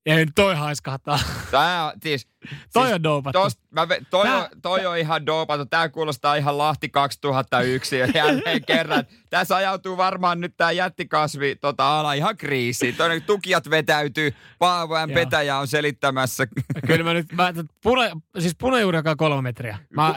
Ei 0.06 0.16
nyt 0.16 0.30
toi 0.36 0.56
haiskahtaa. 0.56 1.20
Tää 1.52 1.86
on, 1.86 1.92
siis, 2.04 2.28
toi 2.74 2.84
siis 2.84 2.96
on 2.96 3.04
doopattu. 3.04 3.40
Tost, 3.40 3.60
mä, 3.72 3.88
toi, 4.10 4.26
Tää- 4.26 4.38
on, 4.38 4.48
toi 4.62 4.86
on 4.86 4.98
ihan 4.98 5.26
doopattu. 5.26 5.66
Tää 5.66 5.90
kuulostaa 5.90 6.36
ihan 6.36 6.58
Lahti 6.58 6.90
2001 6.90 7.98
ja 7.98 8.08
jälleen 8.16 8.66
kerran. 8.66 9.04
Tässä 9.30 9.56
ajautuu 9.56 9.98
varmaan 9.98 10.42
nyt 10.42 10.54
tää 10.58 10.72
jättikasvi 10.72 11.56
tota, 11.56 12.00
ala 12.00 12.14
ihan 12.14 12.38
kriisiin. 12.38 12.96
Toinen 12.96 13.24
tukijat 13.24 13.70
vetäytyy, 13.70 14.34
Paavojan 14.60 15.10
Joo. 15.10 15.16
petäjä 15.16 15.58
on 15.58 15.68
selittämässä. 15.68 16.48
Kyllä 16.88 17.04
mä 17.04 17.14
nyt, 17.14 17.32
mä, 17.32 17.54
pune, 17.84 18.12
siis 18.40 18.56
punajuuri 18.60 18.98
joka 18.98 19.12
on 19.12 19.18
kolme 19.18 19.42
metriä. 19.42 19.78
Mä, 19.90 20.16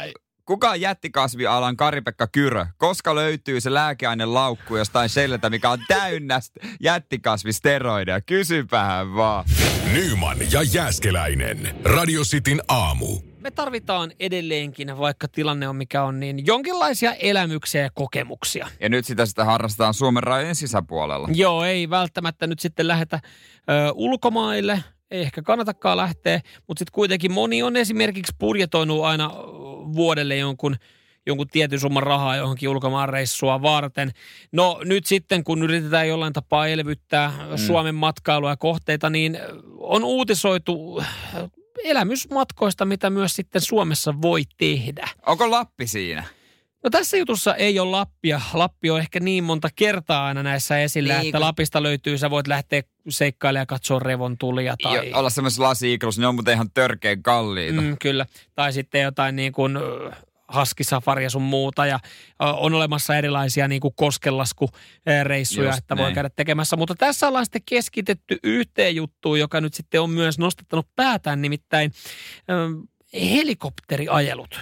Kuka 0.48 0.70
on 0.70 0.80
jättikasvialan 0.80 1.76
Kari-Pekka 1.76 2.26
Kyrö? 2.26 2.66
Koska 2.78 3.14
löytyy 3.14 3.60
se 3.60 3.74
lääkeainelaukku 3.74 4.76
jostain 4.76 5.08
Shelleltä, 5.08 5.50
mikä 5.50 5.70
on 5.70 5.78
täynnä 5.88 6.40
st- 6.40 6.68
jättikasvisteroideja? 6.80 8.20
Kysypähän 8.20 9.14
vaan. 9.14 9.44
Nyman 9.92 10.36
ja 10.52 10.62
Jääskeläinen. 10.62 11.76
Radio 11.84 12.22
Cityn 12.22 12.62
aamu. 12.68 13.06
me 13.40 13.50
tarvitaan 13.50 14.12
edelleenkin, 14.20 14.98
vaikka 14.98 15.28
tilanne 15.28 15.68
on 15.68 15.76
mikä 15.76 16.02
on, 16.02 16.20
niin 16.20 16.46
jonkinlaisia 16.46 17.12
elämyksiä 17.14 17.82
ja 17.82 17.90
kokemuksia. 17.94 18.68
Ja 18.80 18.88
nyt 18.88 19.06
sitä 19.06 19.26
sitä 19.26 19.44
harrastetaan 19.44 19.94
Suomen 19.94 20.22
rajojen 20.22 20.54
sisäpuolella. 20.54 21.28
Joo, 21.32 21.64
ei 21.64 21.90
välttämättä 21.90 22.46
nyt 22.46 22.58
sitten 22.58 22.88
lähetä 22.88 23.20
ö, 23.24 23.92
ulkomaille, 23.94 24.84
ei 25.10 25.20
ehkä 25.20 25.42
kannatakaan 25.42 25.96
lähteä, 25.96 26.40
mutta 26.68 26.78
sitten 26.78 26.92
kuitenkin 26.92 27.32
moni 27.32 27.62
on 27.62 27.76
esimerkiksi 27.76 28.32
budjetoinut 28.40 29.04
aina 29.04 29.30
vuodelle 29.94 30.36
jonkun 30.36 30.76
jonkun 31.26 31.48
tietyn 31.48 31.80
summan 31.80 32.02
rahaa 32.02 32.36
johonkin 32.36 32.68
ulkomaanreissua 32.68 33.62
varten. 33.62 34.10
No 34.52 34.80
nyt 34.84 35.06
sitten, 35.06 35.44
kun 35.44 35.62
yritetään 35.62 36.08
jollain 36.08 36.32
tapaa 36.32 36.66
elvyttää 36.66 37.28
mm. 37.28 37.56
Suomen 37.56 37.94
matkailua 37.94 38.50
ja 38.50 38.56
kohteita, 38.56 39.10
niin 39.10 39.38
on 39.78 40.04
uutisoitu 40.04 41.02
elämysmatkoista, 41.84 42.84
mitä 42.84 43.10
myös 43.10 43.36
sitten 43.36 43.62
Suomessa 43.62 44.14
voi 44.22 44.42
tehdä. 44.56 45.08
Onko 45.26 45.50
Lappi 45.50 45.86
siinä? 45.86 46.24
No 46.84 46.90
tässä 46.90 47.16
jutussa 47.16 47.54
ei 47.54 47.78
ole 47.78 47.90
Lappia. 47.90 48.40
Lappi 48.54 48.90
on 48.90 49.00
ehkä 49.00 49.20
niin 49.20 49.44
monta 49.44 49.68
kertaa 49.76 50.26
aina 50.26 50.42
näissä 50.42 50.78
esillä, 50.78 51.12
Niin, 51.12 51.20
niin, 51.20 51.28
että 51.28 51.38
kun- 51.38 51.46
Lapista 51.46 51.82
löytyy, 51.82 52.18
sä 52.18 52.30
voit 52.30 52.46
lähteä 52.46 52.82
seikkailemaan 53.08 53.62
ja 53.62 53.66
katsoa 53.66 53.98
revontulia 53.98 54.74
tai... 54.82 54.96
Tai... 54.96 55.12
Olla 55.12 55.30
semmoisessa 55.30 55.62
lasi 55.62 55.98
ne 56.18 56.26
on 56.26 56.34
muuten 56.34 56.54
ihan 56.54 56.70
törkeän 56.74 57.22
kalliita. 57.22 57.80
Mm. 57.80 57.96
Kyllä. 58.02 58.26
Tai 58.54 58.72
sitten 58.72 59.02
jotain 59.02 59.36
niin 59.36 59.52
kuin 59.52 59.78
haskisafari 60.48 61.24
ja 61.24 61.30
sun 61.30 61.42
muuta. 61.42 61.86
Ja 61.86 61.98
on 62.38 62.74
olemassa 62.74 63.16
erilaisia 63.16 63.68
niin 63.68 63.80
kuin 63.80 63.94
koskelaskureissuja, 63.96 65.66
Just 65.68 65.78
että 65.78 65.96
voi 65.96 66.04
näin. 66.04 66.14
käydä 66.14 66.30
tekemässä. 66.36 66.76
Mutta 66.76 66.94
tässä 66.94 67.28
ollaan 67.28 67.44
sitten 67.46 67.62
keskitetty 67.66 68.38
yhteen 68.42 68.96
juttuun, 68.96 69.40
joka 69.40 69.60
nyt 69.60 69.74
sitten 69.74 70.00
on 70.00 70.10
myös 70.10 70.38
nostattanut 70.38 70.86
päätään, 70.96 71.42
nimittäin 71.42 71.92
helikopteriajelut. 73.14 74.60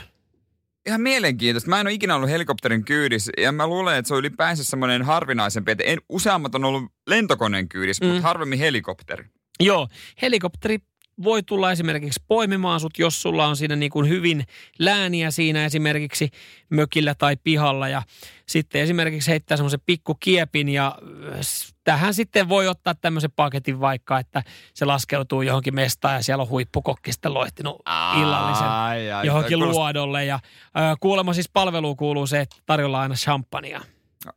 Ihan 0.87 1.01
mielenkiintoista. 1.01 1.71
Mä 1.71 1.81
en 1.81 1.87
ole 1.87 1.95
ikinä 1.95 2.15
ollut 2.15 2.31
helikopterin 2.31 2.85
kyydissä 2.85 3.33
ja 3.39 3.53
mä 3.53 3.67
luulen, 3.67 3.97
että 3.97 4.09
se 4.09 4.15
on 4.15 4.21
ylipäänsä 4.21 4.65
semmoinen 4.65 5.03
harvinaisempi, 5.03 5.71
että 5.71 5.85
en, 5.85 5.99
useammat 6.09 6.55
on 6.55 6.65
ollut 6.65 6.93
lentokoneen 7.07 7.69
kyydissä, 7.69 8.05
mm. 8.05 8.11
Mutta 8.11 8.23
harvemmin 8.23 8.59
helikopteri. 8.59 9.25
Joo, 9.61 9.89
helikopteri 10.23 10.79
voi 11.23 11.43
tulla 11.43 11.73
esimerkiksi 11.73 12.23
poimimaan 12.29 12.81
sut, 12.81 12.99
jos 12.99 13.23
sulla 13.23 13.47
on 13.47 13.57
siinä 13.57 13.77
niin 13.77 13.91
kuin 13.91 14.09
hyvin 14.09 14.45
lääniä 14.79 15.31
siinä 15.31 15.65
esimerkiksi 15.65 16.31
mökillä 16.71 17.15
tai 17.15 17.37
pihalla 17.37 17.89
ja 17.89 18.03
sitten 18.49 18.81
esimerkiksi 18.81 19.31
heittää 19.31 19.57
semmoisen 19.57 19.81
pikkukiepin 19.87 20.69
ja 20.69 20.99
äh, 21.33 21.41
tähän 21.85 22.15
sitten 22.15 22.49
voi 22.49 22.69
ottaa 22.69 22.95
tämmöisen 22.95 23.33
paketin 23.37 23.81
vaikka, 23.81 24.19
että 24.19 24.43
se 24.75 24.85
laskeutuu 24.85 25.43
johonkin 25.43 25.75
mestaan 25.75 26.15
ja 26.15 26.23
siellä 26.23 26.43
on 26.43 26.49
huippukokki 26.49 27.13
sitten 27.13 27.35
loihtinut 27.35 27.83
illallisen 28.21 28.69
Ai, 28.69 29.13
ai, 29.13 29.27
johonkin 29.27 29.59
kuulostaa- 29.59 29.81
luodolle 29.81 30.25
ja 30.25 30.35
äh, 30.35 30.97
kuulemma 31.01 31.33
siis 31.33 31.49
palveluun 31.49 31.97
kuuluu 31.97 32.27
se, 32.27 32.41
että 32.41 32.57
tarjolla 32.67 33.01
aina 33.01 33.15
champagnea. 33.15 33.81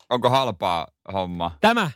Onko 0.09 0.29
halpaa 0.29 0.87
homma? 1.13 1.51
Tämä? 1.61 1.91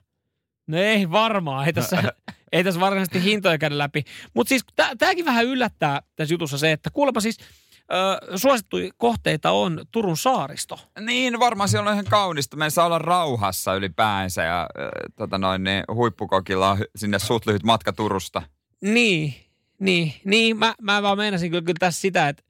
No 0.68 0.78
ei 0.78 1.12
varmaan, 1.12 1.66
ei 1.68 1.74
tässä, 1.74 2.04
ei 2.54 2.64
tässä 2.64 2.80
varsinaisesti 2.80 3.24
hintoja 3.24 3.58
käydä 3.58 3.78
läpi. 3.78 4.04
Mutta 4.34 4.50
siis 4.50 4.66
tämäkin 4.98 5.26
vähän 5.26 5.46
yllättää 5.46 6.02
tässä 6.16 6.34
jutussa 6.34 6.58
se, 6.58 6.72
että 6.72 6.90
kuulemma 6.90 7.22
siis 7.22 7.38
ö, 7.94 8.38
suosittuja 8.38 8.92
kohteita 8.98 9.52
on 9.52 9.86
Turun 9.92 10.18
saaristo. 10.18 10.80
Niin, 11.00 11.40
varmaan 11.40 11.70
siellä 11.70 11.90
on 11.90 11.94
ihan 11.94 12.06
kaunista. 12.06 12.58
Me 12.58 12.70
saa 12.70 12.86
olla 12.86 13.00
rauhassa 13.00 13.76
ylipäänsä 13.76 14.44
ja 14.44 14.62
äh, 14.62 14.90
tota 15.16 15.38
noin, 15.38 15.64
niin 15.64 15.84
huippukokilla 15.94 16.72
on 16.72 16.78
sinne 16.96 17.20
suht 17.20 17.46
lyhyt 17.46 17.64
matka 17.64 17.94
Turusta. 17.94 18.42
Niin, 18.82 19.36
niin, 19.80 20.14
niin. 20.26 20.58
Mä, 20.58 20.74
mä 20.82 21.02
vaan 21.02 21.18
meinasin 21.18 21.52
kyllä, 21.52 21.62
kyllä 21.62 21.80
tässä 21.80 22.02
sitä, 22.02 22.30
että 22.30 22.44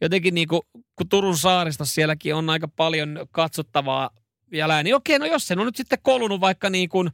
jotenkin 0.00 0.34
niin 0.34 0.48
kuin, 0.48 0.62
kun 0.72 1.08
Turun 1.08 1.38
saaristossa 1.38 1.94
sielläkin 1.94 2.34
on 2.34 2.50
aika 2.50 2.68
paljon 2.68 3.26
katsottavaa 3.30 4.10
vielä, 4.50 4.82
niin 4.82 4.94
okei, 4.94 5.18
no 5.18 5.26
jos 5.26 5.46
sen 5.46 5.58
on 5.58 5.66
nyt 5.66 5.76
sitten 5.76 5.98
kolunut 6.02 6.40
vaikka 6.40 6.70
niin 6.70 6.88
kuin 6.88 7.10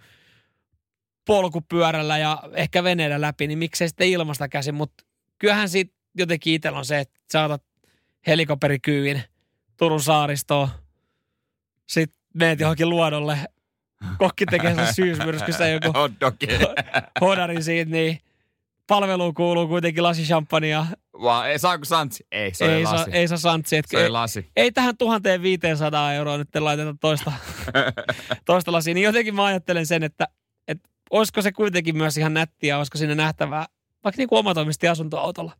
polkupyörällä 1.25 2.19
ja 2.19 2.43
ehkä 2.55 2.85
veneellä 2.85 3.21
läpi, 3.21 3.47
niin 3.47 3.59
miksei 3.59 3.89
sitten 3.89 4.09
ilmasta 4.09 4.49
käsin, 4.49 4.75
mutta 4.75 5.05
kyllähän 5.39 5.69
siitä 5.69 5.95
jotenkin 6.19 6.55
itsellä 6.55 6.79
on 6.79 6.85
se, 6.85 6.99
että 6.99 7.21
saatat 7.31 7.63
helikopterikyyin 8.27 9.23
Turun 9.77 10.01
saaristoon, 10.03 10.69
sitten 11.89 12.19
meet 12.35 12.61
johonkin 12.61 12.89
luodolle, 12.89 13.39
kokki 14.19 14.47
tekee 14.47 14.75
sen 14.75 14.95
syysmyrskyssä 14.95 15.69
joku 15.69 15.93
hodarin 17.21 17.65
siitä, 17.65 17.91
niin 17.91 18.19
palveluun 18.87 19.35
kuuluu 19.35 19.69
kuitenkin 19.69 20.03
lasi 20.03 20.23
champagnea. 20.23 20.87
Vaan, 21.23 21.51
ei, 21.51 21.59
saako 21.59 21.85
santsi? 21.85 22.27
Ei, 22.33 22.55
se 22.55 22.65
Ei 22.65 22.71
ei 22.71 22.85
saa, 22.85 22.95
lasi. 22.95 23.11
ei 23.13 23.29
saa 23.29 23.39
santsi. 23.39 23.77
Et, 23.77 23.85
se 23.89 23.97
ei 23.97 24.03
ei, 24.03 24.09
lasi. 24.11 24.51
ei, 24.57 24.73
tähän 24.73 24.97
1500 24.97 26.13
euroa 26.13 26.39
nyt 26.39 26.49
laiteta 26.59 26.95
toista, 27.01 27.33
toista 28.47 28.73
lasia. 28.73 28.95
Niin 28.95 29.05
jotenkin 29.05 29.35
mä 29.35 29.45
ajattelen 29.45 29.87
sen, 29.87 30.03
että, 30.03 30.29
että 30.69 30.89
olisiko 31.13 31.43
se 31.43 31.53
kuitenkin 31.53 31.97
myös 31.97 32.17
ihan 32.17 32.35
nättiä, 32.35 32.79
olisiko 32.79 32.99
sinne 32.99 33.15
nähtävää 33.15 33.67
vaikka 34.05 34.21
niin 34.21 34.29
kuin 34.29 34.39
omatoimisesti 34.39 34.89
asuntoautolla? 34.89 35.53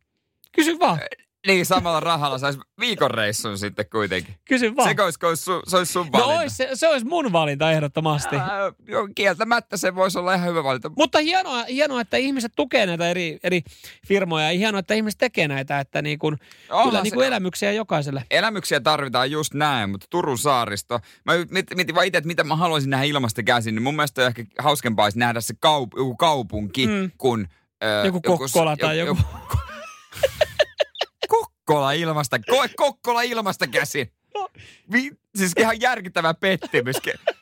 Kysy 0.51 0.79
vaan. 0.79 0.99
Niin, 1.47 1.65
samalla 1.65 1.99
rahalla 1.99 2.37
saisi 2.37 2.59
viikon 2.79 3.11
reissun 3.11 3.57
sitten 3.57 3.85
kuitenkin. 3.91 4.35
Kysy 4.47 4.75
vaan. 4.75 4.95
Se 4.95 5.03
olisi, 5.03 5.25
olisi, 5.25 5.43
se 5.67 5.77
olisi 5.77 5.91
sun 5.93 6.05
no 6.05 6.11
valinta. 6.11 6.41
ois, 6.41 6.57
se, 6.57 6.69
se 6.73 6.87
olisi 6.87 7.05
mun 7.05 7.31
valinta 7.31 7.71
ehdottomasti. 7.71 8.35
Ää, 8.35 8.47
kieltämättä 9.15 9.77
se 9.77 9.95
voisi 9.95 10.19
olla 10.19 10.33
ihan 10.33 10.49
hyvä 10.49 10.63
valinta. 10.63 10.91
Mutta 10.97 11.19
hienoa, 11.19 11.63
hienoa, 11.63 12.01
että 12.01 12.17
ihmiset 12.17 12.51
tukee 12.55 12.85
näitä 12.85 13.09
eri, 13.09 13.39
eri 13.43 13.61
firmoja 14.07 14.51
ja 14.51 14.57
hienoa, 14.57 14.79
että 14.79 14.93
ihmiset 14.93 15.17
tekee 15.17 15.47
näitä, 15.47 15.79
että 15.79 16.01
niin 16.01 16.19
kuin, 16.19 16.37
kyllä 16.83 16.97
se- 16.99 17.03
niin 17.03 17.13
kuin 17.13 17.27
elämyksiä 17.27 17.71
jokaiselle. 17.71 18.23
Elämyksiä 18.31 18.79
tarvitaan 18.79 19.31
just 19.31 19.53
näin, 19.53 19.89
mutta 19.89 20.07
Turun 20.09 20.37
saaristo, 20.37 20.99
mä 21.25 21.33
mietin 21.75 21.95
vaan 21.95 22.07
itse, 22.07 22.17
että 22.17 22.27
mitä 22.27 22.43
mä 22.43 22.55
haluaisin 22.55 22.89
nähdä 22.89 23.05
ilmasta 23.05 23.43
käsin, 23.43 23.75
niin 23.75 23.83
mun 23.83 23.95
mielestä 23.95 24.21
on 24.21 24.27
ehkä 24.27 24.43
hauskempaa 24.59 25.03
olisi 25.05 25.19
nähdä 25.19 25.41
se 25.41 25.53
kaup- 25.53 25.97
joku 25.97 26.15
kaupunki, 26.15 26.87
Mm. 26.87 27.11
kun... 27.17 27.47
Ö, 27.83 28.05
Joku 28.05 28.21
Kokkola 28.21 28.77
tai 28.77 28.99
joku. 28.99 29.17
Kokkola 31.65 31.91
ilmasta, 31.91 32.39
koe 32.39 32.67
Kokkola 32.75 33.21
ilmasta 33.21 33.67
käsin. 33.67 34.11
Vi, 34.91 35.11
siis 35.35 35.51
ihan 35.59 35.81
järkyttävä 35.81 36.33
pettymys. 36.33 36.95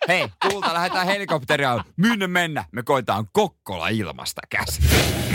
Hei, 0.07 0.28
kulta, 0.51 0.74
lähdetään 0.74 1.07
helikopteria. 1.07 1.84
Minne 1.97 2.28
mennä? 2.28 2.65
Me 2.72 2.84
koitaan 2.84 3.28
Kokkola 3.34 3.88
ilmasta 3.88 4.41
käsin. 4.49 4.84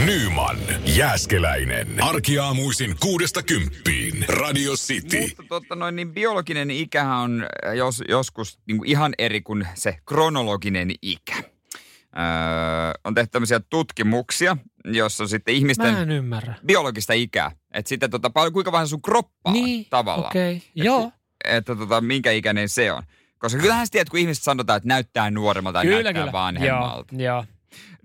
Nyman, 0.05 0.57
Jääskeläinen. 0.84 2.03
Arkiaamuisin 2.03 2.97
kuudesta 3.01 3.43
kymppiin. 3.43 4.24
Radio 4.28 4.72
City. 4.72 5.20
Mutta 5.20 5.43
totta 5.49 5.76
noin, 5.76 5.97
niin 5.97 6.12
biologinen 6.14 6.70
ikähän 6.70 7.16
on 7.18 7.47
äh, 7.66 7.74
jos, 7.74 8.03
joskus 8.09 8.59
niin 8.66 8.78
kuin 8.78 8.91
ihan 8.91 9.14
eri 9.18 9.41
kuin 9.43 9.68
se 9.74 9.99
kronologinen 10.09 10.91
ikä. 11.03 11.34
Öö, 11.37 12.93
on 13.05 13.14
tehty 13.14 13.30
tämmöisiä 13.30 13.61
tutkimuksia, 13.61 14.57
jossa 14.84 15.26
sitten 15.26 15.55
ihmisten 15.55 15.95
Mä 15.95 16.03
en 16.03 16.11
ymmärrä. 16.11 16.55
biologista 16.66 17.12
ikää. 17.12 17.51
Että 17.77 17.89
sitten 17.89 18.11
tota, 18.11 18.31
paljon, 18.31 18.53
kuinka 18.53 18.72
vähän 18.72 18.89
sun 18.89 19.03
kroppa 19.03 19.33
on 19.45 19.53
Niin, 19.53 19.87
tavallaan. 19.91 20.27
okei. 20.31 20.62
Joo. 20.74 21.12
Että 21.45 21.77
tota, 21.77 22.01
minkä 22.01 22.31
ikäinen 22.31 22.68
se 22.68 22.93
on. 22.93 23.03
Koska 23.39 23.61
kyllähän 23.61 23.87
sä 23.87 23.91
tiedät, 23.91 24.09
kun 24.09 24.18
ihmiset 24.20 24.45
sanotaan, 24.45 24.77
että 24.77 24.89
näyttää 24.89 25.31
nuoremmalta 25.31 25.79
tai 25.79 25.87
näyttää 25.87 26.12
kyllä. 26.12 26.33
vanhemmalta. 26.33 27.14
Joo, 27.14 27.35
joo. 27.35 27.45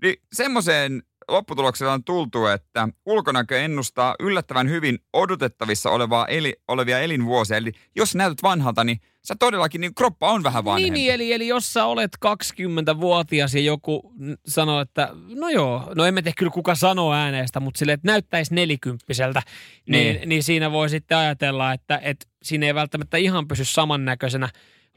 Niin 0.02 0.16
semmoiseen 0.32 1.02
lopputulokseen 1.32 1.90
on 1.90 2.04
tultu, 2.04 2.46
että 2.46 2.88
ulkonäkö 3.06 3.60
ennustaa 3.60 4.14
yllättävän 4.20 4.68
hyvin 4.70 4.98
odotettavissa 5.12 5.90
olevaa 5.90 6.26
eli, 6.26 6.56
olevia 6.68 6.98
elinvuosia. 7.00 7.56
Eli 7.56 7.72
jos 7.96 8.14
näytät 8.14 8.42
vanhalta, 8.42 8.84
niin 8.84 9.00
sä 9.24 9.34
todellakin, 9.38 9.80
niin 9.80 9.94
kroppa 9.94 10.30
on 10.32 10.42
vähän 10.42 10.64
vanhempi. 10.64 10.90
Niin, 10.90 10.94
niin, 10.94 11.14
eli, 11.14 11.32
eli 11.32 11.48
jos 11.48 11.72
sä 11.72 11.84
olet 11.84 12.10
20-vuotias 12.26 13.54
ja 13.54 13.60
joku 13.60 14.12
sanoo, 14.46 14.80
että 14.80 15.08
no 15.34 15.48
joo, 15.48 15.92
no 15.94 16.04
emme 16.04 16.22
tiedä 16.22 16.34
kyllä 16.38 16.52
kuka 16.52 16.74
sanoo 16.74 17.12
ääneestä, 17.14 17.60
mutta 17.60 17.78
sille, 17.78 17.92
että 17.92 18.08
näyttäisi 18.08 18.54
nelikymppiseltä, 18.54 19.42
niin, 19.88 20.16
Niin. 20.16 20.28
niin 20.28 20.42
siinä 20.42 20.72
voi 20.72 20.88
sitten 20.88 21.18
ajatella, 21.18 21.72
että, 21.72 22.00
että 22.02 22.26
siinä 22.42 22.66
ei 22.66 22.74
välttämättä 22.74 23.16
ihan 23.16 23.48
pysy 23.48 23.64
samannäköisenä 23.64 24.48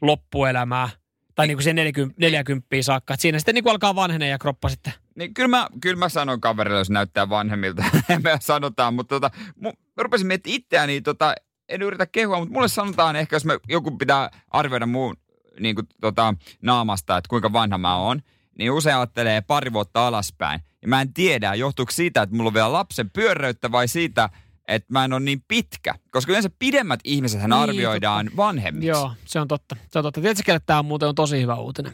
loppuelämää. 0.02 0.88
Tai 1.36 1.46
niin 1.46 1.56
kuin 1.56 1.64
se 1.64 1.72
40, 1.72 2.20
40 2.20 2.66
saakka. 2.80 3.14
Että 3.14 3.22
siinä 3.22 3.38
sitten 3.38 3.54
niin 3.54 3.70
alkaa 3.70 3.94
vanhenee 3.94 4.28
ja 4.28 4.38
kroppa 4.38 4.68
sitten. 4.68 4.92
Niin 5.14 5.34
kyllä 5.34 5.48
mä, 5.48 5.68
kyllä 5.80 5.96
mä 5.96 6.08
sanon 6.08 6.40
kaverille, 6.40 6.78
jos 6.78 6.90
näyttää 6.90 7.28
vanhemmilta. 7.28 7.84
me 8.24 8.36
sanotaan, 8.40 8.94
mutta 8.94 9.14
tota, 9.14 9.30
mä 9.60 9.72
rupesin 9.96 10.26
miettimään 10.26 10.56
itseäni, 10.56 11.00
tota, 11.00 11.34
en 11.68 11.82
yritä 11.82 12.06
kehua, 12.06 12.38
mutta 12.38 12.52
mulle 12.52 12.68
sanotaan 12.68 13.16
ehkä, 13.16 13.36
jos 13.36 13.44
me, 13.44 13.58
joku 13.68 13.96
pitää 13.96 14.30
arvioida 14.50 14.86
muun 14.86 15.16
niin 15.60 15.74
kuin, 15.74 15.86
tota, 16.00 16.34
naamasta, 16.62 17.16
että 17.16 17.28
kuinka 17.28 17.52
vanha 17.52 17.78
mä 17.78 17.96
oon, 17.96 18.22
niin 18.58 18.72
usein 18.72 18.96
ajattelee 18.96 19.40
pari 19.40 19.72
vuotta 19.72 20.06
alaspäin. 20.06 20.60
Ja 20.82 20.88
mä 20.88 21.00
en 21.00 21.12
tiedä, 21.12 21.54
johtuuko 21.54 21.92
siitä, 21.92 22.22
että 22.22 22.36
mulla 22.36 22.48
on 22.48 22.54
vielä 22.54 22.72
lapsen 22.72 23.10
pyöreyttä 23.10 23.72
vai 23.72 23.88
siitä, 23.88 24.30
että 24.68 24.92
mä 24.92 25.04
en 25.04 25.12
ole 25.12 25.20
niin 25.20 25.42
pitkä. 25.48 25.94
Koska 26.10 26.32
yleensä 26.32 26.50
pidemmät 26.58 27.00
ihmiset 27.04 27.40
Niin, 27.40 27.52
arvioidaan 27.52 28.30
vanhemmiksi. 28.36 28.88
Joo, 28.88 29.12
se 29.24 29.40
on 29.40 29.48
totta. 29.48 29.76
Se 29.92 29.98
on 29.98 30.02
totta. 30.02 30.20
Tiedätkö, 30.20 30.42
kelle 30.46 30.60
tämä 30.66 30.78
on 30.78 30.84
muuten 30.86 31.08
on 31.08 31.14
tosi 31.14 31.40
hyvä 31.40 31.54
uutinen? 31.54 31.92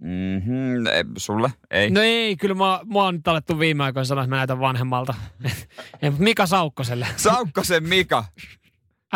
Mm-hmm, 0.00 0.84
sulle? 1.16 1.52
Ei. 1.70 1.90
No 1.90 2.00
ei, 2.00 2.36
kyllä 2.36 2.54
mä, 2.54 2.80
mä 2.92 2.98
oon 3.02 3.14
nyt 3.14 3.28
alettu 3.28 3.58
viime 3.58 3.84
aikoina 3.84 4.04
sanoa, 4.04 4.24
että 4.24 4.30
mä 4.30 4.36
näytän 4.36 4.60
vanhemmalta. 4.60 5.14
Ei, 6.02 6.10
Mika 6.18 6.46
Saukkoselle. 6.46 7.06
Saukkosen 7.16 7.88
Mika 7.88 8.24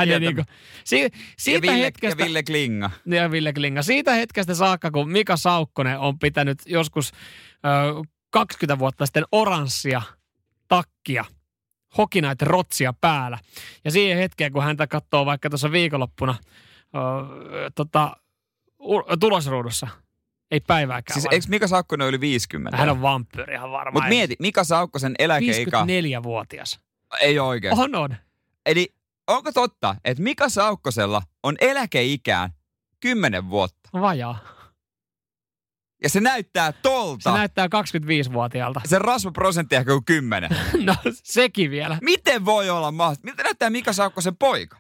ei 0.00 0.06
Tietämä. 0.06 0.26
niinku, 0.30 0.42
si, 0.84 1.00
ja 1.02 1.08
siitä 1.38 1.66
Ville, 1.66 1.84
hetkestä, 1.84 2.22
ja 2.22 2.26
Ville 2.26 2.42
Klinga. 2.42 2.90
ja 3.06 3.30
Ville 3.30 3.52
Klinga. 3.52 3.82
Siitä 3.82 4.14
hetkestä 4.14 4.54
saakka, 4.54 4.90
kun 4.90 5.10
Mika 5.10 5.36
Saukkonen 5.36 5.98
on 5.98 6.18
pitänyt 6.18 6.58
joskus 6.66 7.12
ö, 7.54 8.02
20 8.30 8.78
vuotta 8.78 9.06
sitten 9.06 9.24
oranssia 9.32 10.02
takkia, 10.68 11.24
hokinaita 11.98 12.44
rotsia 12.44 12.92
päällä. 13.00 13.38
Ja 13.84 13.90
siihen 13.90 14.18
hetkeen, 14.18 14.52
kun 14.52 14.62
häntä 14.64 14.86
katsoo 14.86 15.26
vaikka 15.26 15.50
tuossa 15.50 15.72
viikonloppuna 15.72 16.34
ö, 16.94 17.70
tota, 17.74 18.16
u- 18.80 19.16
tulosruudussa, 19.20 19.88
ei 20.50 20.60
päivääkään. 20.60 21.20
Siis 21.20 21.32
eikö 21.32 21.46
Mika 21.48 21.66
Saukkonen 21.66 22.04
ole 22.04 22.08
yli 22.08 22.20
50? 22.20 22.76
Hän 22.76 22.88
on 22.90 23.02
vampyyri 23.02 23.54
ihan 23.54 23.70
varmaan. 23.70 23.92
Mutta 23.94 24.08
mieti, 24.08 24.36
Mika 24.38 24.64
Saukkosen 24.64 25.14
eläkeikä 25.18 25.82
54-vuotias. 25.82 26.80
ei 27.20 27.38
oikein. 27.38 27.78
On, 27.78 27.94
on. 27.94 28.16
Eli 28.66 28.94
onko 29.28 29.52
totta, 29.52 29.96
että 30.04 30.22
Mika 30.22 30.48
Saukkosella 30.48 31.22
on 31.42 31.54
eläkeikään 31.60 32.50
10 33.00 33.48
vuotta? 33.50 33.90
Vajaa. 34.00 34.38
Ja 36.02 36.08
se 36.08 36.20
näyttää 36.20 36.70
Se 36.72 36.78
tolta. 36.82 37.32
näyttää 37.34 37.66
25-vuotiaalta. 37.66 38.80
Se 38.84 38.98
rasvaprosentti 38.98 39.76
ehkä 39.76 39.92
kuin 39.92 40.04
10. 40.04 40.50
No, 40.84 40.94
sekin 41.12 41.70
vielä. 41.70 41.98
Miten 42.02 42.44
voi 42.44 42.70
olla 42.70 42.92
mahdollista? 42.92 43.24
Miltä 43.24 43.42
näyttää 43.42 43.70
Mika 43.70 43.92
Saukkosen 43.92 44.36
poika? 44.36 44.76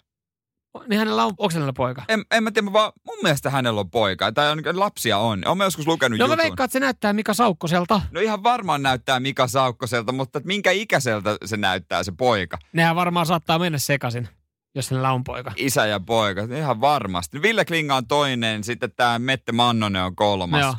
Niin 0.88 0.98
hänellä 0.98 1.24
on, 1.24 1.28
onko 1.38 1.50
hänellä 1.54 1.72
poika? 1.72 2.02
En, 2.08 2.24
en 2.30 2.42
mä 2.42 2.50
tiedä, 2.50 2.72
vaan 2.72 2.92
mun 3.06 3.18
mielestä 3.22 3.50
hänellä 3.50 3.80
on 3.80 3.90
poika. 3.90 4.32
Tai 4.32 4.50
on, 4.50 4.62
lapsia 4.72 5.18
on. 5.18 5.42
Olen 5.46 5.64
joskus 5.64 5.86
lukenut 5.86 6.18
No 6.18 6.26
mä 6.26 6.32
jutun. 6.32 6.42
veikkaan, 6.42 6.64
että 6.64 6.72
se 6.72 6.80
näyttää 6.80 7.12
Mika 7.12 7.34
Saukkoselta. 7.34 8.00
No 8.10 8.20
ihan 8.20 8.42
varmaan 8.42 8.82
näyttää 8.82 9.20
Mika 9.20 9.46
Saukkoselta, 9.46 10.12
mutta 10.12 10.38
että 10.38 10.46
minkä 10.46 10.70
ikäiseltä 10.70 11.36
se 11.44 11.56
näyttää 11.56 12.02
se 12.02 12.12
poika? 12.18 12.58
Nehän 12.72 12.96
varmaan 12.96 13.26
saattaa 13.26 13.58
mennä 13.58 13.78
sekaisin, 13.78 14.28
jos 14.74 14.90
hänellä 14.90 15.12
on 15.12 15.24
poika. 15.24 15.52
Isä 15.56 15.86
ja 15.86 16.00
poika, 16.00 16.42
ihan 16.56 16.80
varmasti. 16.80 17.42
Ville 17.42 17.64
Klinga 17.64 17.96
on 17.96 18.06
toinen, 18.06 18.64
sitten 18.64 18.92
tämä 18.96 19.18
Mette 19.18 19.52
Mannonen 19.52 20.02
on 20.02 20.16
kolmas. 20.16 20.60
Joo. 20.60 20.74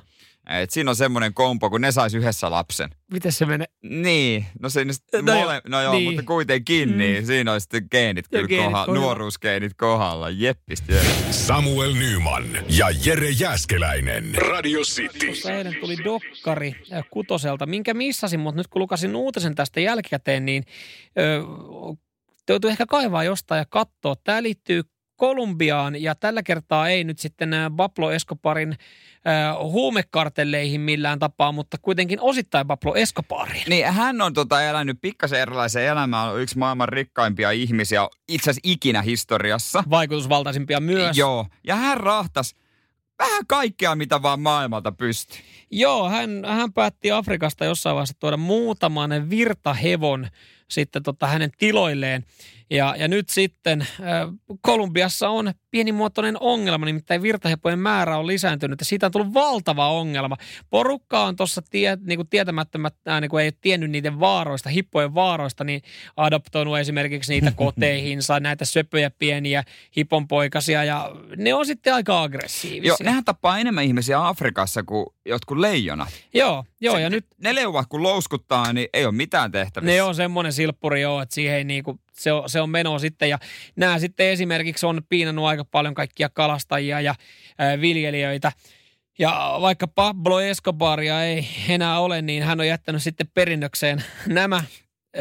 Et 0.50 0.70
siinä 0.72 0.90
on 0.92 0.96
semmoinen 0.96 1.34
kompo, 1.34 1.70
kun 1.70 1.82
ne 1.82 1.92
sais 1.92 2.14
yhdessä 2.14 2.52
lapsen. 2.52 2.90
Miten 3.12 3.32
se 3.32 3.46
menee? 3.46 3.68
Niin, 3.84 4.46
no 4.60 4.70
siinä 4.70 4.94
sitten 4.94 5.26
No 5.26 5.32
no 5.32 5.38
joo, 5.40 5.44
mole, 5.48 5.62
no 5.68 5.82
joo, 5.82 5.94
niin. 5.94 6.04
mutta 6.10 6.24
kuitenkin, 6.24 6.90
Mm. 6.90 6.98
niin 6.98 7.26
siinä 7.26 7.52
on 7.54 7.62
sitten 7.62 7.88
geenit 7.92 8.26
kyllä 8.28 8.48
geenit 8.48 8.66
kohdalla, 8.66 8.86
kohdalla. 8.86 9.06
nuoruusgeenit 9.06 9.74
kohdalla, 9.78 10.30
jeppistä. 10.30 10.94
jep. 10.94 11.04
Samuel 11.32 11.94
Nyman 11.94 12.46
ja 12.78 12.88
Jere 13.06 13.30
Jäskeläinen. 13.30 14.36
Radio 14.36 14.80
City. 14.82 15.26
Tuossa 15.26 15.52
eilen 15.54 15.76
tuli 15.82 15.98
dokkari 16.04 16.76
äh, 16.94 17.04
Kutoselta, 17.12 17.66
minkä 17.66 17.94
missasin, 17.94 18.40
mutta 18.40 18.60
nyt 18.60 18.68
kun 18.68 18.82
lukasin 18.82 19.16
uutisen 19.16 19.56
tästä 19.56 19.80
jälkikäteen, 19.80 20.46
niin 20.46 20.64
ö, 21.20 21.44
täytyy 22.46 22.70
ehkä 22.70 22.86
kaivaa 22.86 23.24
jostain 23.24 23.60
ja 23.60 23.66
katsoa. 23.70 24.16
Tämä 24.24 24.44
liittyy 24.44 24.82
Kolumbiaan 25.16 26.02
ja 26.02 26.16
tällä 26.16 26.44
kertaa 26.44 26.90
ei 26.90 27.04
nyt 27.04 27.20
sitten 27.20 27.54
äh, 27.54 27.72
Pablo 27.78 28.12
Escobarin 28.12 28.72
äh, 28.72 29.58
huumekartelleihin 29.60 30.82
millään 30.82 31.20
tapaa, 31.20 31.52
mutta 31.52 31.78
kuitenkin 31.82 32.20
osittain 32.22 32.68
Pablo 32.68 32.96
Escobariin. 32.96 33.66
Niin 33.68 33.94
hän 33.94 34.22
on 34.22 34.34
tota 34.34 34.64
elänyt 34.64 34.98
pikkasen 35.02 35.40
erilaisen 35.40 35.84
elämää, 35.84 36.32
on 36.32 36.42
yksi 36.42 36.58
maailman 36.58 36.90
rikkaimpia 36.90 37.52
ihmisiä 37.52 38.10
itse 38.30 38.50
asiassa 38.50 38.70
ikinä 38.70 39.02
historiassa. 39.02 39.84
Vaikutusvaltaisimpia 39.90 40.80
myös. 40.80 41.18
Joo, 41.18 41.48
ja 41.64 41.76
hän 41.76 41.98
rahtas 41.98 42.56
vähän 43.20 43.48
kaikkea, 43.48 43.96
mitä 43.96 44.22
vaan 44.22 44.40
maailmalta 44.40 44.92
pystyy. 44.92 45.38
Joo, 45.72 46.10
hän, 46.10 46.30
hän 46.46 46.74
päätti 46.74 47.12
Afrikasta 47.12 47.66
jossain 47.66 47.96
vaiheessa 47.96 48.16
tuoda 48.20 48.38
muutaman 48.38 49.30
virtahevon 49.30 50.28
sitten 50.70 51.04
tota 51.04 51.28
hänen 51.28 51.52
tiloilleen. 51.58 52.26
Ja, 52.74 52.96
ja 52.98 53.08
nyt 53.08 53.30
sitten 53.30 53.82
äh, 53.82 53.88
Kolumbiassa 54.62 55.30
on 55.30 55.54
pienimuotoinen 55.72 56.38
ongelma, 56.40 56.86
nimittäin 56.86 57.22
virtahepojen 57.22 57.80
määrä 57.80 58.18
on 58.18 58.28
lisääntynyt 58.28 58.80
ja 58.80 58.86
siitä 58.86 59.06
on 59.06 59.12
tullut 59.12 59.34
valtava 59.34 59.88
ongelma. 59.88 60.38
Porukka 60.70 61.24
on 61.24 61.36
tuossa 61.36 61.62
tie, 61.70 61.98
niin 62.06 62.28
tietämättömät, 62.28 62.96
äh, 63.08 63.22
niin 63.22 63.40
ei 63.40 63.46
ole 63.46 63.54
tiennyt 63.62 63.92
niiden 63.92 64.20
vaaroista, 64.20 64.70
hippojen 64.70 65.16
vaaroista, 65.16 65.64
niin 65.64 65.82
adoptoinut 66.18 66.78
esimerkiksi 66.78 67.34
niitä 67.34 67.52
koteihinsa, 67.66 68.40
näitä 68.40 68.66
söpöjä 68.66 69.10
pieniä 69.10 69.64
hiponpoikasia 69.98 70.84
ja 70.84 71.12
ne 71.38 71.54
on 71.54 71.66
sitten 71.66 71.94
aika 71.94 72.22
aggressiivisia. 72.22 72.88
Joo, 72.88 72.98
nehän 73.04 73.26
tappaa 73.26 73.60
enemmän 73.60 73.84
ihmisiä 73.84 74.28
Afrikassa 74.28 74.84
kuin 74.84 75.06
jotkut 75.26 75.58
leijonat. 75.58 76.10
joo, 76.34 76.66
joo 76.82 76.96
Se- 76.96 77.02
ja 77.02 77.10
nyt 77.10 77.26
Ne 77.38 77.56
leuvat 77.56 77.88
kun 77.90 78.04
louskuttaa, 78.04 78.74
niin 78.74 78.88
ei 78.94 79.06
ole 79.06 79.14
mitään 79.14 79.52
tehtävissä. 79.52 79.96
Ne 79.96 80.04
on 80.04 80.16
semmoinen 80.16 80.54
silppuri 80.54 81.02
joo, 81.02 81.22
että 81.22 81.36
siihen 81.36 81.56
ei 81.56 81.64
niinku, 81.64 82.00
se 82.14 82.32
on, 82.32 82.50
se 82.50 82.62
on 82.62 82.70
menoa 82.70 83.00
sitten. 83.00 83.30
Ja 83.30 83.40
nämä 83.76 84.00
sitten 84.00 84.28
esimerkiksi 84.28 84.86
on 84.86 85.02
piinannut 85.10 85.46
aika 85.46 85.66
paljon 85.66 85.94
kaikkia 85.94 86.30
kalastajia 86.30 87.02
ja 87.02 87.16
ää, 87.58 87.82
viljelijöitä. 87.82 88.52
Ja 89.20 89.58
vaikka 89.62 89.88
Pablo 89.88 90.42
Escobaria 90.42 91.24
ei 91.24 91.48
enää 91.70 92.00
ole, 92.00 92.22
niin 92.22 92.44
hän 92.44 92.60
on 92.60 92.68
jättänyt 92.68 93.04
sitten 93.04 93.28
perinnökseen 93.34 94.04
nämä 94.28 94.64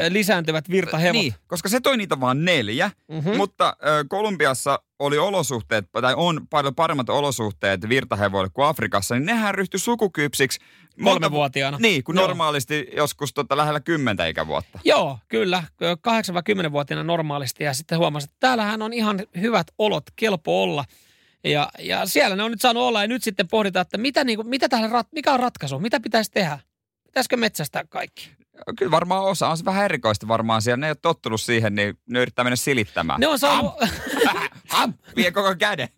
lisääntyvät 0.08 0.70
virtahevot. 0.70 1.12
Niin, 1.12 1.34
koska 1.46 1.68
se 1.68 1.80
toi 1.80 1.96
niitä 1.96 2.20
vaan 2.20 2.44
neljä, 2.44 2.90
mm-hmm. 3.08 3.36
mutta 3.36 3.66
äh, 3.68 4.04
Kolumbiassa 4.08 4.82
oli 4.98 5.18
olosuhteet, 5.18 5.84
tai 5.92 6.14
on 6.16 6.46
paljon 6.50 6.74
paremmat 6.74 7.08
olosuhteet 7.08 7.88
virtahevoille 7.88 8.50
kuin 8.52 8.66
Afrikassa, 8.66 9.14
niin 9.14 9.26
nehän 9.26 9.54
ryhtyi 9.54 9.80
sukukypsiksi 9.80 10.60
Kolmevuotiaana. 11.04 11.78
Niin, 11.80 12.04
kun 12.04 12.16
Joo. 12.16 12.26
normaalisti 12.26 12.88
joskus 12.96 13.34
tota 13.34 13.56
lähellä 13.56 13.80
kymmentä 13.80 14.26
ikävuotta. 14.26 14.78
Joo, 14.84 15.18
kyllä. 15.28 15.64
8-10-vuotiaana 15.82 17.04
normaalisti. 17.04 17.64
Ja 17.64 17.74
sitten 17.74 17.98
huomasin, 17.98 18.28
että 18.28 18.36
täällähän 18.40 18.82
on 18.82 18.92
ihan 18.92 19.22
hyvät 19.40 19.66
olot, 19.78 20.04
kelpo 20.16 20.62
olla. 20.62 20.84
Ja, 21.44 21.70
ja 21.78 22.06
siellä 22.06 22.36
ne 22.36 22.42
on 22.42 22.50
nyt 22.50 22.60
saanut 22.60 22.82
olla. 22.82 23.02
Ja 23.02 23.08
nyt 23.08 23.22
sitten 23.22 23.48
pohditaan, 23.48 23.82
että 23.82 23.98
mitä, 23.98 24.24
niin 24.24 24.36
kuin, 24.36 24.48
mitä 24.48 24.68
tähän, 24.68 24.90
mikä 25.12 25.32
on 25.32 25.40
ratkaisu? 25.40 25.78
Mitä 25.78 26.00
pitäisi 26.00 26.30
tehdä? 26.30 26.58
Pitäisikö 27.04 27.36
metsästää 27.36 27.84
kaikki? 27.88 28.30
Kyllä 28.78 28.90
varmaan 28.90 29.24
osa 29.24 29.48
on 29.48 29.58
se 29.58 29.64
vähän 29.64 29.84
erikoista 29.84 30.28
varmaan 30.28 30.62
siellä. 30.62 30.76
Ne 30.76 30.86
ei 30.86 30.90
ole 30.90 30.96
tottunut 31.02 31.40
siihen, 31.40 31.74
niin 31.74 31.98
ne 32.08 32.20
yrittää 32.20 32.44
mennä 32.44 32.56
silittämään. 32.56 33.20
Ne 33.20 33.26
on 33.26 33.38
saanut... 33.38 33.72
Ham, 34.26 34.48
ham, 34.68 34.94
vie 35.16 35.30
koko 35.30 35.54
käden. 35.58 35.88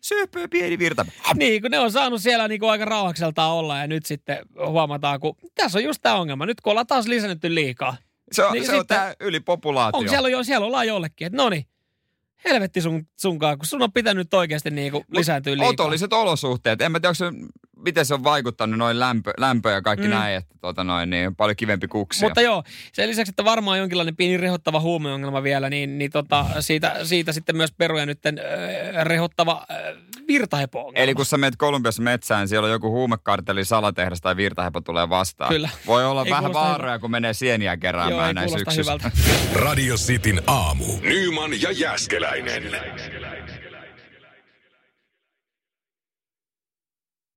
Söpö 0.00 0.48
pieni 0.48 0.78
virta. 0.78 1.06
Niin, 1.34 1.62
kun 1.62 1.70
ne 1.70 1.78
on 1.78 1.92
saanut 1.92 2.22
siellä 2.22 2.48
niin 2.48 2.60
kuin 2.60 2.70
aika 2.70 2.84
rauhakseltaan 2.84 3.52
olla 3.52 3.78
ja 3.78 3.86
nyt 3.86 4.06
sitten 4.06 4.38
huomataan, 4.66 5.20
kun 5.20 5.36
tässä 5.54 5.78
on 5.78 5.84
just 5.84 6.02
tämä 6.02 6.14
ongelma. 6.14 6.46
Nyt 6.46 6.60
kun 6.60 6.70
ollaan 6.70 6.86
taas 6.86 7.06
lisännyt 7.06 7.44
liikaa. 7.44 7.96
Se 8.32 8.44
on, 8.44 8.52
niin 8.52 8.66
se 8.66 8.76
on 8.76 8.86
tämä 8.86 9.14
ylipopulaatio. 9.20 10.00
On, 10.00 10.08
siellä, 10.08 10.26
on 10.26 10.32
jo, 10.32 10.44
siellä 10.44 10.66
ollaan 10.66 10.86
jollekin, 10.86 11.26
että 11.26 11.36
no 11.36 11.48
niin, 11.48 11.66
helvetti 12.44 12.80
sun, 12.80 13.06
sunkaan, 13.16 13.58
kun 13.58 13.66
sun 13.66 13.82
on 13.82 13.92
pitänyt 13.92 14.34
oikeasti 14.34 14.70
niinku 14.70 15.04
lisääntyä 15.12 15.52
liikaa. 15.52 15.68
Otolliset 15.68 16.12
olosuhteet. 16.12 16.80
En 16.80 16.92
mä 16.92 17.00
tiedä, 17.00 17.14
se, 17.14 17.24
miten 17.76 18.06
se 18.06 18.14
on 18.14 18.24
vaikuttanut 18.24 18.78
noin 18.78 19.00
lämpö, 19.00 19.32
lämpö 19.38 19.70
ja 19.70 19.82
kaikki 19.82 20.06
mm. 20.06 20.10
näin, 20.10 20.36
että 20.36 20.54
tota 20.60 20.84
noin, 20.84 21.10
niin 21.10 21.36
paljon 21.36 21.56
kivempi 21.56 21.88
kuksia. 21.88 22.28
Mutta 22.28 22.40
joo, 22.40 22.62
sen 22.92 23.08
lisäksi, 23.08 23.30
että 23.30 23.44
varmaan 23.44 23.78
jonkinlainen 23.78 24.16
pieni 24.16 24.36
rehottava 24.36 24.80
huumeongelma 24.80 25.42
vielä, 25.42 25.70
niin, 25.70 25.98
niin 25.98 26.10
tota, 26.10 26.46
siitä, 26.60 26.96
siitä 27.04 27.32
sitten 27.32 27.56
myös 27.56 27.72
peruja 27.72 28.06
nyt 28.06 28.26
äh, 28.26 28.32
rehottava 29.04 29.66
äh, 29.70 29.76
virtahepo 30.26 30.92
Eli 30.94 31.14
kun 31.14 31.26
sä 31.26 31.38
menet 31.38 31.56
Kolumbiassa 31.56 32.02
metsään, 32.02 32.48
siellä 32.48 32.66
on 32.66 32.72
joku 32.72 32.90
huumekarteli, 32.90 33.64
salatehdas 33.64 34.20
tai 34.20 34.36
virtahepo 34.36 34.80
tulee 34.80 35.08
vastaan. 35.08 35.48
Kyllä. 35.48 35.68
Voi 35.86 36.04
olla 36.04 36.24
ei 36.24 36.30
vähän 36.30 36.52
vaaroja, 36.52 36.98
kun 36.98 37.10
menee 37.10 37.34
sieniä 37.34 37.76
keräämään 37.76 38.12
Joo, 38.12 38.32
näin 38.32 38.50
syksyssä. 38.50 38.98
Radio 39.54 39.96
Cityn 39.96 40.42
aamu. 40.46 40.84
Nyman 41.00 41.62
ja 41.62 41.70
Jäskeläinen. 42.36 43.29